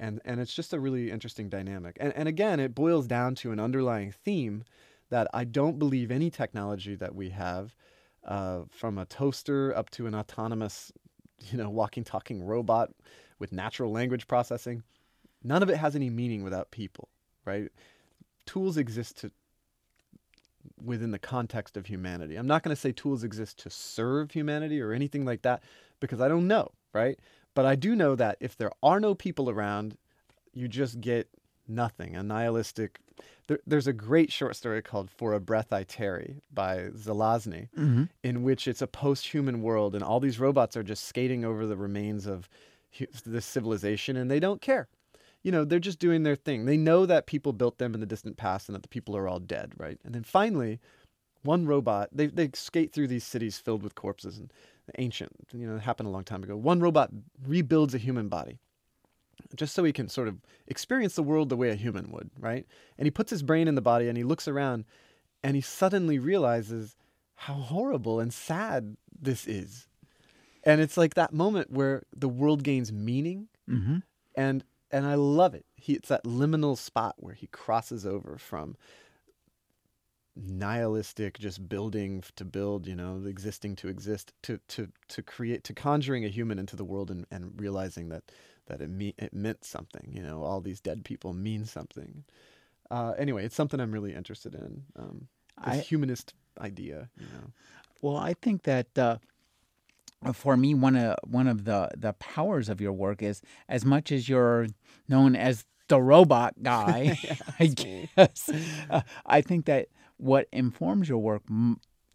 And 0.02 0.20
and 0.26 0.42
it's 0.42 0.54
just 0.54 0.74
a 0.74 0.80
really 0.80 1.12
interesting 1.12 1.48
dynamic. 1.48 1.96
And 2.00 2.12
and 2.16 2.28
again, 2.28 2.60
it 2.60 2.76
boils 2.76 3.08
down 3.08 3.36
to 3.36 3.52
an 3.52 3.60
underlying 3.60 4.12
theme 4.12 4.66
that 5.10 5.28
I 5.34 5.44
don't 5.44 5.78
believe 5.78 6.10
any 6.10 6.32
technology 6.32 6.96
that 6.96 7.14
we 7.14 7.30
have, 7.30 7.76
uh, 8.26 8.62
from 8.70 8.98
a 8.98 9.06
toaster 9.06 9.76
up 9.78 9.90
to 9.92 10.08
an 10.08 10.16
autonomous, 10.16 10.92
you 11.52 11.58
know, 11.58 11.70
walking, 11.70 12.04
talking 12.04 12.42
robot 12.44 12.92
with 13.38 13.52
natural 13.52 13.92
language 13.92 14.28
processing, 14.28 14.84
none 15.44 15.62
of 15.62 15.70
it 15.70 15.78
has 15.78 15.96
any 15.96 16.10
meaning 16.10 16.44
without 16.44 16.72
people, 16.72 17.10
right? 17.46 17.70
Tools 18.46 18.78
exist 18.78 19.18
to 19.20 19.32
within 20.84 21.12
the 21.12 21.20
context 21.20 21.78
of 21.78 21.86
humanity. 21.88 22.36
I'm 22.36 22.48
not 22.48 22.64
going 22.64 22.76
to 22.76 22.80
say 22.80 22.92
tools 22.92 23.24
exist 23.24 23.60
to 23.60 23.70
serve 23.70 24.32
humanity 24.32 24.82
or 24.82 24.94
anything 24.94 25.26
like 25.26 25.42
that 25.44 25.64
because 26.00 26.22
I 26.22 26.28
don't 26.28 26.48
know, 26.48 26.72
right? 26.94 27.20
But 27.54 27.66
I 27.66 27.76
do 27.76 27.96
know 27.96 28.16
that 28.16 28.38
if 28.40 28.56
there 28.56 28.72
are 28.82 29.00
no 29.00 29.14
people 29.14 29.50
around, 29.50 29.98
you 30.54 30.68
just 30.68 31.02
get 31.02 31.28
nothing, 31.68 32.16
a 32.16 32.24
nihilistic. 32.24 33.00
There, 33.48 33.60
there's 33.68 33.88
a 33.88 33.94
great 33.94 34.32
short 34.32 34.56
story 34.56 34.82
called 34.82 35.10
For 35.10 35.34
a 35.34 35.40
Breath 35.40 35.74
I 35.74 35.84
Tarry 35.84 36.42
by 36.54 36.90
Zelazny, 36.96 37.70
Mm-hmm. 37.78 38.04
in 38.24 38.44
which 38.44 38.68
it's 38.68 38.82
a 38.82 38.88
post 38.88 39.28
human 39.28 39.62
world 39.62 39.96
and 39.96 40.04
all 40.04 40.20
these 40.20 40.40
robots 40.40 40.78
are 40.78 40.84
just 40.84 41.06
skating 41.06 41.44
over 41.44 41.66
the 41.66 41.76
remains 41.78 42.26
of 42.26 42.48
this 43.26 43.46
civilization 43.46 44.18
and 44.18 44.30
they 44.30 44.40
don't 44.40 44.62
care. 44.62 44.88
You 45.44 45.52
know, 45.52 45.66
they're 45.66 45.80
just 45.80 46.00
doing 46.00 46.24
their 46.24 46.36
thing. 46.36 46.66
They 46.66 46.78
know 46.78 47.06
that 47.06 47.26
people 47.26 47.52
built 47.52 47.80
them 47.80 47.94
in 47.94 48.00
the 48.00 48.06
distant 48.06 48.38
past 48.38 48.70
and 48.70 48.76
that 48.76 48.84
the 48.84 48.90
people 48.90 49.18
are 49.18 49.28
all 49.28 49.40
dead, 49.40 49.74
right? 49.78 49.98
And 50.06 50.14
then 50.14 50.24
finally, 50.24 50.80
one 51.44 51.66
robot, 51.66 52.10
they, 52.12 52.28
they 52.28 52.52
skate 52.54 52.94
through 52.94 53.08
these 53.08 53.24
cities 53.24 53.58
filled 53.58 53.82
with 53.82 53.96
corpses 53.96 54.38
and 54.38 54.54
ancient, 54.98 55.32
you 55.54 55.68
know, 55.68 55.76
it 55.76 55.82
happened 55.82 56.08
a 56.08 56.12
long 56.12 56.24
time 56.24 56.44
ago. 56.44 56.56
One 56.56 56.80
robot 56.80 57.12
rebuilds 57.46 57.94
a 57.94 57.98
human 57.98 58.28
body 58.28 58.60
just 59.56 59.74
so 59.74 59.84
he 59.84 59.92
can 59.92 60.08
sort 60.08 60.28
of 60.28 60.38
experience 60.68 61.16
the 61.16 61.24
world 61.24 61.50
the 61.50 61.58
way 61.58 61.70
a 61.70 61.76
human 61.76 62.12
would, 62.12 62.30
right? 62.40 62.66
And 62.98 63.06
he 63.06 63.12
puts 63.12 63.32
his 63.32 63.44
brain 63.44 63.68
in 63.68 63.76
the 63.76 63.82
body 63.82 64.08
and 64.08 64.18
he 64.18 64.24
looks 64.24 64.48
around 64.48 64.86
and 65.44 65.56
he 65.56 65.62
suddenly 65.62 66.20
realizes 66.20 66.96
how 67.36 67.54
horrible 67.56 68.20
and 68.20 68.34
sad 68.34 68.96
this 69.20 69.48
is. 69.48 69.88
And 70.64 70.80
it's 70.80 70.96
like 70.96 71.16
that 71.16 71.34
moment 71.34 71.72
where 71.72 72.04
the 72.16 72.30
world 72.30 72.64
gains 72.64 72.92
meaning 72.92 73.48
Mm-hmm. 73.70 73.98
and 74.36 74.64
and 74.92 75.06
I 75.06 75.16
love 75.16 75.54
it. 75.54 75.66
He 75.76 75.94
it's 75.94 76.10
that 76.10 76.24
liminal 76.26 76.78
spot 76.78 77.16
where 77.18 77.34
he 77.34 77.48
crosses 77.48 78.06
over 78.06 78.38
from 78.38 78.76
nihilistic 80.36 81.38
just 81.38 81.68
building 81.68 82.24
to 82.36 82.46
build, 82.46 82.88
you 82.88 82.96
know, 82.96 83.24
existing 83.26 83.76
to 83.78 83.88
exist 83.88 84.34
to 84.44 84.60
to 84.70 84.88
to 85.10 85.22
create 85.22 85.64
to 85.66 85.74
conjuring 85.74 86.26
a 86.26 86.30
human 86.30 86.58
into 86.60 86.76
the 86.76 86.86
world 86.86 87.12
and, 87.12 87.26
and 87.32 87.60
realizing 87.60 88.10
that 88.10 88.24
that 88.68 88.82
it 88.82 88.90
me- 88.90 89.16
it 89.18 89.34
meant 89.34 89.66
something, 89.66 90.12
you 90.14 90.22
know, 90.22 90.44
all 90.44 90.62
these 90.62 90.80
dead 90.80 91.04
people 91.04 91.34
mean 91.34 91.66
something. 91.66 92.24
Uh, 92.90 93.14
anyway, 93.18 93.46
it's 93.46 93.56
something 93.56 93.80
I'm 93.80 93.92
really 93.92 94.14
interested 94.14 94.54
in. 94.56 94.84
Um, 94.98 95.28
this 95.66 95.78
I- 95.78 95.82
humanist 95.82 96.34
idea, 96.60 97.10
you 97.20 97.26
know. 97.28 97.52
Well, 98.02 98.18
I 98.18 98.34
think 98.34 98.64
that 98.64 98.98
uh, 98.98 99.18
for 100.34 100.56
me, 100.56 100.74
one 100.74 100.96
of 100.96 101.18
one 101.24 101.48
of 101.48 101.66
the 101.66 101.90
the 101.98 102.14
powers 102.14 102.70
of 102.70 102.80
your 102.80 102.94
work 102.94 103.22
is 103.22 103.42
as 103.68 103.86
much 103.86 104.12
as 104.12 104.30
you're 104.30 104.68
known 105.08 105.36
as 105.36 105.66
the 105.88 106.02
robot 106.02 106.64
guy. 106.64 107.18
I 107.60 107.68
guess 107.68 108.50
uh, 108.90 109.02
I 109.26 109.42
think 109.42 109.66
that 109.66 109.88
what 110.22 110.48
informs 110.52 111.10
your 111.10 111.18
work 111.18 111.42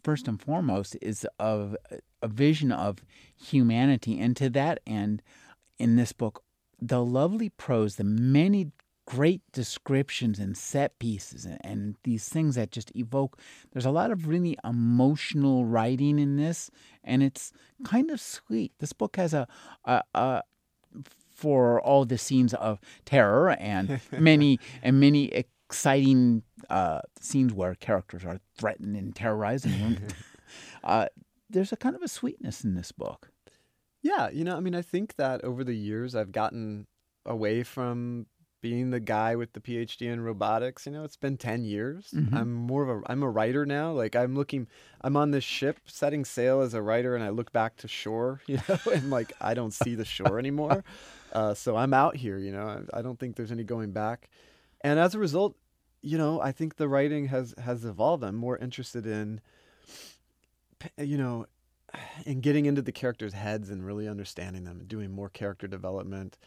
first 0.01 0.27
and 0.27 0.41
foremost 0.41 0.95
is 1.01 1.27
of 1.39 1.75
a 2.21 2.27
vision 2.27 2.71
of 2.71 3.03
humanity, 3.35 4.17
and 4.19 4.35
to 4.37 4.49
that 4.49 4.79
end, 4.87 5.21
in 5.77 5.97
this 5.97 6.13
book, 6.13 6.41
the 6.81 7.03
lovely 7.03 7.49
prose, 7.49 7.97
the 7.97 8.05
many 8.05 8.71
great 9.05 9.41
descriptions 9.53 10.37
and 10.39 10.57
set 10.57 10.99
pieces 10.99 11.45
and, 11.45 11.57
and 11.63 11.95
these 12.03 12.27
things 12.27 12.55
that 12.55 12.73
just 12.73 12.93
evoke 12.93 13.39
there's 13.71 13.85
a 13.85 13.89
lot 13.89 14.11
of 14.11 14.27
really 14.27 14.57
emotional 14.65 15.63
writing 15.63 16.19
in 16.19 16.35
this 16.35 16.69
and 17.05 17.23
it's 17.23 17.53
kind 17.85 18.11
of 18.11 18.19
sweet. 18.19 18.73
This 18.79 18.91
book 18.91 19.15
has 19.15 19.33
a, 19.33 19.47
a, 19.85 20.01
a 20.13 20.43
for 21.31 21.79
all 21.81 22.03
the 22.03 22.17
scenes 22.17 22.53
of 22.55 22.81
terror 23.05 23.51
and 23.51 24.01
many 24.11 24.59
and 24.83 24.99
many 24.99 25.45
exciting 25.67 26.43
uh, 26.69 27.01
scenes 27.19 27.53
where 27.53 27.75
characters 27.75 28.23
are 28.23 28.39
threatened 28.57 28.95
and 28.95 29.13
terrorized 29.15 29.65
and 29.65 30.13
uh, 30.83 31.07
there's 31.49 31.73
a 31.73 31.75
kind 31.77 31.95
of 31.95 32.01
a 32.01 32.07
sweetness 32.07 32.63
in 32.63 32.73
this 32.75 32.91
book 32.93 33.31
Yeah, 34.01 34.29
you 34.29 34.43
know, 34.45 34.55
I 34.55 34.61
mean, 34.61 34.75
I 34.75 34.81
think 34.81 35.15
that 35.17 35.43
over 35.43 35.63
the 35.65 35.75
years 35.75 36.15
I've 36.15 36.31
gotten 36.31 36.87
away 37.25 37.63
from 37.63 38.27
being 38.61 38.89
the 38.91 38.99
guy 39.01 39.35
with 39.35 39.51
the 39.53 39.59
PhD 39.59 40.03
in 40.11 40.19
robotics. 40.21 40.85
You 40.85 40.93
know, 40.93 41.03
it's 41.03 41.17
been 41.17 41.37
10 41.37 41.63
years. 41.65 42.11
Mhm. 42.15 42.33
I'm 42.33 42.53
more 42.53 42.83
of 42.83 42.89
a 42.89 43.01
I'm 43.11 43.21
a 43.21 43.29
writer 43.29 43.65
now. 43.65 43.91
Like 43.91 44.15
I'm 44.15 44.35
looking 44.35 44.67
I'm 45.01 45.15
on 45.17 45.31
this 45.31 45.43
ship 45.43 45.77
setting 45.85 46.23
sail 46.25 46.61
as 46.61 46.73
a 46.73 46.81
writer 46.81 47.13
and 47.15 47.23
I 47.23 47.29
look 47.29 47.51
back 47.51 47.75
to 47.77 47.87
shore, 47.87 48.41
you 48.47 48.59
know, 48.67 48.79
and 48.93 49.09
like 49.09 49.33
I 49.41 49.53
don't 49.53 49.73
see 49.73 49.95
the 49.95 50.05
shore 50.05 50.39
anymore. 50.39 50.83
Uh, 51.33 51.53
so 51.53 51.75
I'm 51.75 51.93
out 51.93 52.15
here, 52.15 52.37
you 52.37 52.53
know. 52.53 52.65
I, 52.93 52.99
I 52.99 53.01
don't 53.01 53.19
think 53.19 53.35
there's 53.35 53.51
any 53.51 53.65
going 53.65 53.91
back. 53.91 54.29
And 54.81 54.99
as 54.99 55.15
a 55.15 55.19
result, 55.19 55.55
you 56.01 56.17
know, 56.17 56.39
I 56.39 56.51
think 56.51 56.75
the 56.75 56.87
writing 56.87 57.27
has 57.27 57.53
has 57.57 57.85
evolved. 57.85 58.23
I'm 58.23 58.35
more 58.35 58.57
interested 58.57 59.05
in 59.05 59.41
you 60.97 61.17
know, 61.17 61.45
in 62.25 62.41
getting 62.41 62.65
into 62.65 62.81
the 62.81 62.91
characters' 62.91 63.33
heads 63.33 63.69
and 63.69 63.85
really 63.85 64.07
understanding 64.07 64.63
them, 64.63 64.79
and 64.79 64.87
doing 64.87 65.11
more 65.11 65.29
character 65.29 65.67
development, 65.67 66.37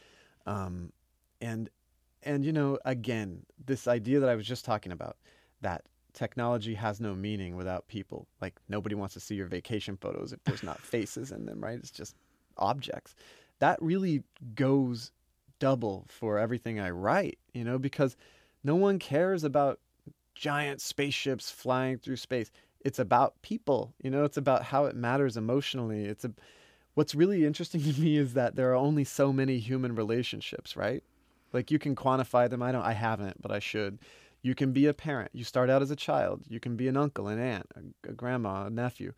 um, 0.46 0.92
and 1.40 1.68
and 2.22 2.44
you 2.44 2.52
know, 2.52 2.78
again, 2.84 3.44
this 3.64 3.88
idea 3.88 4.20
that 4.20 4.28
I 4.28 4.34
was 4.34 4.46
just 4.46 4.64
talking 4.64 4.92
about, 4.92 5.16
that 5.62 5.84
technology 6.12 6.74
has 6.74 7.00
no 7.00 7.14
meaning 7.14 7.56
without 7.56 7.88
people. 7.88 8.26
Like 8.40 8.54
nobody 8.68 8.94
wants 8.94 9.14
to 9.14 9.20
see 9.20 9.34
your 9.34 9.46
vacation 9.46 9.96
photos 9.96 10.32
if 10.32 10.42
there's 10.44 10.62
not 10.62 10.80
faces 10.80 11.32
in 11.32 11.46
them, 11.46 11.62
right? 11.62 11.78
It's 11.78 11.90
just 11.90 12.14
objects. 12.56 13.14
That 13.58 13.80
really 13.80 14.22
goes 14.54 15.12
double 15.60 16.06
for 16.08 16.38
everything 16.38 16.80
I 16.80 16.90
write, 16.90 17.38
you 17.54 17.62
know, 17.62 17.78
because 17.78 18.16
no 18.64 18.74
one 18.74 18.98
cares 18.98 19.44
about 19.44 19.78
giant 20.34 20.80
spaceships 20.80 21.50
flying 21.50 21.98
through 21.98 22.16
space. 22.16 22.50
It's 22.80 22.98
about 22.98 23.40
people 23.42 23.92
you 24.02 24.10
know 24.10 24.24
it's 24.24 24.38
about 24.38 24.64
how 24.64 24.86
it 24.86 24.96
matters 24.96 25.36
emotionally. 25.36 26.06
It's 26.06 26.24
a 26.24 26.32
what's 26.94 27.14
really 27.14 27.44
interesting 27.44 27.82
to 27.92 28.00
me 28.00 28.16
is 28.16 28.34
that 28.34 28.56
there 28.56 28.70
are 28.72 28.76
only 28.76 29.04
so 29.04 29.32
many 29.32 29.58
human 29.58 29.94
relationships 29.94 30.76
right? 30.76 31.04
Like 31.52 31.70
you 31.70 31.78
can 31.78 31.94
quantify 31.94 32.48
them. 32.48 32.62
I 32.62 32.72
don't 32.72 32.82
i 32.82 32.92
haven't 32.92 33.40
but 33.40 33.52
i 33.52 33.58
should. 33.58 33.98
You 34.42 34.54
can 34.54 34.72
be 34.72 34.86
a 34.86 34.94
parent. 34.94 35.30
You 35.34 35.44
start 35.44 35.68
out 35.68 35.82
as 35.82 35.90
a 35.90 35.96
child. 35.96 36.44
You 36.48 36.58
can 36.58 36.74
be 36.74 36.88
an 36.88 36.96
uncle 36.96 37.28
an 37.28 37.38
aunt 37.38 37.66
a, 37.76 38.10
a 38.10 38.12
grandma 38.14 38.66
a 38.66 38.70
nephew. 38.70 39.12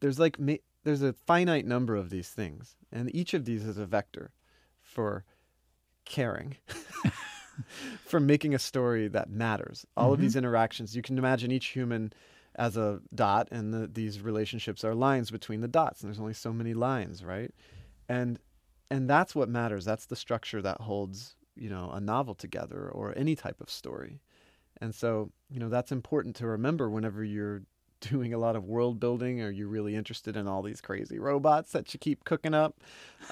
There's 0.00 0.18
like 0.18 0.38
there's 0.84 1.02
a 1.02 1.12
finite 1.12 1.66
number 1.66 1.96
of 1.96 2.08
these 2.10 2.30
things 2.30 2.76
and 2.90 3.14
each 3.14 3.34
of 3.34 3.44
these 3.44 3.66
is 3.66 3.76
a 3.76 3.84
vector 3.84 4.32
for 4.80 5.24
caring 6.06 6.56
for 8.04 8.20
making 8.20 8.54
a 8.54 8.58
story 8.58 9.08
that 9.08 9.28
matters. 9.30 9.84
All 9.96 10.12
of 10.12 10.18
Mhm. 10.18 10.22
these 10.22 10.36
interactions 10.36 10.96
you 10.96 11.02
can 11.02 11.18
imagine 11.18 11.50
each 11.50 11.66
human 11.66 12.12
as 12.54 12.76
a 12.76 13.00
dot 13.14 13.48
and 13.50 13.74
the, 13.74 13.86
these 13.86 14.20
relationships 14.22 14.82
are 14.84 14.94
lines 14.94 15.30
between 15.30 15.60
the 15.60 15.68
dots 15.68 16.00
and 16.00 16.08
there's 16.08 16.20
only 16.20 16.32
so 16.32 16.52
many 16.52 16.72
lines 16.74 17.22
right? 17.24 17.52
And 18.08 18.38
and 18.90 19.10
that's 19.10 19.34
what 19.34 19.48
matters. 19.48 19.84
That's 19.84 20.06
the 20.06 20.16
structure 20.16 20.62
that 20.62 20.80
holds 20.82 21.34
you 21.56 21.68
know 21.68 21.90
a 21.90 22.00
novel 22.00 22.34
together 22.34 22.88
or 22.88 23.12
any 23.16 23.34
type 23.36 23.60
of 23.60 23.68
story. 23.70 24.20
And 24.80 24.94
so 24.94 25.32
you 25.50 25.58
know 25.60 25.68
that's 25.68 25.92
important 25.92 26.36
to 26.36 26.46
remember 26.46 26.88
whenever 26.88 27.24
you're 27.24 27.62
doing 28.00 28.34
a 28.34 28.38
lot 28.38 28.56
of 28.56 28.64
world 28.64 29.00
building? 29.00 29.40
Are 29.42 29.50
you're 29.50 29.68
really 29.68 29.94
interested 29.94 30.36
in 30.36 30.46
all 30.46 30.62
these 30.62 30.80
crazy 30.80 31.18
robots 31.18 31.72
that 31.72 31.92
you 31.92 31.98
keep 31.98 32.24
cooking 32.24 32.54
up? 32.54 32.76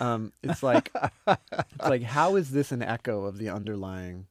Um, 0.00 0.32
it's 0.42 0.62
like 0.62 0.90
it's 1.26 1.80
like 1.80 2.02
how 2.02 2.36
is 2.36 2.50
this 2.50 2.72
an 2.72 2.82
echo 2.82 3.24
of 3.24 3.38
the 3.38 3.48
underlying 3.48 4.26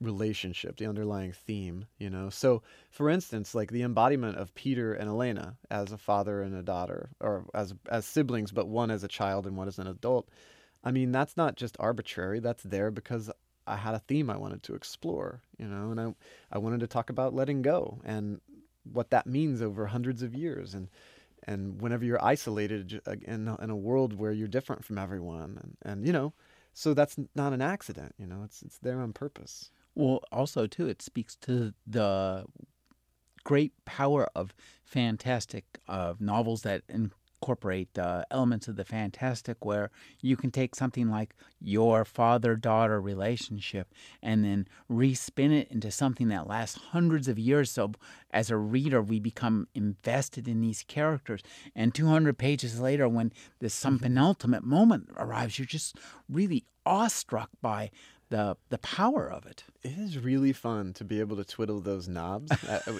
relationship 0.00 0.76
the 0.76 0.86
underlying 0.86 1.32
theme 1.32 1.86
you 1.98 2.10
know? 2.10 2.28
So 2.28 2.62
for 2.90 3.08
instance 3.08 3.54
like 3.54 3.70
the 3.70 3.82
embodiment 3.82 4.36
of 4.36 4.54
peter 4.54 4.92
and 4.92 5.08
elena 5.08 5.56
as 5.70 5.90
a 5.90 5.98
father 5.98 6.42
and 6.42 6.54
a 6.54 6.62
daughter 6.62 7.08
or 7.20 7.46
as 7.54 7.74
as 7.88 8.04
siblings 8.04 8.52
but 8.52 8.68
one 8.68 8.90
as 8.90 9.04
a 9.04 9.08
child 9.08 9.46
and 9.46 9.56
one 9.56 9.68
as 9.68 9.78
an 9.78 9.86
adult 9.86 10.28
i 10.84 10.90
mean 10.90 11.12
that's 11.12 11.36
not 11.36 11.56
just 11.56 11.76
arbitrary. 11.80 12.40
That's 12.40 12.62
there 12.62 12.90
because 12.90 13.30
i 13.66 13.76
had 13.76 13.94
a 13.94 14.00
theme 14.00 14.28
i 14.28 14.36
wanted 14.36 14.62
to 14.64 14.74
explore 14.74 15.40
you 15.58 15.66
know? 15.66 15.90
And 15.92 16.00
i 16.00 16.14
i 16.52 16.58
wanted 16.58 16.80
to 16.80 16.86
talk 16.86 17.08
about 17.08 17.34
letting 17.34 17.62
go 17.62 17.98
and 18.04 18.40
what 18.92 19.10
that 19.10 19.26
means 19.26 19.62
over 19.62 19.86
hundreds 19.86 20.22
of 20.22 20.34
years 20.34 20.74
and 20.74 20.88
and 21.48 21.80
whenever 21.80 22.04
you're 22.04 22.24
isolated 22.24 23.00
in, 23.22 23.48
in 23.62 23.70
a 23.70 23.76
world 23.76 24.14
where 24.18 24.32
you're 24.32 24.48
different 24.48 24.84
from 24.84 24.98
everyone 24.98 25.58
and, 25.62 25.76
and 25.82 26.06
you 26.06 26.12
know 26.12 26.32
So 26.74 26.92
that's 26.94 27.16
not 27.34 27.52
an 27.52 27.62
accident, 27.62 28.14
you 28.18 28.26
know. 28.26 28.42
It's 28.44 28.62
it's 28.62 28.78
there 28.78 29.00
on 29.00 29.12
purpose. 29.14 29.70
Well, 29.94 30.20
also 30.30 30.66
too, 30.66 30.88
it 30.88 31.00
speaks 31.00 31.34
to 31.46 31.72
the 31.86 32.44
great 33.44 33.72
power 33.84 34.28
of 34.34 34.54
fantastic 34.84 35.64
of 35.88 36.20
novels 36.20 36.62
that 36.62 36.82
incorporate 37.40 37.98
uh, 37.98 38.24
elements 38.30 38.68
of 38.68 38.76
the 38.76 38.84
fantastic, 38.84 39.64
where 39.64 39.90
you 40.20 40.36
can 40.36 40.50
take 40.50 40.74
something 40.74 41.10
like 41.10 41.34
your 41.60 42.04
father-daughter 42.04 43.00
relationship 43.00 43.92
and 44.22 44.44
then 44.44 44.66
respin 44.90 45.52
it 45.52 45.70
into 45.70 45.90
something 45.90 46.28
that 46.28 46.46
lasts 46.46 46.78
hundreds 46.90 47.28
of 47.28 47.38
years. 47.38 47.70
So, 47.70 47.92
as 48.30 48.50
a 48.50 48.56
reader, 48.56 49.02
we 49.02 49.20
become 49.20 49.68
invested 49.74 50.48
in 50.48 50.60
these 50.60 50.84
characters, 50.86 51.42
and 51.74 51.94
200 51.94 52.38
pages 52.38 52.80
later, 52.80 53.08
when 53.08 53.32
this 53.60 53.74
some 53.74 53.98
penultimate 53.98 54.64
moment 54.64 55.08
arrives, 55.16 55.58
you're 55.58 55.66
just 55.66 55.96
really 56.28 56.64
awestruck 56.84 57.50
by 57.60 57.90
the 58.28 58.56
the 58.70 58.78
power 58.78 59.30
of 59.30 59.46
it. 59.46 59.64
It 59.82 59.98
is 59.98 60.18
really 60.18 60.52
fun 60.52 60.92
to 60.94 61.04
be 61.04 61.20
able 61.20 61.36
to 61.36 61.44
twiddle 61.44 61.80
those 61.80 62.08
knobs 62.08 62.50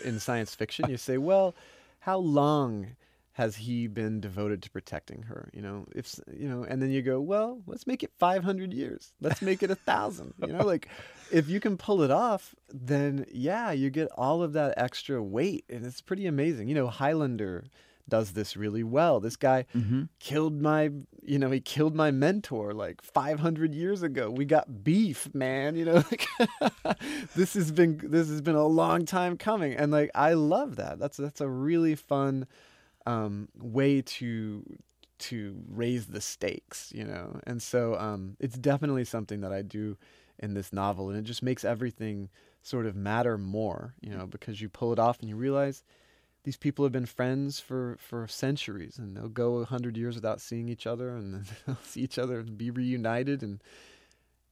in 0.04 0.20
science 0.20 0.54
fiction. 0.54 0.88
You 0.88 0.96
say, 0.96 1.18
well, 1.18 1.54
how 2.00 2.18
long 2.18 2.94
has 3.36 3.56
he 3.56 3.86
been 3.86 4.18
devoted 4.20 4.62
to 4.62 4.70
protecting 4.70 5.22
her? 5.24 5.50
You 5.52 5.60
know, 5.60 5.86
if 5.94 6.18
you 6.34 6.48
know, 6.48 6.64
and 6.64 6.80
then 6.80 6.90
you 6.90 7.02
go, 7.02 7.20
well, 7.20 7.60
let's 7.66 7.86
make 7.86 8.02
it 8.02 8.10
500 8.18 8.72
years. 8.72 9.12
Let's 9.20 9.42
make 9.42 9.62
it 9.62 9.70
a 9.70 9.74
thousand. 9.74 10.32
You 10.40 10.54
know, 10.54 10.64
like 10.64 10.88
if 11.30 11.46
you 11.48 11.60
can 11.60 11.76
pull 11.76 12.00
it 12.02 12.10
off, 12.10 12.54
then 12.72 13.26
yeah, 13.30 13.72
you 13.72 13.90
get 13.90 14.08
all 14.16 14.42
of 14.42 14.54
that 14.54 14.72
extra 14.78 15.22
weight, 15.22 15.64
and 15.68 15.84
it's 15.84 16.00
pretty 16.00 16.26
amazing. 16.26 16.68
You 16.68 16.74
know, 16.76 16.86
Highlander 16.88 17.64
does 18.08 18.32
this 18.32 18.56
really 18.56 18.84
well. 18.84 19.18
This 19.20 19.36
guy 19.36 19.66
Mm-hmm. 19.76 20.04
killed 20.20 20.62
my, 20.62 20.90
you 21.24 21.38
know, 21.40 21.50
he 21.50 21.60
killed 21.60 21.94
my 21.96 22.12
mentor 22.12 22.72
like 22.72 23.02
500 23.02 23.74
years 23.74 24.02
ago. 24.02 24.30
We 24.30 24.44
got 24.44 24.84
beef, 24.84 25.28
man. 25.34 25.74
You 25.74 25.84
know, 25.86 25.94
like 26.10 26.26
this 27.34 27.54
has 27.54 27.70
been 27.70 28.00
this 28.02 28.28
has 28.28 28.40
been 28.40 28.54
a 28.54 28.66
long 28.66 29.04
time 29.04 29.36
coming, 29.36 29.74
and 29.74 29.92
like 29.92 30.10
I 30.14 30.34
love 30.34 30.76
that. 30.76 30.98
That's 30.98 31.16
that's 31.16 31.40
a 31.40 31.48
really 31.48 31.94
fun 31.96 32.46
um, 33.06 33.48
way 33.58 34.02
to 34.02 34.64
to 35.18 35.56
raise 35.68 36.06
the 36.06 36.20
stakes, 36.20 36.92
you 36.94 37.04
know. 37.04 37.40
And 37.46 37.62
so 37.62 37.96
um, 37.98 38.36
it's 38.38 38.58
definitely 38.58 39.04
something 39.04 39.40
that 39.40 39.52
I 39.52 39.62
do 39.62 39.96
in 40.38 40.54
this 40.54 40.72
novel, 40.72 41.08
and 41.08 41.18
it 41.18 41.22
just 41.22 41.42
makes 41.42 41.64
everything 41.64 42.28
sort 42.62 42.84
of 42.84 42.94
matter 42.96 43.38
more, 43.38 43.94
you 44.00 44.10
know, 44.10 44.26
because 44.26 44.60
you 44.60 44.68
pull 44.68 44.92
it 44.92 44.98
off 44.98 45.20
and 45.20 45.28
you 45.28 45.36
realize 45.36 45.84
these 46.46 46.56
people 46.56 46.84
have 46.84 46.92
been 46.92 47.06
friends 47.06 47.58
for, 47.58 47.96
for 47.98 48.28
centuries 48.28 48.98
and 48.98 49.16
they'll 49.16 49.28
go 49.28 49.56
a 49.56 49.64
hundred 49.64 49.96
years 49.96 50.14
without 50.14 50.40
seeing 50.40 50.68
each 50.68 50.86
other 50.86 51.10
and 51.10 51.34
then 51.34 51.44
they'll 51.66 51.76
see 51.82 52.02
each 52.02 52.18
other 52.18 52.38
and 52.38 52.56
be 52.56 52.70
reunited 52.70 53.42
and 53.42 53.60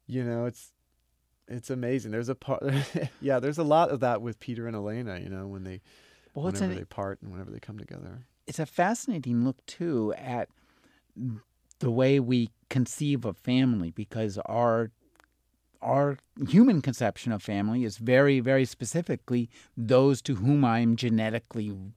you 0.07 0.25
know 0.25 0.45
it's 0.45 0.73
it's 1.47 1.71
amazing 1.71 2.11
there's 2.11 2.29
a 2.29 2.35
part 2.35 2.65
yeah 3.21 3.39
there's 3.39 3.59
a 3.59 3.63
lot 3.63 3.91
of 3.91 4.01
that 4.01 4.21
with 4.21 4.41
peter 4.41 4.67
and 4.67 4.75
elena 4.75 5.21
you 5.21 5.29
know 5.29 5.47
when 5.47 5.63
they 5.63 5.81
Well, 6.35 6.47
whenever 6.47 6.75
they 6.75 6.85
part 6.85 7.23
and 7.23 7.31
whenever 7.31 7.53
they 7.53 7.61
come 7.61 7.79
together 7.79 8.27
it's 8.47 8.59
a 8.59 8.67
fascinating 8.67 9.45
look 9.45 9.65
too 9.67 10.15
at 10.17 10.49
the 11.79 11.91
way 11.91 12.21
we 12.21 12.51
conceive 12.71 13.25
of 13.25 13.37
family 13.37 13.91
because 13.91 14.39
our 14.47 14.91
our 15.83 16.17
human 16.49 16.81
conception 16.81 17.31
of 17.31 17.43
family 17.43 17.85
is 17.85 17.99
very 17.99 18.41
very 18.41 18.65
specifically 18.65 19.51
those 19.77 20.23
to 20.23 20.37
whom 20.37 20.65
I'm 20.65 20.97
genetically 20.97 21.69
mm-hmm. 21.69 21.89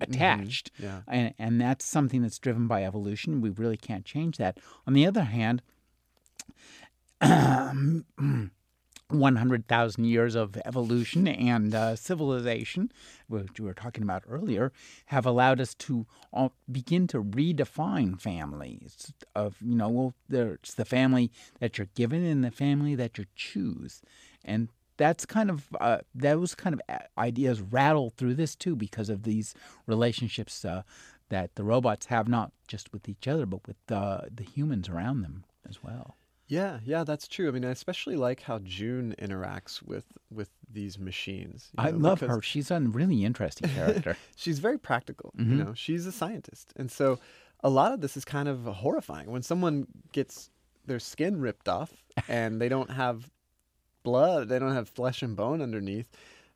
attached. 0.00 0.70
Yeah. 0.78 1.02
And 1.06 1.34
and 1.38 1.60
that's 1.60 1.84
something 1.84 2.22
that's 2.22 2.38
driven 2.38 2.66
by 2.66 2.84
evolution. 2.84 3.40
We 3.40 3.50
really 3.50 3.76
can't 3.76 4.04
change 4.04 4.36
that. 4.38 4.58
On 4.86 4.94
the 4.94 5.06
other 5.06 5.24
hand 5.24 5.62
100,000 9.18 10.04
years 10.04 10.34
of 10.34 10.56
evolution 10.64 11.26
and 11.28 11.74
uh, 11.74 11.96
civilization, 11.96 12.92
which 13.28 13.58
we 13.58 13.66
were 13.66 13.74
talking 13.74 14.02
about 14.02 14.22
earlier, 14.28 14.72
have 15.06 15.26
allowed 15.26 15.60
us 15.60 15.74
to 15.74 16.06
uh, 16.32 16.48
begin 16.70 17.06
to 17.08 17.22
redefine 17.22 18.20
families. 18.20 19.12
Of 19.34 19.56
you 19.60 19.76
know, 19.76 19.88
well, 19.88 20.14
there's 20.28 20.74
the 20.76 20.84
family 20.84 21.30
that 21.60 21.78
you're 21.78 21.88
given 21.94 22.24
and 22.24 22.44
the 22.44 22.50
family 22.50 22.94
that 22.94 23.18
you 23.18 23.26
choose, 23.34 24.02
and 24.44 24.68
that's 24.96 25.26
kind 25.26 25.50
of 25.50 25.68
uh, 25.80 25.98
those 26.14 26.54
kind 26.54 26.74
of 26.74 26.80
ideas 27.18 27.60
rattle 27.60 28.10
through 28.10 28.34
this 28.34 28.54
too 28.54 28.76
because 28.76 29.08
of 29.08 29.22
these 29.24 29.54
relationships 29.86 30.64
uh, 30.64 30.82
that 31.28 31.54
the 31.56 31.64
robots 31.64 32.06
have 32.06 32.28
not 32.28 32.52
just 32.68 32.92
with 32.92 33.08
each 33.08 33.28
other 33.28 33.46
but 33.46 33.66
with 33.66 33.76
uh, 33.90 34.22
the 34.34 34.44
humans 34.44 34.88
around 34.88 35.22
them 35.22 35.44
as 35.68 35.82
well. 35.82 36.16
Yeah 36.48 36.78
yeah 36.84 37.02
that's 37.04 37.26
true 37.26 37.48
i 37.48 37.50
mean 37.50 37.64
i 37.64 37.70
especially 37.70 38.16
like 38.16 38.40
how 38.42 38.58
june 38.60 39.14
interacts 39.18 39.82
with 39.82 40.04
with 40.30 40.50
these 40.72 40.98
machines 40.98 41.70
I 41.78 41.90
know, 41.90 41.98
love 42.08 42.20
her. 42.20 42.42
She's 42.42 42.70
a 42.70 42.80
really 42.80 43.24
interesting 43.24 43.68
character. 43.70 44.16
she's 44.36 44.58
very 44.58 44.78
practical 44.78 45.32
Mhm. 45.38 45.50
you 45.50 45.56
know 45.64 45.74
she's 45.74 46.06
a 46.06 46.12
scientist 46.12 46.72
and 46.76 46.90
so 46.90 47.18
a 47.64 47.70
lot 47.70 47.92
of 47.92 48.00
this 48.00 48.16
is 48.16 48.24
kind 48.24 48.48
of 48.48 48.64
horrifying 48.64 49.30
when 49.30 49.42
someone 49.42 49.86
gets 50.12 50.50
their 50.86 51.00
skin 51.00 51.40
ripped 51.40 51.68
off 51.68 51.92
and 52.28 52.60
they 52.60 52.68
don't 52.68 52.90
have 52.90 53.30
blood 54.04 54.48
they 54.48 54.58
don't 54.58 54.74
have 54.74 54.88
flesh 54.88 55.22
and 55.22 55.36
bone 55.36 55.60
underneath 55.60 56.08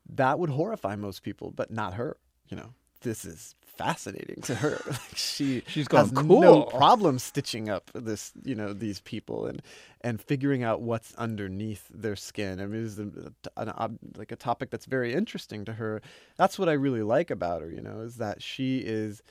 that 0.09 0.39
would 0.39 0.49
horrify 0.49 0.95
most 0.95 1.21
people 1.23 1.51
but 1.51 1.69
not 1.71 1.93
her 1.95 2.17
you 2.49 2.55
know 2.57 2.73
this 3.01 3.25
is 3.25 3.55
fascinating 3.77 4.41
to 4.43 4.55
her. 4.55 4.81
Like, 4.87 5.15
she 5.15 5.63
She's 5.65 5.87
has 5.93 6.11
going, 6.11 6.39
no 6.39 6.63
"Cool." 6.63 6.65
problem 6.65 7.19
stitching 7.19 7.69
up 7.69 7.91
this 7.93 8.31
you 8.43 8.55
know 8.55 8.73
these 8.73 8.99
people 9.01 9.45
and 9.45 9.61
and 10.01 10.21
figuring 10.21 10.63
out 10.63 10.81
what's 10.81 11.13
underneath 11.15 11.87
their 11.93 12.15
skin. 12.15 12.59
I 12.61 12.65
mean 12.67 12.85
it's 12.85 12.97
a, 12.99 13.31
an, 13.57 13.99
like 14.17 14.31
a 14.31 14.35
topic 14.35 14.69
that's 14.71 14.85
very 14.85 15.13
interesting 15.13 15.65
to 15.65 15.73
her. 15.73 16.01
That's 16.37 16.59
what 16.59 16.69
i 16.69 16.73
really 16.73 17.03
like 17.03 17.31
about 17.31 17.61
her 17.61 17.69
you 17.71 17.81
know 17.81 18.01
is 18.01 18.17
that 18.17 18.41
she 18.41 18.79
is 18.79 19.21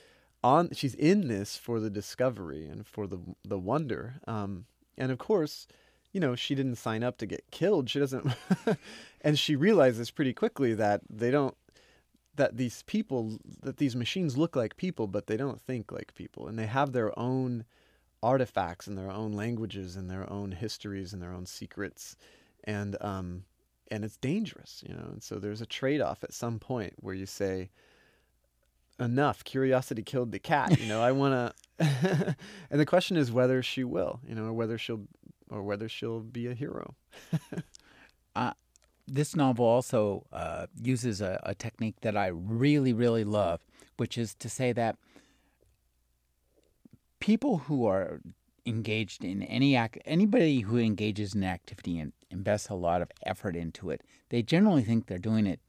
on 0.43 0.69
she's 0.73 0.95
in 0.95 1.27
this 1.27 1.57
for 1.57 1.79
the 1.79 1.89
discovery 1.89 2.67
and 2.67 2.85
for 2.87 3.07
the 3.07 3.19
the 3.43 3.59
wonder. 3.59 4.21
Um 4.27 4.65
and 4.97 5.11
of 5.11 5.17
course 5.19 5.67
you 6.13 6.19
know 6.19 6.35
she 6.35 6.55
didn't 6.55 6.75
sign 6.77 7.03
up 7.03 7.17
to 7.19 7.25
get 7.25 7.43
killed. 7.51 7.89
She 7.89 7.99
doesn't 7.99 8.27
and 9.21 9.37
she 9.39 9.55
realizes 9.55 10.11
pretty 10.11 10.33
quickly 10.33 10.73
that 10.75 11.01
they 11.09 11.31
don't 11.31 11.55
that 12.35 12.57
these 12.57 12.83
people 12.83 13.39
that 13.61 13.77
these 13.77 13.95
machines 13.95 14.37
look 14.37 14.55
like 14.55 14.77
people 14.77 15.07
but 15.07 15.27
they 15.27 15.37
don't 15.37 15.61
think 15.61 15.91
like 15.91 16.13
people. 16.15 16.47
And 16.47 16.57
they 16.57 16.67
have 16.67 16.91
their 16.91 17.17
own 17.17 17.65
artifacts 18.23 18.87
and 18.87 18.97
their 18.97 19.11
own 19.11 19.31
languages 19.33 19.95
and 19.95 20.09
their 20.09 20.29
own 20.31 20.51
histories 20.51 21.13
and 21.13 21.21
their 21.21 21.33
own 21.33 21.45
secrets. 21.45 22.15
And 22.63 22.95
um 23.01 23.43
and 23.89 24.05
it's 24.05 24.17
dangerous 24.17 24.83
you 24.87 24.93
know? 24.93 25.09
And 25.11 25.23
so 25.23 25.35
there's 25.39 25.61
a 25.61 25.65
trade-off 25.65 26.23
at 26.23 26.33
some 26.33 26.59
point 26.59 26.93
where 26.97 27.15
you 27.15 27.25
say 27.25 27.69
enough. 28.99 29.43
Curiosity 29.43 30.03
killed 30.03 30.31
the 30.31 30.39
cat 30.39 30.79
you 30.79 30.87
know? 30.87 31.01
I 31.01 31.11
want 31.11 31.33
to 31.79 32.35
and 32.69 32.79
the 32.79 32.85
question 32.85 33.17
is 33.17 33.31
whether 33.31 33.61
she 33.63 33.83
will 33.83 34.19
you 34.27 34.35
know 34.35 34.45
or 34.45 34.53
whether 34.53 34.77
she'll 34.77 35.07
or 35.49 35.63
whether 35.63 35.89
she'll 35.89 36.21
be 36.21 36.47
a 36.47 36.53
hero 36.53 36.95
this 39.13 39.35
novel 39.35 39.65
also 39.65 40.25
uh, 40.31 40.67
uses 40.81 41.21
a, 41.21 41.39
a 41.43 41.53
technique 41.53 41.99
that 42.01 42.15
I 42.15 42.27
really, 42.27 42.93
really 42.93 43.23
love, 43.23 43.65
which 43.97 44.17
is 44.17 44.33
to 44.35 44.49
say 44.49 44.71
that 44.73 44.97
people 47.19 47.59
who 47.59 47.85
are 47.85 48.21
engaged 48.65 49.23
in 49.23 49.43
any 49.43 49.75
act, 49.75 49.97
anybody 50.05 50.61
who 50.61 50.77
engages 50.77 51.35
in 51.35 51.43
activity 51.43 51.99
and 51.99 52.13
invests 52.29 52.69
a 52.69 52.75
lot 52.75 53.01
of 53.01 53.09
effort 53.25 53.55
into 53.55 53.89
it, 53.89 54.01
they 54.29 54.41
generally 54.41 54.83
think 54.83 55.07
they're 55.07 55.17
doing 55.17 55.45
it 55.45 55.59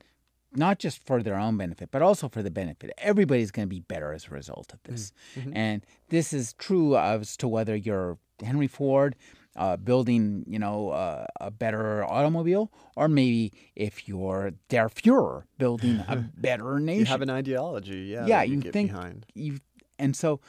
not 0.54 0.78
just 0.78 1.04
for 1.04 1.22
their 1.22 1.36
own 1.36 1.56
benefit, 1.56 1.90
but 1.90 2.02
also 2.02 2.28
for 2.28 2.42
the 2.42 2.50
benefit. 2.50 2.90
Everybody's 2.98 3.50
going 3.50 3.66
to 3.66 3.74
be 3.74 3.80
better 3.80 4.12
as 4.12 4.26
a 4.26 4.30
result 4.30 4.72
of 4.72 4.82
this. 4.84 5.12
And 5.54 5.84
this 6.10 6.32
is 6.34 6.52
true 6.54 6.96
as 6.96 7.36
to 7.38 7.48
whether 7.48 7.74
you're 7.74 8.18
Henry 8.44 8.66
Ford 8.66 9.16
uh, 9.56 9.76
building, 9.76 10.44
you 10.48 10.58
know, 10.58 10.90
uh, 10.90 11.26
a 11.40 11.50
better 11.50 12.04
automobile, 12.04 12.70
or 12.96 13.08
maybe 13.08 13.52
if 13.76 14.08
you're 14.08 14.52
Der 14.68 14.88
Fuhrer 14.88 15.44
building 15.58 16.02
a 16.08 16.16
better 16.36 16.78
nation. 16.80 17.00
you 17.00 17.04
have 17.06 17.22
an 17.22 17.30
ideology 17.30 18.08
yeah 18.12 18.26
yeah, 18.26 18.42
you, 18.42 18.54
you 18.60 18.70
think 18.72 18.90
behind 18.92 19.26
you, 19.34 19.58
and 19.98 20.16
so 20.16 20.40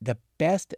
the 0.00 0.16
best 0.38 0.74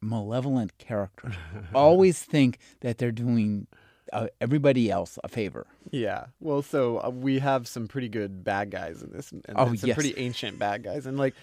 malevolent 0.00 0.76
characters 0.78 1.34
always 1.74 2.22
think 2.22 2.58
that 2.80 2.98
they're 2.98 3.12
doing 3.12 3.66
uh, 4.12 4.26
everybody 4.40 4.90
else 4.90 5.18
a 5.22 5.28
favor. 5.28 5.66
Yeah. 5.90 6.26
Well, 6.40 6.62
so 6.62 6.98
uh, 7.04 7.10
we 7.10 7.40
have 7.40 7.68
some 7.68 7.88
pretty 7.88 8.08
good 8.08 8.42
bad 8.42 8.70
guys 8.70 9.02
in 9.02 9.10
this, 9.12 9.32
and 9.32 9.44
Oh, 9.54 9.74
some 9.74 9.88
yes. 9.88 9.94
pretty 9.94 10.14
ancient 10.16 10.58
bad 10.58 10.82
guys, 10.82 11.04
and 11.06 11.18
like, 11.18 11.34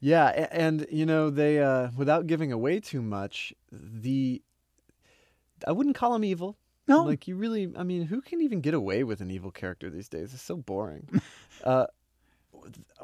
yeah, 0.00 0.28
a- 0.30 0.54
and 0.54 0.86
you 0.90 1.04
know 1.04 1.28
they, 1.30 1.60
uh, 1.62 1.88
without 1.96 2.26
giving 2.26 2.52
away 2.52 2.80
too 2.80 3.02
much, 3.02 3.52
the, 3.70 4.40
I 5.66 5.72
wouldn't 5.72 5.96
call 5.96 6.14
him 6.14 6.24
evil. 6.24 6.56
No, 6.88 7.02
Like 7.02 7.26
you 7.26 7.36
really, 7.36 7.72
I 7.76 7.82
mean, 7.82 8.02
who 8.02 8.20
can 8.20 8.40
even 8.40 8.60
get 8.60 8.74
away 8.74 9.02
with 9.02 9.20
an 9.20 9.30
evil 9.30 9.50
character 9.50 9.90
these 9.90 10.08
days? 10.08 10.32
It's 10.32 10.42
so 10.42 10.56
boring. 10.56 11.08
uh, 11.64 11.86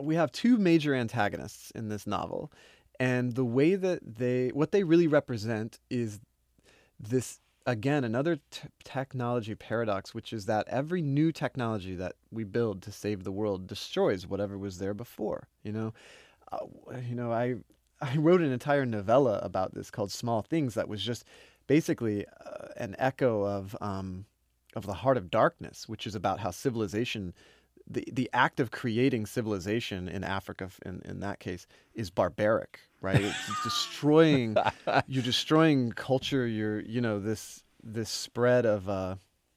we 0.01 0.15
have 0.15 0.31
two 0.31 0.57
major 0.57 0.95
antagonists 0.95 1.73
in 1.73 1.89
this 1.89 2.07
novel, 2.07 2.53
and 3.01 3.35
the 3.35 3.45
way 3.45 3.75
that 3.75 4.01
they, 4.19 4.49
what 4.49 4.71
they 4.71 4.85
really 4.85 5.09
represent 5.09 5.81
is 5.91 6.21
this 7.01 7.41
again 7.67 8.05
another 8.05 8.37
t- 8.51 8.69
technology 8.85 9.55
paradox, 9.55 10.15
which 10.15 10.33
is 10.33 10.47
that 10.47 10.67
every 10.69 11.03
new 11.03 11.33
technology 11.33 11.95
that 11.97 12.15
we 12.31 12.45
build 12.45 12.83
to 12.83 12.93
save 12.93 13.25
the 13.25 13.33
world 13.33 13.67
destroys 13.67 14.27
whatever 14.27 14.57
was 14.57 14.79
there 14.79 14.95
before. 14.95 15.49
You 15.65 15.73
know, 15.73 15.95
uh, 16.53 16.59
you 17.09 17.17
know, 17.17 17.33
I 17.33 17.57
I 18.01 18.17
wrote 18.17 18.41
an 18.41 18.53
entire 18.53 18.87
novella 18.87 19.39
about 19.43 19.75
this 19.75 19.91
called 19.91 20.11
Small 20.11 20.43
Things 20.43 20.75
that 20.75 20.89
was 20.89 21.03
just 21.03 21.25
basically 21.73 22.27
uh, 22.27 22.67
an 22.77 22.95
echo 22.99 23.47
of 23.47 23.75
um, 23.81 24.27
of 24.77 24.85
the 24.85 24.93
Heart 24.93 25.17
of 25.17 25.31
Darkness, 25.31 25.89
which 25.89 26.07
is 26.07 26.15
about 26.15 26.39
how 26.39 26.51
civilization 26.51 27.33
the 27.89 28.05
the 28.13 28.29
act 28.35 28.61
of 28.61 28.71
creating 28.71 29.25
civilization 29.25 30.07
in 30.07 30.23
Africa, 30.23 30.69
in, 30.85 31.01
in 31.07 31.21
that 31.21 31.41
case, 31.41 31.67
is 31.95 32.11
barbaric, 32.11 32.79
right? 33.01 33.23
It's 33.23 33.63
destroying. 33.65 34.55
you're 35.07 35.23
destroying 35.23 35.93
culture. 35.93 36.47
You're 36.47 36.81
you 36.81 37.01
know 37.01 37.19
this 37.19 37.65
this 37.83 38.11
spread 38.11 38.67
of 38.67 38.87
uh, 38.91 39.15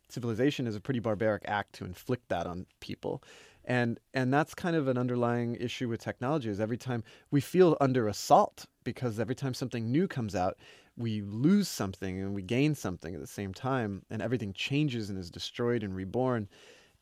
civilization 0.07 0.67
is 0.67 0.75
a 0.77 0.79
pretty 0.79 1.01
barbaric 1.01 1.43
act 1.49 1.73
to 1.73 1.83
inflict 1.83 2.29
that 2.29 2.47
on 2.47 2.65
people, 2.79 3.21
and 3.65 3.99
and 4.13 4.33
that's 4.33 4.53
kind 4.53 4.77
of 4.77 4.87
an 4.87 4.97
underlying 4.97 5.55
issue 5.55 5.89
with 5.89 5.99
technology. 5.99 6.49
Is 6.49 6.61
every 6.61 6.77
time 6.77 7.03
we 7.29 7.41
feel 7.41 7.75
under 7.81 8.07
assault 8.07 8.67
because 8.85 9.19
every 9.19 9.35
time 9.35 9.53
something 9.53 9.91
new 9.91 10.07
comes 10.07 10.33
out, 10.33 10.55
we 10.97 11.21
lose 11.21 11.67
something 11.67 12.19
and 12.19 12.33
we 12.33 12.41
gain 12.41 12.75
something 12.75 13.13
at 13.13 13.21
the 13.21 13.27
same 13.27 13.53
time, 13.53 14.03
and 14.09 14.21
everything 14.21 14.53
changes 14.53 15.09
and 15.09 15.19
is 15.19 15.29
destroyed 15.29 15.83
and 15.83 15.95
reborn. 15.95 16.47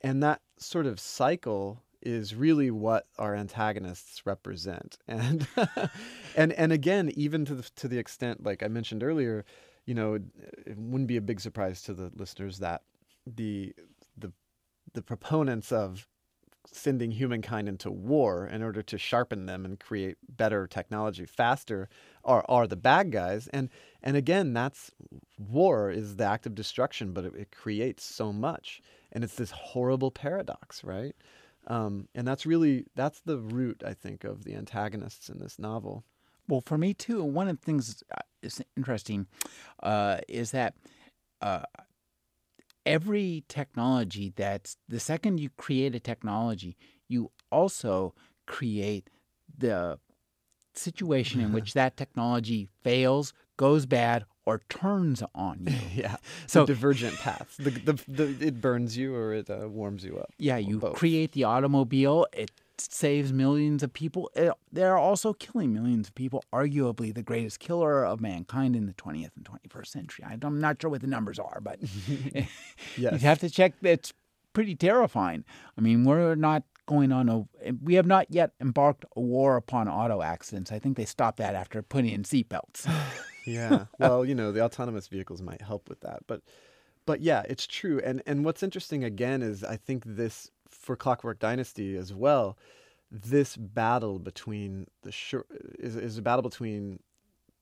And 0.02 0.22
that 0.24 0.42
sort 0.58 0.86
of 0.86 1.00
cycle 1.00 1.84
is 2.02 2.36
really 2.36 2.70
what 2.70 3.08
our 3.18 3.36
antagonists 3.36 4.26
represent. 4.26 4.98
And 5.08 5.48
and 6.36 6.54
and 6.54 6.72
again 6.72 7.12
even 7.16 7.46
to 7.46 7.56
the 7.56 7.70
to 7.76 7.88
the 7.88 8.00
extent 8.00 8.44
like 8.44 8.64
i 8.64 8.68
mentioned 8.68 9.04
earlier 9.04 9.46
you 9.86 9.94
know 9.94 10.16
it 10.16 10.78
wouldn't 10.78 11.08
be 11.08 11.18
a 11.18 11.22
big 11.22 11.40
surprise 11.40 11.82
to 11.84 11.94
the 11.94 12.12
listeners 12.16 12.60
that 12.60 12.82
the 13.28 13.74
the 14.18 14.32
the 14.94 15.02
proponents 15.02 15.72
of 15.72 16.08
sending 16.72 17.12
humankind 17.12 17.68
into 17.68 17.92
war 17.92 18.48
in 18.48 18.64
order 18.64 18.82
to 18.82 18.98
sharpen 18.98 19.46
them 19.46 19.66
and 19.66 19.80
create 19.80 20.18
better 20.30 20.66
technology 20.66 21.26
faster 21.26 21.90
are 22.24 22.46
are 22.48 22.68
the 22.68 22.76
bad 22.76 23.12
guys 23.12 23.48
and 23.48 23.70
and 24.02 24.16
again 24.16 24.54
that's 24.54 24.92
war 25.38 25.92
is 25.92 26.16
the 26.16 26.24
act 26.24 26.46
of 26.46 26.56
destruction 26.56 27.12
but 27.12 27.26
it, 27.26 27.36
it 27.36 27.52
creates 27.52 28.04
so 28.04 28.32
much 28.32 28.82
and 29.14 29.24
it's 29.24 29.36
this 29.36 29.52
horrible 29.52 30.12
paradox, 30.12 30.84
right? 30.84 31.16
Um, 31.68 32.10
and 32.14 32.28
that's 32.28 32.46
really 32.46 32.86
that's 32.96 33.22
the 33.22 33.38
root, 33.38 33.82
I 33.86 33.94
think, 33.94 34.26
of 34.26 34.44
the 34.44 34.56
antagonists 34.56 35.30
in 35.30 35.40
this 35.40 35.58
novel. 35.58 36.04
Well, 36.50 36.62
for 36.66 36.78
me 36.78 36.94
too, 36.94 37.24
one 37.24 37.48
of 37.48 37.58
the 37.58 37.66
things 37.66 38.04
uh, 38.12 38.22
is 38.42 38.62
interesting 38.76 39.28
uh, 39.82 40.18
is 40.28 40.52
that 40.52 40.74
uh, 41.42 41.62
every 42.86 43.44
technology 43.48 44.34
that's 44.36 44.78
the 44.88 45.00
second 45.00 45.40
you 45.40 45.50
create 45.58 45.96
a 45.96 46.00
technology, 46.00 46.78
you 47.08 47.32
also 47.52 48.14
create 48.46 49.10
the 49.58 50.00
situation 50.74 51.40
in 51.40 51.54
which 51.54 51.74
that 51.76 51.98
technology 51.98 52.70
fails, 52.84 53.34
goes 53.58 53.86
bad, 53.86 54.26
or 54.46 54.62
turns 54.70 55.24
on 55.34 55.66
you. 55.66 55.76
yeah. 56.04 56.18
So 56.48 56.66
the 56.66 56.74
divergent 56.74 57.16
paths. 57.20 57.58
The, 57.58 57.70
the, 57.70 58.04
the, 58.08 58.48
it 58.48 58.62
burns 58.62 58.98
you 58.98 59.16
or 59.16 59.34
it 59.34 59.50
uh, 59.50 59.70
warms 59.70 60.04
you 60.04 60.18
up. 60.18 60.32
Yeah, 60.38 60.58
you 60.58 60.80
both. 60.80 60.96
create 60.96 61.32
the 61.32 61.46
automobile. 61.46 62.28
It 62.34 62.52
saves 62.78 63.32
millions 63.32 63.84
of 63.84 63.94
people. 63.94 64.30
It, 64.36 64.54
they're 64.72 64.98
also 64.98 65.34
killing 65.34 65.74
millions 65.74 66.08
of 66.08 66.16
people. 66.16 66.44
Arguably 66.54 67.14
the 67.14 67.24
greatest 67.24 67.60
killer 67.60 68.06
of 68.06 68.22
mankind 68.22 68.76
in 68.76 68.86
the 68.86 68.94
20th 68.94 69.32
and 69.36 69.46
21st 69.46 69.88
century. 69.88 70.26
I'm 70.30 70.60
not 70.60 70.82
sure 70.82 70.90
what 70.90 71.02
the 71.02 71.08
numbers 71.08 71.40
are, 71.40 71.60
but 71.62 71.80
yes. 72.18 72.48
you 72.98 73.20
have 73.20 73.40
to 73.40 73.50
check. 73.50 73.74
It's 73.82 74.14
pretty 74.54 74.76
terrifying. 74.76 75.44
I 75.78 75.82
mean, 75.82 76.06
we're 76.06 76.36
not 76.36 76.64
going 76.86 77.14
on 77.14 77.30
a 77.30 77.72
we 77.82 77.94
have 77.94 78.06
not 78.06 78.28
yet 78.30 78.52
embarked 78.60 79.06
a 79.16 79.22
war 79.22 79.56
upon 79.56 79.88
auto 79.88 80.22
accidents. 80.22 80.72
I 80.72 80.80
think 80.80 80.98
they 80.98 81.06
stopped 81.06 81.38
that 81.38 81.56
after 81.56 81.82
putting 81.82 82.12
in 82.12 82.24
seatbelts 82.24 82.92
yeah. 83.46 83.86
Well, 84.00 84.26
you 84.26 84.36
know, 84.36 84.52
the 84.52 84.64
autonomous 84.64 85.08
vehicles 85.08 85.42
might 85.42 85.62
help 85.62 85.90
with 85.90 86.02
that, 86.02 86.24
but 86.28 86.42
but 87.06 87.22
yeah, 87.22 87.44
it's 87.48 87.68
true. 87.68 88.02
And 88.04 88.22
and 88.26 88.46
what's 88.46 88.64
interesting 88.64 89.04
again 89.04 89.42
is 89.42 89.64
I 89.64 89.78
think 89.78 90.04
this 90.06 90.50
for 90.74 90.96
Clockwork 90.96 91.40
Dynasty 91.40 91.96
as 91.96 92.14
well, 92.14 92.58
this 93.12 93.56
battle 93.56 94.20
between 94.20 94.88
the 95.04 95.12
short 95.12 95.48
is 95.80 95.96
is 95.96 96.18
a 96.18 96.22
battle 96.22 96.42
between 96.42 97.00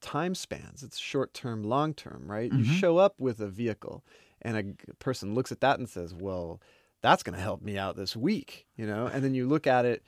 time 0.01 0.33
spans. 0.33 0.83
It's 0.83 0.97
short 0.97 1.33
term, 1.33 1.63
long 1.63 1.93
term, 1.93 2.23
right? 2.25 2.49
Mm-hmm. 2.49 2.63
You 2.63 2.65
show 2.65 2.97
up 2.97 3.15
with 3.19 3.39
a 3.39 3.47
vehicle 3.47 4.03
and 4.41 4.57
a 4.57 4.93
person 4.95 5.35
looks 5.35 5.51
at 5.51 5.61
that 5.61 5.77
and 5.77 5.89
says, 5.89 6.13
"Well, 6.13 6.61
that's 7.01 7.23
going 7.23 7.35
to 7.35 7.41
help 7.41 7.61
me 7.61 7.77
out 7.77 7.95
this 7.95 8.15
week," 8.15 8.65
you 8.75 8.87
know? 8.87 9.07
And 9.07 9.23
then 9.23 9.33
you 9.33 9.47
look 9.47 9.67
at 9.67 9.85
it 9.85 10.03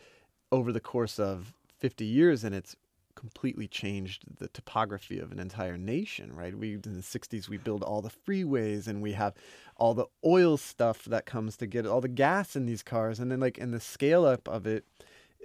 over 0.52 0.72
the 0.72 0.80
course 0.80 1.20
of 1.20 1.54
50 1.80 2.06
years 2.06 2.44
and 2.44 2.56
it's 2.56 2.76
completely 3.16 3.68
changed 3.68 4.24
the 4.40 4.48
topography 4.50 5.20
of 5.20 5.32
an 5.32 5.40
entire 5.40 5.78
nation, 5.78 6.34
right? 6.34 6.58
We 6.58 6.74
in 6.74 6.82
the 6.82 7.02
60s 7.02 7.50
we 7.50 7.58
build 7.58 7.84
all 7.84 8.02
the 8.02 8.12
freeways 8.28 8.88
and 8.88 9.02
we 9.02 9.14
have 9.14 9.34
all 9.76 9.94
the 9.94 10.08
oil 10.26 10.58
stuff 10.58 11.06
that 11.06 11.26
comes 11.26 11.58
to 11.58 11.68
get 11.68 11.86
all 11.86 12.02
the 12.02 12.08
gas 12.08 12.56
in 12.56 12.66
these 12.66 12.84
cars 12.84 13.20
and 13.20 13.32
then 13.32 13.40
like 13.40 13.58
in 13.58 13.72
the 13.72 13.80
scale 13.80 14.26
up 14.26 14.48
of 14.48 14.68
it 14.68 14.86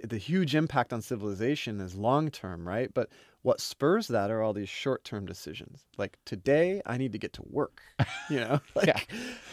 the 0.03 0.17
huge 0.17 0.55
impact 0.55 0.93
on 0.93 1.01
civilization 1.01 1.81
is 1.81 1.95
long 1.95 2.31
term, 2.31 2.67
right? 2.67 2.93
But 2.93 3.09
what 3.41 3.61
spurs 3.61 4.07
that 4.07 4.29
are 4.29 4.41
all 4.41 4.53
these 4.53 4.69
short 4.69 5.03
term 5.03 5.25
decisions. 5.25 5.85
Like 5.97 6.17
today 6.25 6.81
I 6.85 6.97
need 6.97 7.11
to 7.13 7.17
get 7.17 7.33
to 7.33 7.43
work, 7.49 7.81
you 8.29 8.39
know? 8.39 8.59
like, 8.75 8.87
yeah. 8.87 8.99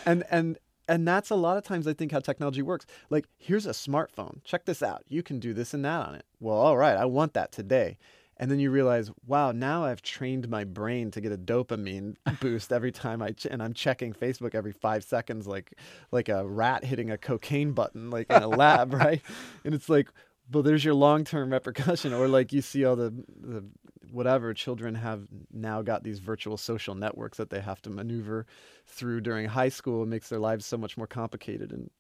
And 0.05 0.25
and 0.31 0.59
and 0.89 1.07
that's 1.07 1.31
a 1.31 1.35
lot 1.35 1.57
of 1.57 1.65
times 1.65 1.87
I 1.87 1.93
think 1.93 2.13
how 2.13 2.21
technology 2.21 2.63
works. 2.63 2.87
Like, 3.11 3.27
here's 3.39 3.67
a 3.67 3.71
smartphone. 3.71 4.43
Check 4.45 4.65
this 4.65 4.83
out. 4.83 5.05
You 5.09 5.23
can 5.23 5.39
do 5.39 5.53
this 5.53 5.75
and 5.75 5.85
that 5.85 6.07
on 6.07 6.15
it. 6.15 6.25
Well, 6.41 6.57
all 6.57 6.77
right, 6.77 6.97
I 6.97 7.05
want 7.05 7.35
that 7.35 7.53
today. 7.53 7.99
And 8.39 8.51
then 8.51 8.59
you 8.59 8.71
realize, 8.71 9.11
wow, 9.27 9.51
now 9.53 9.85
I've 9.85 10.03
trained 10.03 10.49
my 10.51 10.65
brain 10.65 11.11
to 11.13 11.23
get 11.23 11.33
a 11.33 11.39
dopamine 11.39 12.17
boost 12.41 12.71
every 12.71 12.93
time 12.93 13.23
I 13.23 13.31
ch- 13.31 13.47
and 13.47 13.63
I'm 13.63 13.73
checking 13.73 14.13
Facebook 14.13 14.55
every 14.55 14.73
five 14.73 15.05
seconds, 15.05 15.47
like 15.47 15.73
like 16.13 16.29
a 16.29 16.47
rat 16.47 16.85
hitting 16.85 17.11
a 17.11 17.17
cocaine 17.17 17.73
button, 17.73 18.11
like 18.11 18.31
in 18.31 18.43
a 18.43 18.49
lab, 18.49 18.93
right? 18.95 19.23
And 19.65 19.75
it's 19.75 19.89
like, 19.89 20.11
well, 20.53 20.63
there's 20.63 20.85
your 20.85 20.93
long 20.93 21.25
term 21.25 21.51
repercussion, 21.51 22.13
or 22.13 22.29
like 22.29 22.53
you 22.53 22.61
see 22.61 22.85
all 22.85 22.95
the 22.95 23.11
the 23.41 23.65
whatever 24.11 24.55
children 24.55 24.95
have 24.95 25.27
now 25.53 25.83
got 25.83 26.03
these 26.03 26.19
virtual 26.19 26.57
social 26.57 26.95
networks 26.95 27.39
that 27.39 27.51
they 27.51 27.61
have 27.61 27.83
to 27.83 27.91
maneuver 27.91 28.47
through 28.87 29.21
during 29.21 29.47
high 29.47 29.69
school 29.69 30.03
it 30.03 30.07
makes 30.07 30.29
their 30.29 30.39
lives 30.39 30.67
so 30.67 30.77
much 30.77 30.97
more 30.97 31.07
complicated. 31.07 31.73
And 31.73 31.91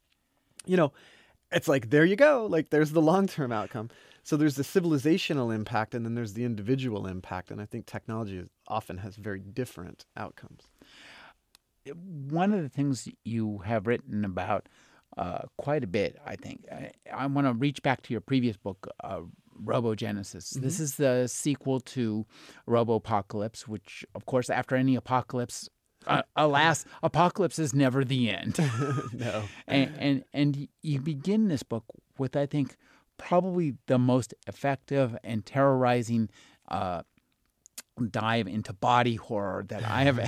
you 0.64 0.76
know 0.76 0.92
it's 1.52 1.68
like 1.68 1.90
there 1.90 2.04
you 2.04 2.16
go. 2.16 2.46
Like 2.46 2.70
there's 2.70 2.92
the 2.92 3.02
long-term 3.02 3.52
outcome. 3.52 3.90
So 4.22 4.36
there's 4.36 4.56
the 4.56 4.64
civilizational 4.64 5.54
impact 5.54 5.94
and 5.94 6.04
then 6.04 6.14
there's 6.14 6.32
the 6.32 6.44
individual 6.44 7.06
impact. 7.06 7.50
And 7.50 7.60
i 7.60 7.64
think 7.64 7.86
technology 7.86 8.44
often 8.66 8.98
has 8.98 9.16
very 9.16 9.40
different 9.40 10.04
outcomes. 10.16 10.64
One 12.28 12.52
of 12.52 12.62
the 12.62 12.68
things 12.68 13.08
you 13.24 13.58
have 13.58 13.86
written 13.86 14.24
about 14.24 14.68
uh, 15.16 15.42
quite 15.56 15.84
a 15.84 15.86
bit, 15.86 16.18
I 16.26 16.36
think. 16.36 16.64
I, 16.70 16.90
I 17.12 17.26
want 17.26 17.46
to 17.46 17.52
reach 17.52 17.82
back 17.82 18.02
to 18.02 18.12
your 18.12 18.20
previous 18.20 18.56
book, 18.56 18.88
uh, 19.02 19.20
Robogenesis. 19.64 20.54
Mm-hmm. 20.54 20.62
This 20.62 20.80
is 20.80 20.96
the 20.96 21.26
sequel 21.26 21.80
to 21.80 22.26
Robopocalypse, 22.68 23.62
which, 23.62 24.04
of 24.14 24.26
course, 24.26 24.50
after 24.50 24.76
any 24.76 24.96
apocalypse, 24.96 25.68
uh, 26.06 26.22
alas, 26.36 26.84
apocalypse 27.02 27.58
is 27.58 27.74
never 27.74 28.04
the 28.04 28.30
end. 28.30 28.58
no. 29.12 29.44
And, 29.66 29.94
and 29.98 30.24
and 30.32 30.68
you 30.82 31.00
begin 31.00 31.48
this 31.48 31.62
book 31.62 31.84
with, 32.18 32.36
I 32.36 32.46
think, 32.46 32.76
probably 33.18 33.74
the 33.86 33.98
most 33.98 34.34
effective 34.46 35.16
and 35.24 35.44
terrorizing 35.44 36.28
uh, 36.68 37.02
dive 38.10 38.46
into 38.46 38.72
body 38.72 39.16
horror 39.16 39.64
that 39.68 39.84
I 39.84 40.04
have 40.04 40.20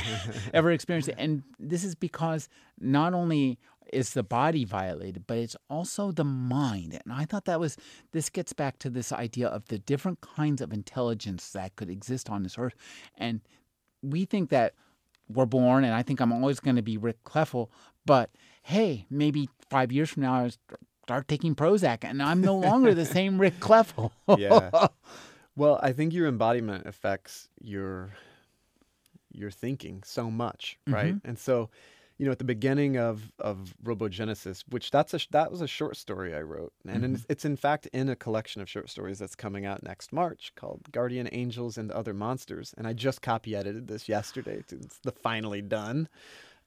ever 0.54 0.70
experienced. 0.70 1.10
And 1.18 1.42
this 1.58 1.84
is 1.84 1.94
because 1.94 2.48
not 2.80 3.14
only 3.14 3.58
is 3.92 4.14
the 4.14 4.22
body 4.22 4.64
violated, 4.64 5.26
but 5.26 5.38
it's 5.38 5.56
also 5.68 6.12
the 6.12 6.24
mind. 6.24 6.98
And 7.04 7.12
I 7.12 7.24
thought 7.24 7.44
that 7.46 7.60
was, 7.60 7.76
this 8.12 8.28
gets 8.28 8.52
back 8.52 8.78
to 8.80 8.90
this 8.90 9.12
idea 9.12 9.48
of 9.48 9.66
the 9.66 9.78
different 9.78 10.20
kinds 10.20 10.60
of 10.60 10.72
intelligence 10.72 11.50
that 11.50 11.76
could 11.76 11.90
exist 11.90 12.30
on 12.30 12.42
this 12.42 12.56
earth. 12.58 12.74
And 13.16 13.40
we 14.02 14.24
think 14.24 14.50
that 14.50 14.74
we're 15.28 15.46
born, 15.46 15.84
and 15.84 15.94
I 15.94 16.02
think 16.02 16.20
I'm 16.20 16.32
always 16.32 16.60
going 16.60 16.76
to 16.76 16.82
be 16.82 16.96
Rick 16.96 17.22
Kleffel, 17.24 17.68
but 18.06 18.30
hey, 18.62 19.06
maybe 19.10 19.48
five 19.68 19.92
years 19.92 20.10
from 20.10 20.22
now, 20.22 20.44
I 20.44 20.50
start 21.04 21.28
taking 21.28 21.54
Prozac, 21.54 21.98
and 22.02 22.22
I'm 22.22 22.40
no 22.40 22.56
longer 22.56 22.94
the 22.94 23.06
same 23.06 23.40
Rick 23.40 23.54
Kleffel. 23.60 24.10
yeah. 24.38 24.88
Well, 25.56 25.80
I 25.82 25.90
think 25.90 26.14
your 26.14 26.28
embodiment 26.28 26.86
affects 26.86 27.48
your 27.60 28.12
your 29.32 29.50
thinking 29.50 30.04
so 30.04 30.30
much, 30.30 30.78
right? 30.86 31.16
Mm-hmm. 31.16 31.28
And 31.28 31.36
so 31.36 31.68
you 32.18 32.26
know, 32.26 32.32
at 32.32 32.38
the 32.38 32.44
beginning 32.44 32.96
of 32.96 33.30
of 33.38 33.74
Robogenesis, 33.84 34.64
which 34.68 34.90
that's 34.90 35.14
a 35.14 35.20
that 35.30 35.50
was 35.50 35.60
a 35.60 35.66
short 35.68 35.96
story 35.96 36.34
I 36.34 36.40
wrote, 36.40 36.72
and 36.86 37.04
Mhm. 37.04 37.14
it's, 37.14 37.26
it's 37.28 37.44
in 37.44 37.56
fact 37.56 37.86
in 37.92 38.08
a 38.08 38.16
collection 38.16 38.60
of 38.60 38.68
short 38.68 38.90
stories 38.90 39.18
that's 39.20 39.36
coming 39.36 39.64
out 39.64 39.82
next 39.82 40.12
March 40.12 40.52
called 40.56 40.90
Guardian 40.92 41.28
Angels 41.32 41.78
and 41.78 41.90
Other 41.92 42.12
Monsters, 42.14 42.74
and 42.76 42.86
I 42.86 42.92
just 42.92 43.22
copy 43.22 43.54
edited 43.54 43.86
this 43.86 44.08
yesterday. 44.08 44.62
It's 44.68 44.98
the 44.98 45.12
finally 45.12 45.62
done. 45.62 46.08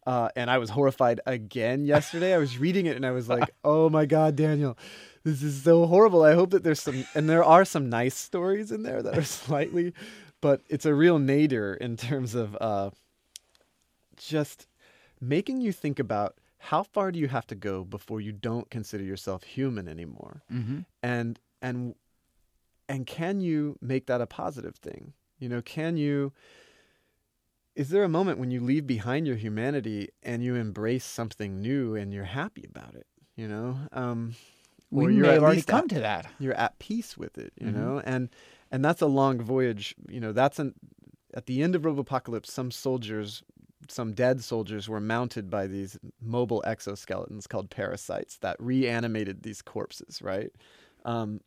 Uh, 0.07 0.29
and 0.35 0.49
I 0.49 0.57
was 0.57 0.71
horrified 0.71 1.19
again 1.27 1.85
yesterday. 1.85 2.33
I 2.33 2.39
was 2.39 2.57
reading 2.57 2.87
it 2.87 2.95
and 2.95 3.05
I 3.05 3.11
was 3.11 3.29
like, 3.29 3.51
"Oh 3.63 3.87
my 3.87 4.07
god, 4.07 4.35
Daniel, 4.35 4.75
this 5.23 5.43
is 5.43 5.61
so 5.61 5.85
horrible." 5.85 6.23
I 6.23 6.33
hope 6.33 6.49
that 6.51 6.63
there's 6.63 6.81
some, 6.81 7.05
and 7.13 7.29
there 7.29 7.43
are 7.43 7.65
some 7.65 7.87
nice 7.87 8.15
stories 8.15 8.71
in 8.71 8.81
there 8.81 9.03
that 9.03 9.15
are 9.15 9.23
slightly, 9.23 9.93
but 10.41 10.61
it's 10.69 10.87
a 10.87 10.95
real 10.95 11.19
nadir 11.19 11.75
in 11.75 11.97
terms 11.97 12.33
of 12.33 12.57
uh, 12.59 12.89
just 14.17 14.65
making 15.21 15.61
you 15.61 15.71
think 15.71 15.99
about 15.99 16.35
how 16.57 16.83
far 16.83 17.11
do 17.11 17.19
you 17.19 17.27
have 17.27 17.47
to 17.47 17.55
go 17.55 17.83
before 17.83 18.19
you 18.21 18.31
don't 18.31 18.69
consider 18.69 19.03
yourself 19.03 19.43
human 19.43 19.87
anymore, 19.87 20.43
Mm-hmm. 20.51 20.79
and 21.01 21.39
and 21.61 21.95
and 22.89 23.05
can 23.07 23.39
you 23.39 23.77
make 23.81 24.07
that 24.07 24.19
a 24.21 24.27
positive 24.27 24.75
thing? 24.75 25.13
You 25.39 25.47
know, 25.49 25.61
can 25.61 25.95
you? 25.97 26.33
Is 27.75 27.89
there 27.89 28.03
a 28.03 28.09
moment 28.09 28.37
when 28.37 28.51
you 28.51 28.59
leave 28.59 28.85
behind 28.85 29.25
your 29.27 29.37
humanity 29.37 30.09
and 30.21 30.43
you 30.43 30.55
embrace 30.55 31.05
something 31.05 31.61
new 31.61 31.95
and 31.95 32.13
you're 32.13 32.25
happy 32.25 32.65
about 32.69 32.95
it? 32.95 33.07
You 33.37 33.47
know, 33.47 33.77
um, 33.93 34.35
We 34.91 35.05
or 35.05 35.09
may 35.09 35.15
you're 35.15 35.37
already 35.39 35.61
come 35.61 35.85
at- 35.85 35.89
to 35.91 35.99
that. 36.01 36.25
you're 36.37 36.53
at 36.53 36.77
peace 36.79 37.17
with 37.17 37.37
it, 37.37 37.53
you 37.59 37.67
Mhm. 37.67 37.73
know, 37.73 38.01
and 38.05 38.29
and 38.71 38.83
that's 38.85 39.01
a 39.01 39.07
long 39.07 39.41
voyage. 39.41 39.95
You 40.09 40.19
know, 40.19 40.31
that's 40.33 40.59
an 40.59 40.75
at 41.33 41.45
the 41.45 41.63
end 41.63 41.75
of 41.75 41.83
Robopocalypse, 41.83 42.47
some 42.47 42.71
soldiers, 42.71 43.41
some 43.87 44.13
dead 44.13 44.43
soldiers, 44.43 44.87
were 44.87 44.99
mounted 44.99 45.49
by 45.49 45.67
these 45.67 45.97
mobile 46.21 46.63
exoskeletons 46.65 47.47
called 47.47 47.69
parasites 47.69 48.37
that 48.37 48.55
reanimated 48.59 49.43
these 49.43 49.61
corpses. 49.61 50.21
Right. 50.21 50.51
Um, 51.05 51.41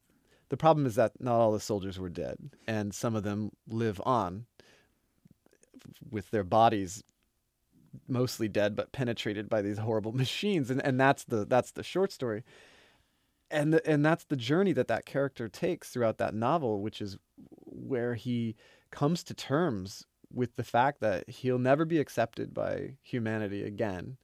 the 0.49 0.57
problem 0.57 0.87
is 0.87 0.95
that 0.97 1.13
not 1.21 1.37
all 1.37 1.53
the 1.53 1.61
soldiers 1.61 1.99
were 1.99 2.09
dead, 2.11 2.37
and 2.67 2.95
some 2.95 3.17
of 3.17 3.23
them 3.23 3.51
live 3.67 4.01
on 4.05 4.47
with 6.11 6.31
their 6.31 6.45
bodies 6.45 7.03
mostly 8.09 8.49
dead 8.49 8.75
but 8.75 8.93
penetrated 8.93 9.49
by 9.49 9.63
these 9.63 9.79
horrible 9.79 10.13
machines 10.25 10.71
and 10.71 10.85
and 10.85 10.99
that's 10.99 11.25
the 11.25 11.45
that's 11.45 11.73
the 11.73 11.83
short 11.83 12.11
story 12.13 12.43
and 13.51 13.73
the, 13.73 13.87
and 13.89 14.05
that's 14.05 14.25
the 14.25 14.37
journey 14.37 14.73
that 14.73 14.89
that 14.89 15.07
character 15.07 15.49
takes 15.49 15.91
throughout 15.91 16.19
that 16.19 16.35
novel 16.35 16.81
which 16.81 17.01
is 17.01 17.19
where 17.67 18.15
he 18.15 18.57
comes 18.91 19.23
to 19.23 19.35
terms 19.35 20.07
with 20.35 20.57
the 20.57 20.65
fact 20.65 21.01
that 21.01 21.29
he'll 21.29 21.59
never 21.59 21.85
be 21.85 21.99
accepted 21.99 22.53
by 22.53 22.97
humanity 23.03 23.63
again 23.63 24.17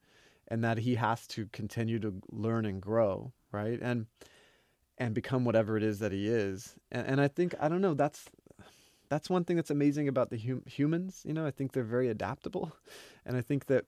and 0.48 0.64
that 0.64 0.78
he 0.78 0.96
has 0.96 1.26
to 1.28 1.46
continue 1.52 1.98
to 2.00 2.14
learn 2.30 2.66
and 2.66 2.80
grow 2.82 3.32
right? 3.52 3.78
And 3.80 4.06
and 4.98 5.14
become 5.14 5.44
whatever 5.44 5.76
it 5.76 5.82
is 5.82 5.98
that 6.00 6.12
he 6.12 6.28
is. 6.28 6.76
And, 6.92 7.06
and 7.06 7.20
i 7.20 7.28
think 7.28 7.54
i 7.60 7.68
don't 7.68 7.80
know 7.80 7.94
that's 7.94 8.26
that's 9.08 9.28
one 9.28 9.44
thing 9.44 9.56
that's 9.56 9.70
amazing 9.70 10.06
about 10.06 10.30
the 10.30 10.38
hum- 10.38 10.64
humans 10.66 11.22
you 11.24 11.32
know? 11.32 11.46
I 11.46 11.50
think 11.50 11.72
they're 11.72 11.84
very 11.84 12.08
adaptable. 12.08 12.72
And 13.26 13.36
i 13.36 13.42
think 13.42 13.66
that 13.66 13.84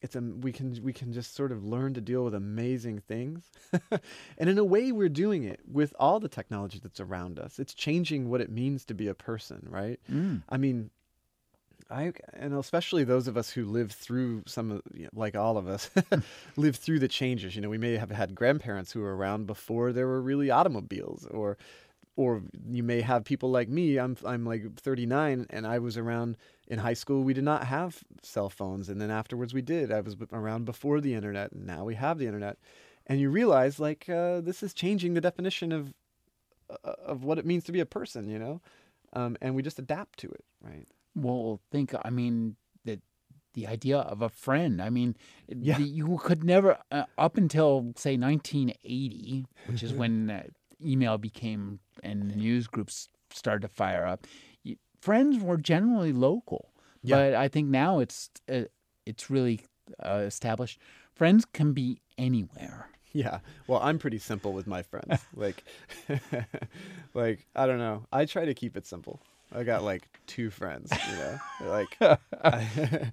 it's 0.00 0.14
a 0.14 0.20
we 0.20 0.52
can 0.52 0.78
we 0.82 0.92
can 0.92 1.12
just 1.12 1.34
sort 1.34 1.52
of 1.52 1.64
learn 1.64 1.94
to 1.94 2.00
deal 2.00 2.24
with 2.24 2.34
amazing 2.34 3.00
things. 3.00 3.50
And 4.38 4.48
in 4.48 4.58
a 4.58 4.64
way 4.64 4.92
we're 4.92 5.08
doing 5.08 5.42
it 5.44 5.60
with 5.66 5.92
all 5.98 6.20
the 6.20 6.28
technology 6.28 6.78
that's 6.80 7.00
around 7.00 7.38
us. 7.40 7.58
It's 7.58 7.74
changing 7.74 8.28
what 8.28 8.40
it 8.40 8.50
means 8.50 8.84
to 8.86 8.94
be 8.94 9.08
a 9.08 9.14
person 9.14 9.66
right? 9.70 9.98
Mm. 10.10 10.42
i 10.48 10.56
mean 10.56 10.90
I 11.90 12.12
and 12.34 12.54
especially 12.54 13.04
those 13.04 13.28
of 13.28 13.36
us 13.36 13.50
who 13.50 13.64
live 13.64 13.92
through 13.92 14.42
some 14.46 14.70
of 14.70 14.82
you 14.94 15.04
know, 15.04 15.10
like 15.14 15.36
all 15.36 15.56
of 15.56 15.66
us 15.66 15.90
live 16.56 16.76
through 16.76 16.98
the 16.98 17.08
changes. 17.08 17.56
You 17.56 17.62
know, 17.62 17.68
we 17.70 17.78
may 17.78 17.96
have 17.96 18.10
had 18.10 18.34
grandparents 18.34 18.92
who 18.92 19.00
were 19.00 19.16
around 19.16 19.46
before 19.46 19.92
there 19.92 20.06
were 20.06 20.20
really 20.20 20.50
automobiles, 20.50 21.26
or 21.26 21.56
or 22.16 22.42
you 22.68 22.82
may 22.82 23.00
have 23.00 23.24
people 23.24 23.50
like 23.50 23.68
me. 23.68 23.98
I'm 23.98 24.16
I'm 24.24 24.44
like 24.44 24.78
39, 24.80 25.46
and 25.50 25.66
I 25.66 25.78
was 25.78 25.96
around 25.96 26.36
in 26.66 26.78
high 26.78 26.94
school. 26.94 27.22
We 27.22 27.32
did 27.32 27.44
not 27.44 27.64
have 27.64 28.02
cell 28.22 28.50
phones, 28.50 28.88
and 28.88 29.00
then 29.00 29.10
afterwards 29.10 29.54
we 29.54 29.62
did. 29.62 29.90
I 29.92 30.00
was 30.00 30.16
around 30.32 30.66
before 30.66 31.00
the 31.00 31.14
internet, 31.14 31.52
and 31.52 31.66
now 31.66 31.84
we 31.84 31.94
have 31.94 32.18
the 32.18 32.26
internet. 32.26 32.58
And 33.06 33.20
you 33.20 33.30
realize 33.30 33.80
like 33.80 34.08
uh, 34.10 34.42
this 34.42 34.62
is 34.62 34.74
changing 34.74 35.14
the 35.14 35.20
definition 35.22 35.72
of 35.72 35.94
uh, 36.68 36.92
of 37.06 37.24
what 37.24 37.38
it 37.38 37.46
means 37.46 37.64
to 37.64 37.72
be 37.72 37.80
a 37.80 37.86
person. 37.86 38.28
You 38.28 38.38
know, 38.38 38.60
um, 39.14 39.38
and 39.40 39.54
we 39.54 39.62
just 39.62 39.78
adapt 39.78 40.18
to 40.18 40.28
it, 40.28 40.44
right? 40.60 40.86
Well, 41.22 41.60
think. 41.70 41.94
I 42.04 42.10
mean, 42.10 42.56
the 42.84 43.00
the 43.54 43.66
idea 43.66 43.98
of 43.98 44.22
a 44.22 44.28
friend. 44.28 44.80
I 44.82 44.90
mean, 44.90 45.16
Yeah. 45.48 45.78
the, 45.78 45.84
you 45.84 46.18
could 46.22 46.44
never 46.44 46.78
uh, 46.90 47.04
up 47.16 47.36
until 47.36 47.92
say 47.96 48.16
1980, 48.16 49.46
which 49.66 49.82
is 49.82 49.92
when 49.92 50.30
uh, 50.30 50.42
email 50.84 51.18
became 51.18 51.80
and 52.02 52.30
the 52.30 52.36
news 52.36 52.66
groups 52.68 53.08
started 53.32 53.62
to 53.62 53.68
fire 53.68 54.06
up. 54.06 54.26
y- 54.64 54.76
Friends 55.00 55.38
were 55.42 55.56
generally 55.56 56.12
local, 56.12 56.72
Yeah. 57.02 57.16
but 57.16 57.34
I 57.34 57.48
think 57.48 57.68
now 57.68 57.98
it's 58.00 58.30
uh, 58.48 58.64
it's 59.06 59.30
really 59.30 59.60
uh, 60.04 60.22
established. 60.26 60.78
Friends 61.14 61.44
can 61.44 61.72
be 61.72 62.00
anywhere. 62.16 62.88
Yeah. 63.12 63.40
Well, 63.66 63.80
I'm 63.82 63.98
pretty 63.98 64.18
simple 64.18 64.52
with 64.52 64.66
my 64.66 64.82
friends. 64.82 65.20
like, 65.34 65.64
like 67.14 67.46
I 67.54 67.66
don't 67.66 67.78
know. 67.78 68.06
I 68.12 68.24
try 68.26 68.44
to 68.44 68.54
keep 68.54 68.76
it 68.76 68.86
simple. 68.86 69.20
I 69.52 69.62
got 69.62 69.82
like 69.82 70.08
two 70.26 70.50
friends, 70.50 70.92
you 71.10 71.16
know, 71.16 71.38
like, 71.70 71.98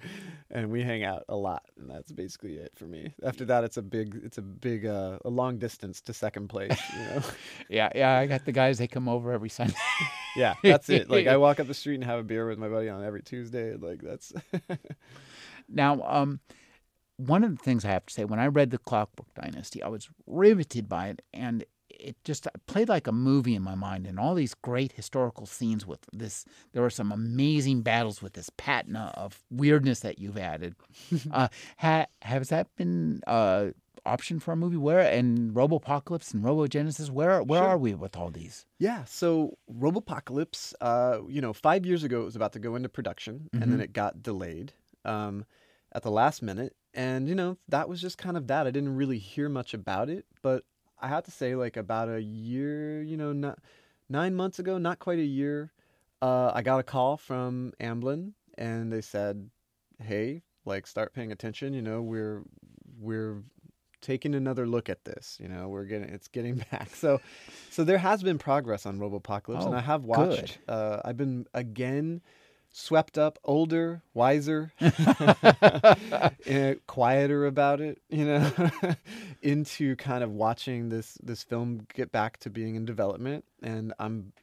and 0.51 0.69
we 0.69 0.83
hang 0.83 1.03
out 1.03 1.23
a 1.29 1.35
lot, 1.35 1.63
and 1.79 1.89
that's 1.89 2.11
basically 2.11 2.55
it 2.55 2.73
for 2.75 2.85
me. 2.85 3.13
After 3.23 3.45
that, 3.45 3.63
it's 3.63 3.77
a 3.77 3.81
big, 3.81 4.19
it's 4.23 4.37
a 4.37 4.41
big, 4.41 4.85
uh, 4.85 5.19
a 5.23 5.29
long 5.29 5.57
distance 5.57 6.01
to 6.01 6.13
second 6.13 6.49
place, 6.49 6.77
you 6.93 7.03
know. 7.03 7.21
Yeah, 7.69 7.89
yeah. 7.95 8.17
I 8.17 8.27
got 8.27 8.45
the 8.45 8.51
guys. 8.51 8.77
They 8.77 8.87
come 8.87 9.07
over 9.07 9.31
every 9.31 9.49
Sunday. 9.49 9.75
yeah, 10.35 10.53
that's 10.61 10.89
it. 10.89 11.09
Like, 11.09 11.25
I 11.27 11.37
walk 11.37 11.59
up 11.59 11.67
the 11.67 11.73
street 11.73 11.95
and 11.95 12.03
have 12.03 12.19
a 12.19 12.23
beer 12.23 12.47
with 12.47 12.59
my 12.59 12.67
buddy 12.67 12.89
on 12.89 13.03
every 13.03 13.23
Tuesday. 13.23 13.75
Like, 13.75 14.01
that's 14.01 14.33
Now, 15.67 16.01
um, 16.03 16.39
one 17.17 17.43
of 17.43 17.57
the 17.57 17.63
things 17.63 17.85
I 17.85 17.89
have 17.89 18.05
to 18.05 18.13
say, 18.13 18.25
when 18.25 18.39
I 18.39 18.47
read 18.47 18.71
The 18.71 18.77
Clockwork 18.77 19.33
Dynasty, 19.33 19.81
I 19.81 19.87
was 19.87 20.09
riveted 20.27 20.89
by 20.89 21.07
it, 21.07 21.21
and 21.33 21.63
it 22.05 22.15
just 22.23 22.47
played 22.67 22.89
like 22.89 23.07
a 23.07 23.11
movie 23.11 23.55
in 23.55 23.61
my 23.63 23.75
mind. 23.75 24.05
And 24.07 24.19
all 24.19 24.35
these 24.35 24.53
great 24.53 24.91
historical 24.93 25.45
scenes 25.45 25.85
with 25.85 26.01
this, 26.13 26.45
there 26.71 26.81
were 26.81 26.89
some 26.89 27.11
amazing 27.11 27.81
battles 27.81 28.21
with 28.21 28.33
this 28.33 28.49
patina 28.57 29.11
of 29.15 29.43
weirdness 29.49 29.99
that 30.01 30.19
you've 30.19 30.37
added. 30.37 30.75
uh, 31.31 31.47
ha, 31.77 32.05
has 32.21 32.49
that 32.49 32.67
been 32.75 33.21
uh, 33.27 33.71
option 34.05 34.39
for 34.39 34.51
a 34.51 34.55
movie? 34.55 34.77
Where 34.77 34.99
and 34.99 35.51
Robopocalypse 35.53 36.33
and 36.33 36.43
Robogenesis? 36.43 37.09
Where 37.09 37.41
where 37.43 37.61
Sure. 37.61 37.69
are 37.69 37.77
we 37.77 37.93
with 37.95 38.15
all 38.15 38.29
these? 38.29 38.65
Yeah, 38.79 39.03
so 39.05 39.57
Robopocalypse, 39.99 40.73
uh, 40.81 41.19
you 41.27 41.41
know, 41.41 41.53
five 41.53 41.85
years 41.85 42.03
ago 42.03 42.21
it 42.21 42.25
was 42.25 42.35
about 42.35 42.53
to 42.53 42.59
go 42.59 42.75
into 42.75 42.89
production, 42.89 43.49
and 43.53 43.63
then 43.71 43.79
Mhm. 43.79 43.83
it 43.83 43.93
got 43.93 44.21
delayed 44.21 44.73
um, 45.03 45.45
at 45.91 46.03
the 46.03 46.11
last 46.11 46.41
minute, 46.41 46.75
and 46.93 47.27
you 47.29 47.35
know 47.35 47.57
that 47.67 47.87
was 47.89 48.01
just 48.01 48.17
kind 48.17 48.35
of 48.37 48.47
that. 48.47 48.67
I 48.67 48.71
didn't 48.71 48.95
really 48.95 49.19
hear 49.19 49.49
much 49.49 49.73
about 49.73 50.09
it, 50.09 50.25
but 50.41 50.63
I 50.99 51.07
have 51.07 51.23
to 51.25 51.31
say, 51.31 51.55
like 51.55 51.77
about 51.77 52.09
a 52.09 52.21
year, 52.21 53.01
you 53.01 53.17
know, 53.17 53.33
not 53.33 53.59
nine 54.09 54.35
months 54.35 54.59
ago, 54.59 54.77
not 54.77 54.99
quite 54.99 55.19
a 55.19 55.25
year, 55.25 55.71
uh, 56.21 56.51
I 56.53 56.61
got 56.61 56.79
a 56.79 56.83
call 56.83 57.17
from 57.17 57.73
Amblin, 57.79 58.33
and 58.57 58.91
they 58.91 59.01
said, 59.01 59.49
"Hey, 60.01 60.43
like, 60.65 60.87
start 60.87 61.13
paying 61.13 61.31
attention. 61.31 61.73
You 61.73 61.81
know, 61.81 62.01
we're 62.01 62.43
we're 62.99 63.43
taking 64.01 64.35
another 64.35 64.67
look 64.67 64.87
at 64.89 65.03
this. 65.03 65.37
You 65.41 65.47
know, 65.47 65.67
we're 65.67 65.85
getting 65.85 66.09
it's 66.09 66.27
getting 66.27 66.55
back. 66.71 66.95
So, 66.95 67.21
so 67.69 67.83
there 67.83 67.97
has 67.97 68.23
been 68.23 68.37
progress 68.37 68.85
on 68.85 68.99
Robopocalypse, 68.99 69.65
and 69.65 69.75
Oh, 69.75 69.77
I 69.77 69.81
have 69.81 70.05
watched. 70.05 70.59
Uh, 70.67 71.01
I've 71.03 71.17
been 71.17 71.45
again 71.53 72.21
swept 72.75 73.17
up, 73.17 73.39
older, 73.45 74.01
wiser, 74.13 74.73
eh, 76.45 76.75
quieter 76.87 77.45
about 77.45 77.79
it. 77.79 78.01
You 78.09 78.25
know, 78.25 78.51
into 79.41 79.95
kind 79.95 80.23
of 80.23 80.31
watching 80.31 80.89
this 80.89 81.17
this 81.23 81.41
film 81.41 81.87
get 81.93 82.11
back 82.11 82.37
to 82.39 82.49
being 82.49 82.75
in 82.75 82.85
development, 82.85 83.45
and 83.63 83.93
I'm 83.97 84.33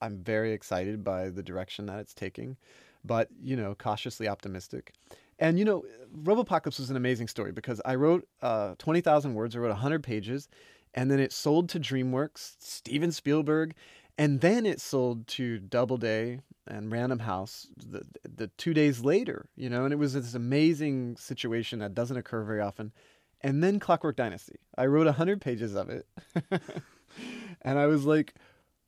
I'm 0.00 0.18
very 0.18 0.52
excited 0.52 1.02
by 1.02 1.28
the 1.28 1.42
direction 1.42 1.86
that 1.86 1.98
it's 1.98 2.14
taking, 2.14 2.56
but 3.04 3.28
you 3.42 3.56
know, 3.56 3.74
cautiously 3.74 4.28
optimistic. 4.28 4.92
And 5.40 5.58
you 5.58 5.64
know, 5.64 5.84
Robopocalypse 6.22 6.78
was 6.78 6.90
an 6.90 6.96
amazing 6.96 7.26
story 7.26 7.50
because 7.50 7.80
I 7.84 7.96
wrote 7.96 8.28
uh, 8.42 8.76
twenty 8.78 9.00
thousand 9.00 9.34
words. 9.34 9.56
I 9.56 9.58
wrote 9.58 9.74
hundred 9.74 10.04
pages, 10.04 10.48
and 10.94 11.10
then 11.10 11.18
it 11.18 11.32
sold 11.32 11.68
to 11.70 11.80
DreamWorks, 11.80 12.54
Steven 12.60 13.10
Spielberg, 13.10 13.74
and 14.18 14.40
then 14.40 14.66
it 14.66 14.80
sold 14.80 15.26
to 15.28 15.58
Doubleday 15.58 16.40
and 16.66 16.92
Random 16.92 17.20
House 17.20 17.68
the 17.76 18.02
the 18.22 18.48
two 18.58 18.74
days 18.74 19.00
later. 19.00 19.48
You 19.56 19.68
know, 19.68 19.84
and 19.84 19.92
it 19.92 19.96
was 19.96 20.14
this 20.14 20.34
amazing 20.34 21.16
situation 21.16 21.80
that 21.80 21.94
doesn't 21.94 22.16
occur 22.16 22.44
very 22.44 22.60
often. 22.60 22.92
And 23.40 23.62
then 23.62 23.80
Clockwork 23.80 24.16
Dynasty. 24.16 24.60
I 24.78 24.86
wrote 24.86 25.08
hundred 25.08 25.40
pages 25.40 25.74
of 25.74 25.90
it, 25.90 26.06
and 27.62 27.78
I 27.78 27.86
was 27.86 28.04
like, 28.04 28.34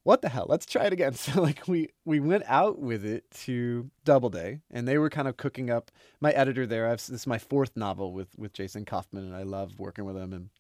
what 0.04 0.20
the 0.20 0.28
hell? 0.28 0.46
Let's 0.48 0.66
try 0.66 0.84
it 0.84 0.92
again. 0.92 1.14
So 1.24 1.42
like 1.42 1.66
we 1.66 1.88
we 2.04 2.20
went 2.20 2.44
out 2.46 2.78
with 2.78 3.04
it 3.04 3.28
to 3.44 3.90
Doubleday, 4.04 4.60
and 4.70 4.86
they 4.86 4.98
were 4.98 5.10
kind 5.10 5.26
of 5.26 5.36
cooking 5.36 5.70
up. 5.70 5.90
My 6.20 6.30
editor 6.30 6.66
there, 6.66 6.88
I've, 6.88 6.98
this 6.98 7.10
is 7.10 7.26
my 7.26 7.38
fourth 7.38 7.76
novel 7.76 8.12
with 8.12 8.28
with 8.36 8.52
Jason 8.52 8.84
Kaufman, 8.84 9.24
and 9.24 9.34
I 9.34 9.42
love 9.42 9.80
working 9.80 10.04
with 10.04 10.16
him. 10.16 10.32
And 10.32 10.50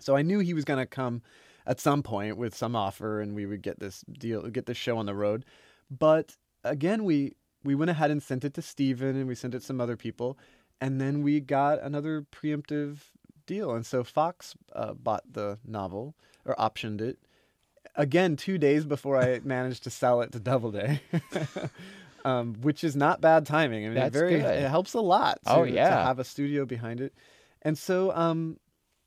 so 0.00 0.16
I 0.16 0.22
knew 0.22 0.40
he 0.40 0.54
was 0.54 0.64
going 0.64 0.80
to 0.80 0.86
come 0.86 1.22
at 1.70 1.78
some 1.78 2.02
point 2.02 2.36
with 2.36 2.52
some 2.52 2.74
offer, 2.74 3.20
and 3.20 3.32
we 3.32 3.46
would 3.46 3.62
get 3.62 3.78
this 3.78 4.04
deal, 4.18 4.42
get 4.48 4.66
this 4.66 4.76
show 4.76 4.98
on 4.98 5.06
the 5.06 5.14
road. 5.14 5.44
But 5.88 6.36
again, 6.64 7.04
we 7.04 7.36
we 7.62 7.76
went 7.76 7.92
ahead 7.92 8.10
and 8.10 8.20
sent 8.20 8.44
it 8.44 8.54
to 8.54 8.62
Steven, 8.62 9.14
and 9.14 9.28
we 9.28 9.36
sent 9.36 9.54
it 9.54 9.60
to 9.60 9.64
some 9.64 9.80
other 9.80 9.96
people, 9.96 10.36
and 10.80 11.00
then 11.00 11.22
we 11.22 11.38
got 11.38 11.80
another 11.80 12.26
preemptive 12.32 12.98
deal. 13.46 13.72
And 13.72 13.86
so 13.86 14.02
Fox 14.02 14.56
uh, 14.74 14.94
bought 14.94 15.32
the 15.32 15.58
novel 15.64 16.16
or 16.44 16.56
optioned 16.56 17.00
it 17.00 17.18
again 17.94 18.34
two 18.34 18.58
days 18.58 18.84
before 18.84 19.16
I 19.16 19.38
managed 19.44 19.84
to 19.84 19.90
sell 19.90 20.22
it 20.22 20.32
to 20.32 20.40
Doubleday. 20.40 21.00
um, 22.24 22.54
which 22.62 22.82
is 22.82 22.96
not 22.96 23.20
bad 23.20 23.46
timing. 23.46 23.84
I 23.84 23.88
mean, 23.88 23.94
That's 23.94 24.16
it 24.16 24.18
very 24.18 24.40
good. 24.40 24.56
it 24.56 24.68
helps 24.68 24.94
a 24.94 25.00
lot. 25.00 25.38
To, 25.46 25.52
Oh, 25.54 25.64
to 25.64 25.80
have 25.80 26.18
a 26.18 26.24
studio 26.24 26.66
behind 26.66 27.00
it, 27.00 27.14
and 27.62 27.78
so 27.78 28.12
um, 28.12 28.58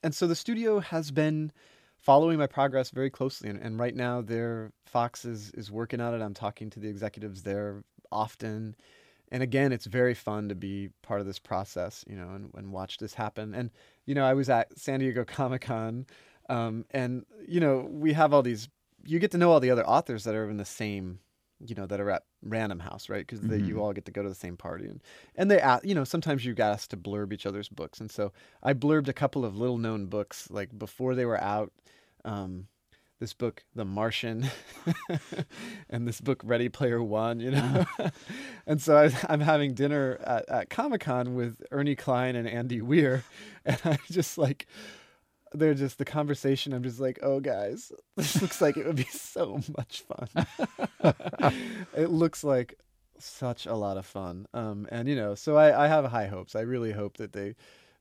and 0.01 0.15
so 0.15 0.27
the 0.27 0.35
studio 0.35 0.79
has 0.79 1.11
been 1.11 1.51
following 2.03 2.37
my 2.37 2.47
progress 2.47 2.89
very 2.91 3.09
closely, 3.09 3.49
and, 3.49 3.59
and 3.59 3.79
right 3.79 3.95
now, 3.95 4.21
their 4.21 4.71
Fox 4.85 5.25
is 5.25 5.51
is 5.51 5.71
working 5.71 6.01
on 6.01 6.13
it. 6.13 6.23
I'm 6.23 6.33
talking 6.35 6.69
to 6.71 6.79
the 6.79 6.89
executives 6.89 7.43
there 7.43 7.83
often, 8.11 8.75
and 9.31 9.43
again, 9.43 9.71
it's 9.73 9.85
very 9.87 10.13
fun 10.13 10.49
to 10.49 10.55
be 10.55 10.89
part 11.01 11.21
of 11.21 11.27
this 11.27 11.39
process, 11.39 12.03
you 12.07 12.15
know, 12.15 12.29
and, 12.31 12.51
and 12.55 12.71
watch 12.71 12.97
this 12.97 13.13
happen. 13.13 13.53
And 13.55 13.71
you 14.05 14.15
know, 14.15 14.25
I 14.25 14.33
was 14.33 14.49
at 14.49 14.77
San 14.77 14.99
Diego 14.99 15.25
Comic 15.25 15.63
Con, 15.63 16.05
um, 16.49 16.85
and 16.91 17.25
you 17.47 17.59
know, 17.59 17.87
we 17.91 18.13
have 18.13 18.33
all 18.33 18.43
these. 18.43 18.69
You 19.05 19.19
get 19.19 19.31
to 19.31 19.37
know 19.37 19.51
all 19.51 19.59
the 19.59 19.71
other 19.71 19.85
authors 19.87 20.23
that 20.25 20.35
are 20.35 20.49
in 20.49 20.57
the 20.57 20.65
same, 20.65 21.19
you 21.59 21.75
know, 21.75 21.85
that 21.87 21.99
are 21.99 22.09
at 22.09 22.23
Random 22.41 22.79
House, 22.79 23.09
right? 23.09 23.25
Because 23.27 23.41
Mhm. 23.41 23.59
you 23.67 23.81
all 23.81 23.93
get 23.93 24.05
to 24.05 24.11
go 24.11 24.23
to 24.23 24.29
the 24.29 24.35
same 24.35 24.57
party, 24.57 24.85
and 24.87 25.01
and 25.35 25.49
they, 25.51 25.59
a- 25.59 25.81
you 25.83 25.95
know, 25.95 26.03
sometimes 26.03 26.45
you 26.45 26.53
got 26.53 26.73
us 26.73 26.87
to 26.89 26.97
blurb 26.97 27.33
each 27.33 27.45
other's 27.45 27.69
books, 27.69 27.99
and 28.01 28.11
so 28.11 28.31
I 28.61 28.73
blurbed 28.73 29.07
a 29.09 29.13
couple 29.13 29.45
of 29.45 29.57
little 29.57 29.77
known 29.77 30.07
books 30.07 30.49
like 30.51 30.77
before 30.77 31.15
they 31.15 31.25
were 31.25 31.41
out. 31.41 31.71
Um, 32.25 32.67
this 33.23 33.33
book, 33.33 33.63
The 33.73 33.85
Martian, 33.85 34.47
and 35.89 36.05
this 36.05 36.19
book, 36.19 36.41
Ready 36.43 36.67
Player 36.67 37.01
One, 37.01 37.39
you 37.39 37.51
know. 37.51 37.85
and 38.67 38.81
so 38.81 38.97
I, 38.97 39.11
I'm 39.29 39.39
having 39.39 39.73
dinner 39.73 40.19
at, 40.25 40.49
at 40.49 40.69
Comic 40.69 41.01
Con 41.01 41.33
with 41.33 41.61
Ernie 41.71 41.95
Cline 41.95 42.35
and 42.35 42.49
Andy 42.49 42.81
Weir, 42.81 43.23
and 43.65 43.79
I 43.85 43.97
just 44.11 44.37
like, 44.37 44.67
they're 45.53 45.73
just 45.73 45.99
the 45.99 46.05
conversation. 46.05 46.73
I'm 46.73 46.83
just 46.83 46.99
like, 46.99 47.19
oh, 47.21 47.39
guys, 47.39 47.93
this 48.17 48.41
looks 48.41 48.59
like 48.59 48.75
it 48.75 48.85
would 48.85 48.97
be 48.97 49.03
so 49.03 49.61
much 49.77 50.01
fun. 50.01 50.27
it 51.95 52.09
looks 52.09 52.43
like 52.43 52.77
such 53.19 53.65
a 53.65 53.75
lot 53.75 53.95
of 53.95 54.05
fun. 54.05 54.47
Um, 54.53 54.85
and 54.91 55.07
you 55.07 55.15
know, 55.15 55.33
so 55.35 55.55
I, 55.55 55.85
I 55.85 55.87
have 55.87 56.03
high 56.05 56.27
hopes. 56.27 56.55
I 56.55 56.61
really 56.61 56.91
hope 56.91 57.15
that 57.17 57.31
they 57.31 57.55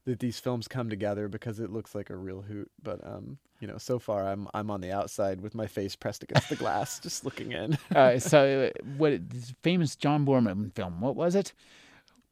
that 0.04 0.18
these 0.20 0.38
films 0.40 0.68
come 0.68 0.90
together 0.90 1.28
because 1.28 1.60
it 1.60 1.70
looks 1.70 1.94
like 1.94 2.10
a 2.10 2.16
real 2.16 2.42
hoot. 2.42 2.70
But 2.82 3.00
um, 3.06 3.38
you 3.60 3.68
know, 3.68 3.78
so 3.78 3.98
far 3.98 4.26
I'm 4.26 4.48
I'm 4.54 4.70
on 4.70 4.80
the 4.80 4.92
outside 4.92 5.40
with 5.40 5.54
my 5.54 5.66
face 5.66 5.96
pressed 5.96 6.22
against 6.22 6.48
the 6.48 6.56
glass, 6.56 6.98
just 6.98 7.24
looking 7.24 7.52
in. 7.52 7.78
uh, 7.94 8.18
so, 8.18 8.70
what 8.96 9.30
this 9.30 9.54
famous 9.62 9.96
John 9.96 10.26
Boorman 10.26 10.74
film? 10.74 11.00
What 11.00 11.16
was 11.16 11.34
it? 11.34 11.52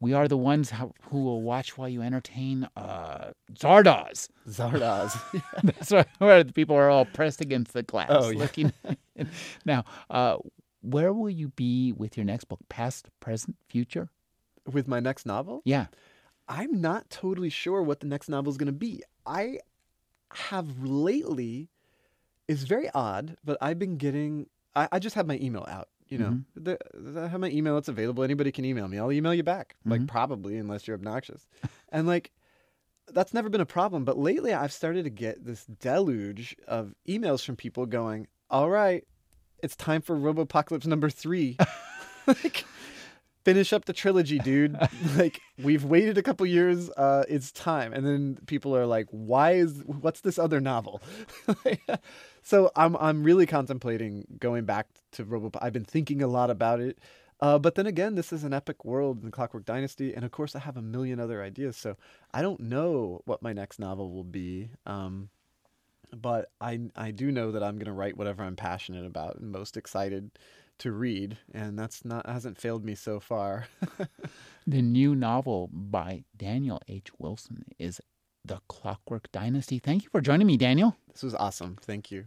We 0.02 0.14
are 0.14 0.28
the 0.28 0.36
ones 0.38 0.70
how, 0.70 0.94
who 1.10 1.22
will 1.24 1.42
watch 1.42 1.76
while 1.76 1.88
you 1.88 2.00
entertain. 2.00 2.66
Uh, 2.74 3.32
Zardoz. 3.52 4.30
Zardoz. 4.48 5.20
That's 5.62 5.92
right, 5.92 6.06
where 6.16 6.42
the 6.42 6.54
people 6.54 6.74
are 6.74 6.88
all 6.88 7.04
pressed 7.04 7.42
against 7.42 7.74
the 7.74 7.82
glass, 7.82 8.08
Oh, 8.10 8.30
yeah. 8.30 8.38
looking. 8.38 8.72
now, 9.66 9.84
uh, 10.08 10.38
where 10.80 11.12
will 11.12 11.28
you 11.28 11.48
be 11.48 11.92
with 11.92 12.16
your 12.16 12.24
next 12.24 12.44
book? 12.44 12.60
Past, 12.70 13.10
present, 13.20 13.56
future? 13.68 14.08
with 14.70 14.88
my 14.88 15.00
next 15.00 15.26
novel, 15.26 15.60
Yeah. 15.64 15.86
I'm 16.50 16.80
not 16.80 17.08
totally 17.08 17.48
sure 17.48 17.80
what 17.82 18.00
the 18.00 18.06
next 18.06 18.28
novel 18.28 18.50
is 18.50 18.58
going 18.58 18.66
to 18.66 18.72
be. 18.72 19.02
I 19.24 19.60
have 20.34 20.82
lately, 20.82 21.68
it's 22.48 22.62
very 22.64 22.90
odd, 22.92 23.36
but 23.44 23.56
I've 23.60 23.78
been 23.78 23.96
getting, 23.96 24.46
I, 24.74 24.88
I 24.92 24.98
just 24.98 25.14
have 25.14 25.26
my 25.26 25.38
email 25.40 25.64
out. 25.68 25.88
You 26.08 26.18
know, 26.18 26.30
Mhm. 26.30 26.44
the, 26.56 26.78
the- 26.92 27.20
I 27.22 27.28
have 27.28 27.40
my 27.40 27.50
email. 27.50 27.78
It's 27.78 27.86
available. 27.86 28.24
Anybody 28.24 28.50
can 28.50 28.64
email 28.64 28.88
me. 28.88 28.98
I'll 28.98 29.12
email 29.12 29.32
you 29.32 29.44
back. 29.44 29.76
Like 29.84 30.00
Mhm. 30.00 30.08
probably, 30.08 30.58
unless 30.58 30.88
you're 30.88 30.96
obnoxious. 30.96 31.46
and 31.90 32.08
like, 32.08 32.32
that's 33.12 33.32
never 33.32 33.48
been 33.48 33.60
a 33.60 33.66
problem. 33.66 34.04
But 34.04 34.18
lately, 34.18 34.52
I've 34.52 34.72
started 34.72 35.04
to 35.04 35.10
get 35.10 35.44
this 35.44 35.64
deluge 35.66 36.56
of 36.66 36.94
emails 37.08 37.44
from 37.44 37.54
people 37.56 37.86
going, 37.86 38.26
"All 38.50 38.68
right, 38.70 39.04
it's 39.62 39.76
time 39.76 40.02
for 40.02 40.16
Robopocalypse 40.16 40.86
number 40.86 41.10
three. 41.10 41.56
like, 42.26 42.64
finish 43.44 43.72
up 43.72 43.84
the 43.84 43.92
trilogy, 43.92 44.38
dude. 44.38 44.76
like, 45.16 45.40
we've 45.62 45.84
waited 45.84 46.18
a 46.18 46.22
couple 46.22 46.46
years. 46.46 46.90
Uh, 46.90 47.24
it's 47.28 47.52
time. 47.52 47.92
And 47.92 48.06
then 48.06 48.38
people 48.46 48.76
are 48.76 48.86
like, 48.86 49.06
why 49.10 49.52
is 49.52 49.82
what's 49.86 50.20
this 50.20 50.38
other 50.38 50.60
novel? 50.60 51.02
so 52.42 52.70
I'm 52.76 52.96
I'm 52.96 53.22
really 53.22 53.46
contemplating 53.46 54.26
going 54.38 54.64
back 54.64 54.88
to 55.12 55.24
Robo. 55.24 55.50
I've 55.60 55.72
been 55.72 55.84
thinking 55.84 56.22
a 56.22 56.28
lot 56.28 56.50
about 56.50 56.80
it. 56.80 56.98
Uh, 57.40 57.58
but 57.58 57.74
then 57.74 57.86
again, 57.86 58.16
this 58.16 58.34
is 58.34 58.44
an 58.44 58.52
epic 58.52 58.84
world 58.84 59.20
in 59.20 59.24
the 59.24 59.30
Clockwork 59.30 59.64
Dynasty, 59.64 60.12
and 60.12 60.26
of 60.26 60.30
course, 60.30 60.54
I 60.54 60.58
have 60.58 60.76
a 60.76 60.82
million 60.82 61.18
other 61.18 61.42
ideas. 61.42 61.74
So 61.74 61.96
I 62.34 62.42
don't 62.42 62.60
know 62.60 63.22
what 63.24 63.40
my 63.40 63.54
next 63.54 63.78
novel 63.78 64.10
will 64.12 64.24
be. 64.24 64.68
Um, 64.84 65.30
but 66.14 66.50
I 66.60 66.80
I 66.96 67.10
do 67.10 67.30
know 67.30 67.52
that 67.52 67.62
I'm 67.62 67.76
going 67.76 67.86
to 67.86 67.92
write 67.92 68.16
whatever 68.16 68.42
I'm 68.42 68.56
passionate 68.56 69.06
about 69.06 69.36
and 69.36 69.50
most 69.50 69.76
excited 69.76 70.30
to 70.80 70.92
read, 70.92 71.38
and 71.54 71.78
that's 71.78 72.04
not 72.04 72.28
hasn't 72.28 72.58
failed 72.58 72.84
me 72.84 72.94
so 72.94 73.20
far. 73.20 73.66
The 74.66 74.82
new 74.82 75.16
novel 75.16 75.68
by 75.72 76.24
Daniel 76.36 76.80
H. 76.86 77.08
Wilson 77.18 77.64
is 77.78 78.00
The 78.44 78.60
Clockwork 78.68 79.32
Dynasty. 79.32 79.78
Thank 79.80 80.04
you 80.04 80.10
for 80.10 80.20
joining 80.20 80.46
me, 80.46 80.56
Daniel. 80.56 80.96
this 81.12 81.22
was 81.22 81.34
awesome. 81.34 81.76
Thank 81.80 82.10
you. 82.12 82.26